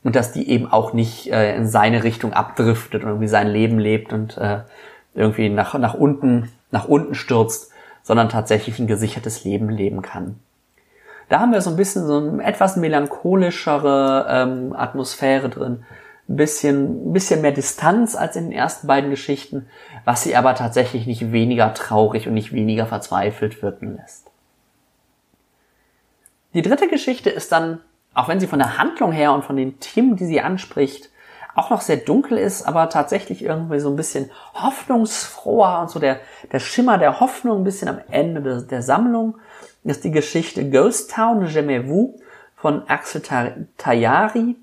und 0.03 0.15
dass 0.15 0.31
die 0.31 0.49
eben 0.49 0.71
auch 0.71 0.93
nicht 0.93 1.31
äh, 1.31 1.55
in 1.55 1.67
seine 1.67 2.03
Richtung 2.03 2.33
abdriftet 2.33 3.03
und 3.03 3.09
irgendwie 3.09 3.27
sein 3.27 3.47
Leben 3.47 3.79
lebt 3.79 4.13
und 4.13 4.37
äh, 4.37 4.59
irgendwie 5.13 5.49
nach, 5.49 5.77
nach 5.77 5.93
unten, 5.93 6.51
nach 6.71 6.87
unten 6.87 7.15
stürzt, 7.15 7.71
sondern 8.03 8.29
tatsächlich 8.29 8.79
ein 8.79 8.87
gesichertes 8.87 9.43
Leben 9.43 9.69
leben 9.69 10.01
kann. 10.01 10.39
Da 11.29 11.39
haben 11.39 11.51
wir 11.51 11.61
so 11.61 11.71
ein 11.71 11.75
bisschen 11.75 12.07
so 12.07 12.17
eine 12.17 12.43
etwas 12.43 12.77
melancholischere 12.77 14.27
ähm, 14.29 14.73
Atmosphäre 14.73 15.49
drin, 15.49 15.83
ein 16.29 16.35
bisschen, 16.35 17.09
ein 17.09 17.13
bisschen 17.13 17.41
mehr 17.41 17.51
Distanz 17.51 18.15
als 18.15 18.35
in 18.35 18.45
den 18.45 18.57
ersten 18.57 18.87
beiden 18.87 19.09
Geschichten, 19.09 19.67
was 20.05 20.23
sie 20.23 20.35
aber 20.35 20.55
tatsächlich 20.55 21.05
nicht 21.05 21.31
weniger 21.31 21.73
traurig 21.73 22.27
und 22.27 22.33
nicht 22.33 22.53
weniger 22.53 22.85
verzweifelt 22.85 23.61
wirken 23.61 23.97
lässt. 23.97 24.26
Die 26.57 26.63
dritte 26.63 26.87
Geschichte 26.87 27.29
ist 27.29 27.51
dann, 27.51 27.81
auch 28.15 28.27
wenn 28.27 28.39
sie 28.39 28.47
von 28.47 28.57
der 28.57 28.79
Handlung 28.79 29.11
her 29.11 29.31
und 29.31 29.45
von 29.45 29.55
den 29.55 29.79
Themen, 29.79 30.15
die 30.15 30.25
sie 30.25 30.41
anspricht, 30.41 31.11
auch 31.53 31.69
noch 31.69 31.81
sehr 31.81 31.97
dunkel 31.97 32.35
ist, 32.39 32.63
aber 32.63 32.89
tatsächlich 32.89 33.43
irgendwie 33.43 33.79
so 33.79 33.91
ein 33.91 33.95
bisschen 33.95 34.31
hoffnungsfroher 34.55 35.81
und 35.81 35.91
so 35.91 35.99
der, 35.99 36.19
der 36.51 36.57
Schimmer 36.57 36.97
der 36.97 37.19
Hoffnung 37.19 37.59
ein 37.59 37.63
bisschen 37.63 37.89
am 37.89 37.99
Ende 38.09 38.41
der, 38.41 38.61
der 38.63 38.81
Sammlung, 38.81 39.37
ist 39.83 40.03
die 40.03 40.09
Geschichte 40.09 40.67
Ghost 40.67 41.11
Town, 41.11 41.45
Jamais 41.45 41.87
Vous 41.87 42.19
von 42.55 42.87
Axel 42.87 43.21
Tayari. 43.77 44.55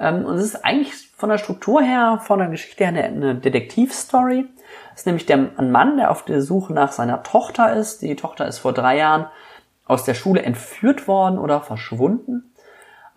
Ähm, 0.00 0.24
und 0.24 0.34
es 0.34 0.46
ist 0.46 0.64
eigentlich 0.64 1.08
von 1.16 1.28
der 1.28 1.38
Struktur 1.38 1.82
her, 1.82 2.20
von 2.24 2.40
der 2.40 2.48
Geschichte 2.48 2.82
her 2.82 2.88
eine, 2.88 3.04
eine 3.04 3.34
Detektivstory. 3.36 4.48
Es 4.92 5.02
ist 5.02 5.06
nämlich 5.06 5.26
der, 5.26 5.50
ein 5.56 5.70
Mann, 5.70 5.98
der 5.98 6.10
auf 6.10 6.24
der 6.24 6.42
Suche 6.42 6.72
nach 6.72 6.90
seiner 6.90 7.22
Tochter 7.22 7.74
ist. 7.76 8.02
Die 8.02 8.16
Tochter 8.16 8.48
ist 8.48 8.58
vor 8.58 8.72
drei 8.72 8.96
Jahren 8.96 9.26
aus 9.84 10.04
der 10.04 10.14
Schule 10.14 10.42
entführt 10.42 11.08
worden 11.08 11.38
oder 11.38 11.60
verschwunden. 11.60 12.52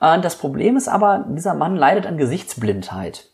Äh, 0.02 0.20
das 0.22 0.38
Problem 0.38 0.78
ist 0.78 0.88
aber, 0.88 1.26
dieser 1.30 1.54
Mann 1.54 1.76
leidet 1.76 2.06
an 2.06 2.18
Gesichtsblindheit. 2.18 3.30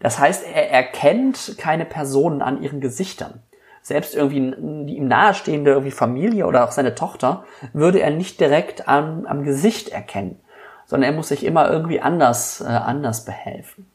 Das 0.00 0.18
heißt, 0.18 0.44
er 0.46 0.70
erkennt 0.70 1.56
keine 1.58 1.86
Personen 1.86 2.42
an 2.42 2.62
ihren 2.62 2.80
Gesichtern. 2.80 3.42
Selbst 3.80 4.14
irgendwie 4.14 4.54
die 4.86 4.96
ihm 4.96 5.08
nahestehende 5.08 5.70
irgendwie 5.70 5.92
Familie 5.92 6.46
oder 6.46 6.64
auch 6.64 6.72
seine 6.72 6.94
Tochter 6.94 7.44
würde 7.72 8.00
er 8.00 8.10
nicht 8.10 8.40
direkt 8.40 8.88
am, 8.88 9.26
am 9.26 9.44
Gesicht 9.44 9.90
erkennen 9.90 10.40
sondern 10.86 11.10
er 11.10 11.16
muss 11.16 11.28
sich 11.28 11.44
immer 11.44 11.70
irgendwie 11.70 12.00
anders, 12.00 12.60
äh, 12.60 12.66
anders 12.66 13.24
behelfen. 13.24 13.90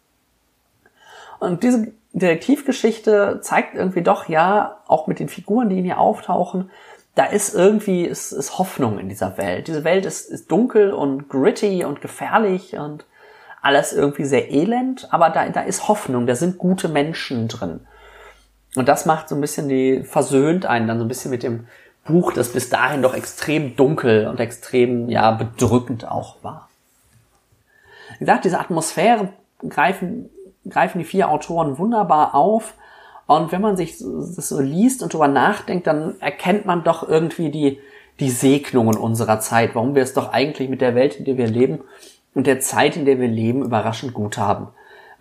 Und 1.39 1.63
diese 1.63 1.93
Detektivgeschichte 2.13 3.39
zeigt 3.41 3.75
irgendwie 3.75 4.03
doch, 4.03 4.27
ja, 4.29 4.81
auch 4.85 5.07
mit 5.07 5.19
den 5.19 5.29
Figuren, 5.29 5.69
die 5.69 5.79
ihr 5.79 5.97
auftauchen, 5.97 6.69
da 7.15 7.25
ist 7.25 7.53
irgendwie 7.53 8.05
ist, 8.05 8.31
ist 8.31 8.57
Hoffnung 8.57 8.99
in 8.99 9.09
dieser 9.09 9.37
Welt. 9.37 9.67
Diese 9.67 9.83
Welt 9.83 10.05
ist, 10.05 10.29
ist 10.29 10.49
dunkel 10.51 10.93
und 10.93 11.29
gritty 11.29 11.83
und 11.83 12.01
gefährlich 12.01 12.77
und 12.77 13.05
alles 13.61 13.93
irgendwie 13.93 14.25
sehr 14.25 14.49
elend, 14.49 15.07
aber 15.13 15.29
da, 15.29 15.49
da 15.49 15.61
ist 15.61 15.87
Hoffnung, 15.87 16.25
da 16.25 16.35
sind 16.35 16.57
gute 16.57 16.87
Menschen 16.87 17.47
drin. 17.47 17.81
Und 18.75 18.87
das 18.87 19.05
macht 19.05 19.29
so 19.29 19.35
ein 19.35 19.41
bisschen 19.41 19.67
die, 19.67 20.03
versöhnt 20.03 20.65
einen 20.65 20.87
dann 20.87 20.97
so 20.97 21.05
ein 21.05 21.09
bisschen 21.09 21.31
mit 21.31 21.43
dem 21.43 21.67
Buch, 22.05 22.33
das 22.33 22.53
bis 22.53 22.69
dahin 22.69 23.01
doch 23.01 23.13
extrem 23.13 23.75
dunkel 23.75 24.27
und 24.27 24.39
extrem, 24.39 25.09
ja, 25.09 25.31
bedrückend 25.31 26.09
auch 26.09 26.43
war. 26.43 26.69
Wie 28.13 28.25
gesagt, 28.25 28.45
diese 28.45 28.59
Atmosphäre 28.59 29.29
greifen, 29.67 30.29
greifen 30.67 30.99
die 30.99 31.05
vier 31.05 31.29
Autoren 31.29 31.77
wunderbar 31.77 32.33
auf. 32.33 32.73
Und 33.37 33.53
wenn 33.53 33.61
man 33.61 33.77
sich 33.77 33.97
das 33.97 34.49
so 34.49 34.59
liest 34.59 35.01
und 35.01 35.13
darüber 35.13 35.29
nachdenkt, 35.29 35.87
dann 35.87 36.19
erkennt 36.19 36.65
man 36.65 36.83
doch 36.83 37.07
irgendwie 37.07 37.49
die, 37.49 37.79
die 38.19 38.29
Segnungen 38.29 38.97
unserer 38.97 39.39
Zeit, 39.39 39.73
warum 39.73 39.95
wir 39.95 40.03
es 40.03 40.13
doch 40.13 40.33
eigentlich 40.33 40.67
mit 40.67 40.81
der 40.81 40.95
Welt, 40.95 41.15
in 41.15 41.23
der 41.23 41.37
wir 41.37 41.47
leben 41.47 41.79
und 42.35 42.45
der 42.45 42.59
Zeit, 42.59 42.97
in 42.97 43.05
der 43.05 43.21
wir 43.21 43.29
leben, 43.29 43.63
überraschend 43.63 44.13
gut 44.13 44.37
haben. 44.37 44.67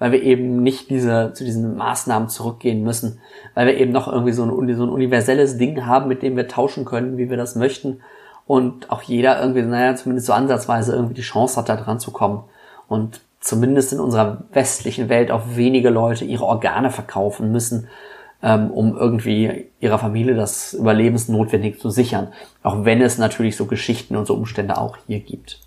Weil 0.01 0.11
wir 0.11 0.25
eben 0.25 0.61
nicht 0.61 0.91
diese, 0.91 1.35
zu 1.35 1.45
diesen 1.45 1.77
Maßnahmen 1.77 2.29
zurückgehen 2.29 2.83
müssen, 2.83 3.21
weil 3.55 3.69
wir 3.69 3.79
eben 3.79 3.93
noch 3.93 4.09
irgendwie 4.13 4.33
so 4.33 4.43
ein, 4.43 4.75
so 4.75 4.83
ein 4.83 4.89
universelles 4.89 5.57
Ding 5.57 5.87
haben, 5.87 6.09
mit 6.09 6.25
dem 6.25 6.37
wir 6.37 6.49
tauschen 6.49 6.85
können, 6.85 7.17
wie 7.17 7.31
wir 7.31 7.37
das 7.37 7.55
möchten. 7.55 8.01
Und 8.45 8.91
auch 8.91 9.03
jeder 9.03 9.41
irgendwie, 9.41 9.63
naja, 9.63 9.95
zumindest 9.95 10.27
so 10.27 10.33
ansatzweise 10.33 10.97
irgendwie 10.97 11.15
die 11.15 11.21
Chance 11.21 11.61
hat, 11.61 11.69
da 11.69 11.77
dran 11.77 12.01
zu 12.01 12.11
kommen 12.11 12.43
und 12.89 13.21
zumindest 13.41 13.93
in 13.93 14.01
unserer 14.01 14.45
westlichen 14.53 15.09
Welt 15.09 15.31
auch 15.31 15.43
wenige 15.55 15.91
Leute 15.91 16.25
ihre 16.25 16.45
Organe 16.45 16.91
verkaufen 16.91 17.51
müssen, 17.51 17.89
ähm, 18.43 18.71
um 18.71 18.97
irgendwie 18.97 19.67
ihrer 19.81 19.99
Familie 19.99 20.35
das 20.35 20.75
Überlebensnotwendig 20.75 21.81
zu 21.81 21.91
sichern. 21.91 22.29
Auch 22.63 22.85
wenn 22.85 23.01
es 23.01 23.19
natürlich 23.19 23.57
so 23.57 23.67
Geschichten 23.67 24.17
und 24.17 24.27
so 24.27 24.35
Umstände 24.35 24.79
auch 24.79 24.99
hier 25.07 25.21
gibt. 25.21 25.61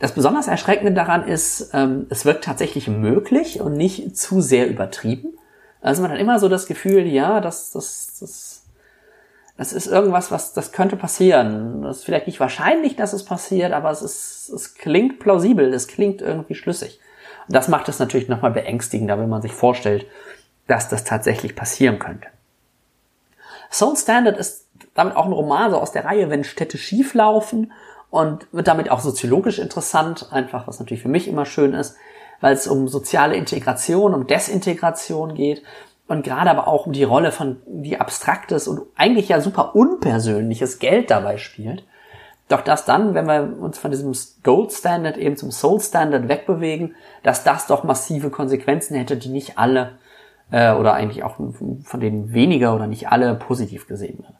Das 0.00 0.14
besonders 0.14 0.48
Erschreckende 0.48 0.92
daran 0.92 1.26
ist, 1.26 1.70
ähm, 1.74 2.06
es 2.08 2.24
wirkt 2.24 2.44
tatsächlich 2.44 2.88
möglich 2.88 3.60
und 3.60 3.74
nicht 3.74 4.16
zu 4.16 4.40
sehr 4.40 4.68
übertrieben. 4.68 5.34
Also 5.82 6.02
man 6.02 6.10
hat 6.10 6.18
immer 6.18 6.38
so 6.38 6.48
das 6.48 6.66
Gefühl, 6.66 7.06
ja, 7.06 7.40
das, 7.40 7.70
das, 7.70 8.18
das 8.18 8.49
das 9.60 9.74
ist 9.74 9.88
irgendwas, 9.88 10.30
was, 10.30 10.54
das 10.54 10.72
könnte 10.72 10.96
passieren. 10.96 11.82
Das 11.82 11.98
ist 11.98 12.04
vielleicht 12.06 12.26
nicht 12.26 12.40
wahrscheinlich, 12.40 12.96
dass 12.96 13.12
es 13.12 13.26
passiert, 13.26 13.74
aber 13.74 13.90
es 13.90 14.00
ist, 14.00 14.48
es 14.48 14.74
klingt 14.74 15.18
plausibel, 15.18 15.74
es 15.74 15.86
klingt 15.86 16.22
irgendwie 16.22 16.54
schlüssig. 16.54 16.98
Und 17.46 17.54
das 17.54 17.68
macht 17.68 17.86
es 17.90 17.98
natürlich 17.98 18.26
nochmal 18.26 18.52
beängstigender, 18.52 19.18
wenn 19.18 19.28
man 19.28 19.42
sich 19.42 19.52
vorstellt, 19.52 20.06
dass 20.66 20.88
das 20.88 21.04
tatsächlich 21.04 21.56
passieren 21.56 21.98
könnte. 21.98 22.28
Soul 23.70 23.98
Standard 23.98 24.38
ist 24.38 24.66
damit 24.94 25.14
auch 25.14 25.26
ein 25.26 25.32
Roman 25.32 25.70
so 25.70 25.76
aus 25.76 25.92
der 25.92 26.06
Reihe, 26.06 26.30
wenn 26.30 26.42
Städte 26.42 26.78
schief 26.78 27.12
laufen 27.12 27.70
und 28.08 28.46
wird 28.52 28.66
damit 28.66 28.90
auch 28.90 29.00
soziologisch 29.00 29.58
interessant, 29.58 30.32
einfach 30.32 30.68
was 30.68 30.80
natürlich 30.80 31.02
für 31.02 31.10
mich 31.10 31.28
immer 31.28 31.44
schön 31.44 31.74
ist, 31.74 31.96
weil 32.40 32.54
es 32.54 32.66
um 32.66 32.88
soziale 32.88 33.36
Integration, 33.36 34.14
um 34.14 34.26
Desintegration 34.26 35.34
geht 35.34 35.62
und 36.10 36.24
gerade 36.24 36.50
aber 36.50 36.66
auch 36.66 36.86
um 36.86 36.92
die 36.92 37.04
Rolle 37.04 37.30
von, 37.30 37.58
die 37.66 38.00
abstraktes 38.00 38.66
und 38.66 38.82
eigentlich 38.96 39.28
ja 39.28 39.40
super 39.40 39.76
unpersönliches 39.76 40.80
Geld 40.80 41.08
dabei 41.08 41.38
spielt, 41.38 41.84
Doch 42.48 42.62
dass 42.62 42.84
dann, 42.84 43.14
wenn 43.14 43.26
wir 43.26 43.56
uns 43.60 43.78
von 43.78 43.92
diesem 43.92 44.12
Gold 44.42 44.72
Standard 44.72 45.16
eben 45.16 45.36
zum 45.36 45.52
Soul 45.52 45.78
Standard 45.78 46.28
wegbewegen, 46.28 46.96
dass 47.22 47.44
das 47.44 47.68
doch 47.68 47.84
massive 47.84 48.30
Konsequenzen 48.30 48.96
hätte, 48.96 49.16
die 49.16 49.28
nicht 49.28 49.56
alle 49.56 50.00
äh, 50.50 50.72
oder 50.72 50.94
eigentlich 50.94 51.22
auch 51.22 51.36
von 51.36 52.00
denen 52.00 52.32
weniger 52.32 52.74
oder 52.74 52.88
nicht 52.88 53.06
alle 53.06 53.36
positiv 53.36 53.86
gesehen 53.86 54.18
werden. 54.18 54.36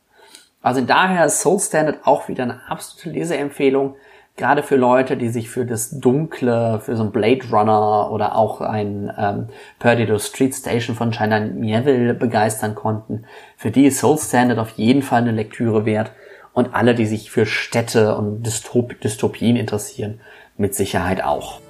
Also 0.62 0.81
daher 0.81 1.27
ist 1.27 1.41
Soul 1.41 1.61
Standard 1.61 2.01
auch 2.03 2.27
wieder 2.27 2.43
eine 2.43 2.62
absolute 2.68 3.16
Leseempfehlung, 3.16 3.95
gerade 4.41 4.64
für 4.64 4.76
Leute, 4.76 5.16
die 5.16 5.28
sich 5.28 5.49
für 5.49 5.64
das 5.64 5.91
Dunkle, 6.01 6.80
für 6.80 6.97
so 6.97 7.05
ein 7.05 7.12
Blade 7.12 7.47
Runner 7.53 8.11
oder 8.11 8.34
auch 8.34 8.61
ein 8.61 9.12
ähm, 9.16 9.49
Perdido 9.78 10.18
Street 10.18 10.55
Station 10.55 10.97
von 10.97 11.12
China 11.12 11.38
Neville 11.38 12.14
begeistern 12.14 12.74
konnten. 12.74 13.24
Für 13.57 13.70
die 13.70 13.86
ist 13.86 14.01
Soul 14.01 14.18
Standard 14.18 14.59
auf 14.59 14.70
jeden 14.70 15.03
Fall 15.03 15.20
eine 15.20 15.32
Lektüre 15.32 15.84
wert 15.84 16.11
und 16.53 16.74
alle, 16.74 16.95
die 16.95 17.07
sich 17.07 17.30
für 17.30 17.47
Städte 17.47 18.16
und 18.16 18.43
Dystop 18.43 19.01
Dystopien 19.01 19.57
interessieren, 19.57 20.20
mit 20.57 20.74
Sicherheit 20.74 21.22
auch. 21.22 21.61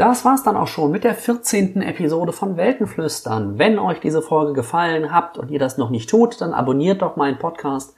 Das 0.00 0.24
war's 0.24 0.42
dann 0.42 0.56
auch 0.56 0.66
schon 0.66 0.92
mit 0.92 1.04
der 1.04 1.14
14. 1.14 1.82
Episode 1.82 2.32
von 2.32 2.56
Weltenflüstern. 2.56 3.58
Wenn 3.58 3.78
euch 3.78 4.00
diese 4.00 4.22
Folge 4.22 4.54
gefallen 4.54 5.12
habt 5.12 5.36
und 5.36 5.50
ihr 5.50 5.58
das 5.58 5.76
noch 5.76 5.90
nicht 5.90 6.08
tut, 6.08 6.40
dann 6.40 6.54
abonniert 6.54 7.02
doch 7.02 7.16
meinen 7.16 7.38
Podcast, 7.38 7.94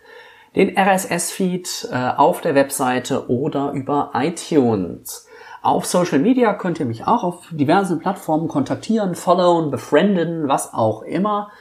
den 0.57 0.77
RSS-Feed 0.77 1.91
äh, 1.93 2.11
auf 2.17 2.41
der 2.41 2.57
Webseite 2.57 3.31
oder 3.31 3.71
über 3.71 4.11
iTunes. 4.15 5.29
Auf 5.63 5.87
Social 5.87 6.19
Media 6.19 6.55
könnt 6.55 6.81
ihr 6.81 6.87
mich 6.87 7.07
auch 7.07 7.23
auf 7.23 7.47
diversen 7.53 8.01
Plattformen 8.01 8.49
kontaktieren, 8.49 9.15
followen, 9.15 9.71
befrienden, 9.71 10.49
was 10.49 10.75
auch 10.75 11.03
immer. 11.03 11.53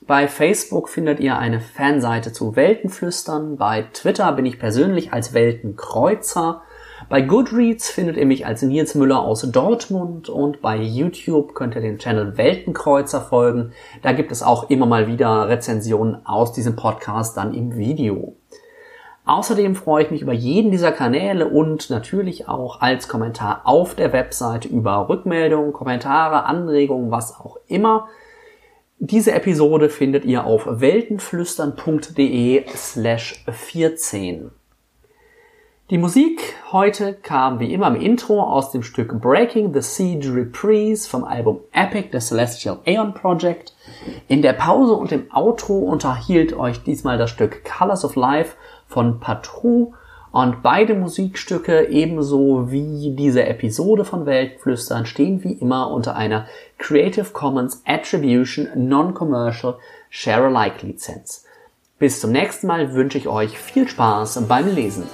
Bei 0.00 0.26
Facebook 0.26 0.88
findet 0.88 1.20
ihr 1.20 1.36
eine 1.36 1.60
Fanseite 1.60 2.32
zu 2.32 2.56
Weltenflüstern. 2.56 3.58
Bei 3.58 3.82
Twitter 3.92 4.32
bin 4.32 4.46
ich 4.46 4.58
persönlich 4.58 5.12
als 5.12 5.34
Weltenkreuzer. 5.34 6.62
Bei 7.08 7.20
Goodreads 7.20 7.90
findet 7.90 8.16
ihr 8.16 8.26
mich 8.26 8.46
als 8.46 8.62
Nils 8.62 8.94
Müller 8.94 9.20
aus 9.20 9.42
Dortmund 9.42 10.28
und 10.28 10.60
bei 10.62 10.76
YouTube 10.76 11.54
könnt 11.54 11.74
ihr 11.74 11.80
den 11.80 11.98
Channel 11.98 12.36
Weltenkreuzer 12.36 13.20
folgen. 13.20 13.72
Da 14.02 14.12
gibt 14.12 14.32
es 14.32 14.42
auch 14.42 14.70
immer 14.70 14.86
mal 14.86 15.06
wieder 15.06 15.48
Rezensionen 15.48 16.24
aus 16.24 16.52
diesem 16.52 16.76
Podcast 16.76 17.36
dann 17.36 17.54
im 17.54 17.76
Video. 17.76 18.34
Außerdem 19.24 19.76
freue 19.76 20.04
ich 20.04 20.10
mich 20.10 20.22
über 20.22 20.32
jeden 20.32 20.70
dieser 20.72 20.90
Kanäle 20.90 21.46
und 21.48 21.90
natürlich 21.90 22.48
auch 22.48 22.80
als 22.80 23.08
Kommentar 23.08 23.62
auf 23.64 23.94
der 23.94 24.12
Webseite 24.12 24.68
über 24.68 25.08
Rückmeldungen, 25.08 25.72
Kommentare, 25.72 26.44
Anregungen, 26.44 27.10
was 27.10 27.38
auch 27.38 27.56
immer. 27.68 28.08
Diese 28.98 29.32
Episode 29.32 29.88
findet 29.90 30.24
ihr 30.24 30.44
auf 30.44 30.66
weltenflüstern.de 30.66 32.64
slash 32.74 33.44
14. 33.48 34.50
Die 35.92 35.98
Musik 35.98 36.54
heute 36.72 37.12
kam 37.12 37.60
wie 37.60 37.74
immer 37.74 37.88
im 37.88 38.00
Intro 38.00 38.42
aus 38.42 38.70
dem 38.70 38.82
Stück 38.82 39.20
Breaking 39.20 39.74
the 39.74 39.82
Siege 39.82 40.34
Reprise 40.34 41.06
vom 41.06 41.22
Album 41.22 41.60
Epic 41.72 42.08
The 42.12 42.18
Celestial 42.18 42.78
Aeon 42.86 43.12
Project. 43.12 43.74
In 44.26 44.40
der 44.40 44.54
Pause 44.54 44.94
und 44.94 45.12
im 45.12 45.26
Outro 45.34 45.80
unterhielt 45.80 46.54
euch 46.54 46.82
diesmal 46.82 47.18
das 47.18 47.28
Stück 47.28 47.62
Colors 47.66 48.06
of 48.06 48.16
Life 48.16 48.56
von 48.86 49.20
Patrou 49.20 49.92
und 50.30 50.62
beide 50.62 50.94
Musikstücke 50.94 51.90
ebenso 51.90 52.70
wie 52.70 53.14
diese 53.14 53.44
Episode 53.44 54.06
von 54.06 54.24
Weltflüstern 54.24 55.04
stehen 55.04 55.44
wie 55.44 55.52
immer 55.52 55.90
unter 55.90 56.16
einer 56.16 56.46
Creative 56.78 57.26
Commons 57.34 57.82
Attribution 57.84 58.66
Non-Commercial 58.74 59.74
Share-alike 60.08 60.86
Lizenz. 60.86 61.44
Bis 61.98 62.18
zum 62.18 62.32
nächsten 62.32 62.66
Mal 62.66 62.94
wünsche 62.94 63.18
ich 63.18 63.28
euch 63.28 63.58
viel 63.58 63.86
Spaß 63.86 64.48
beim 64.48 64.74
Lesen. 64.74 65.04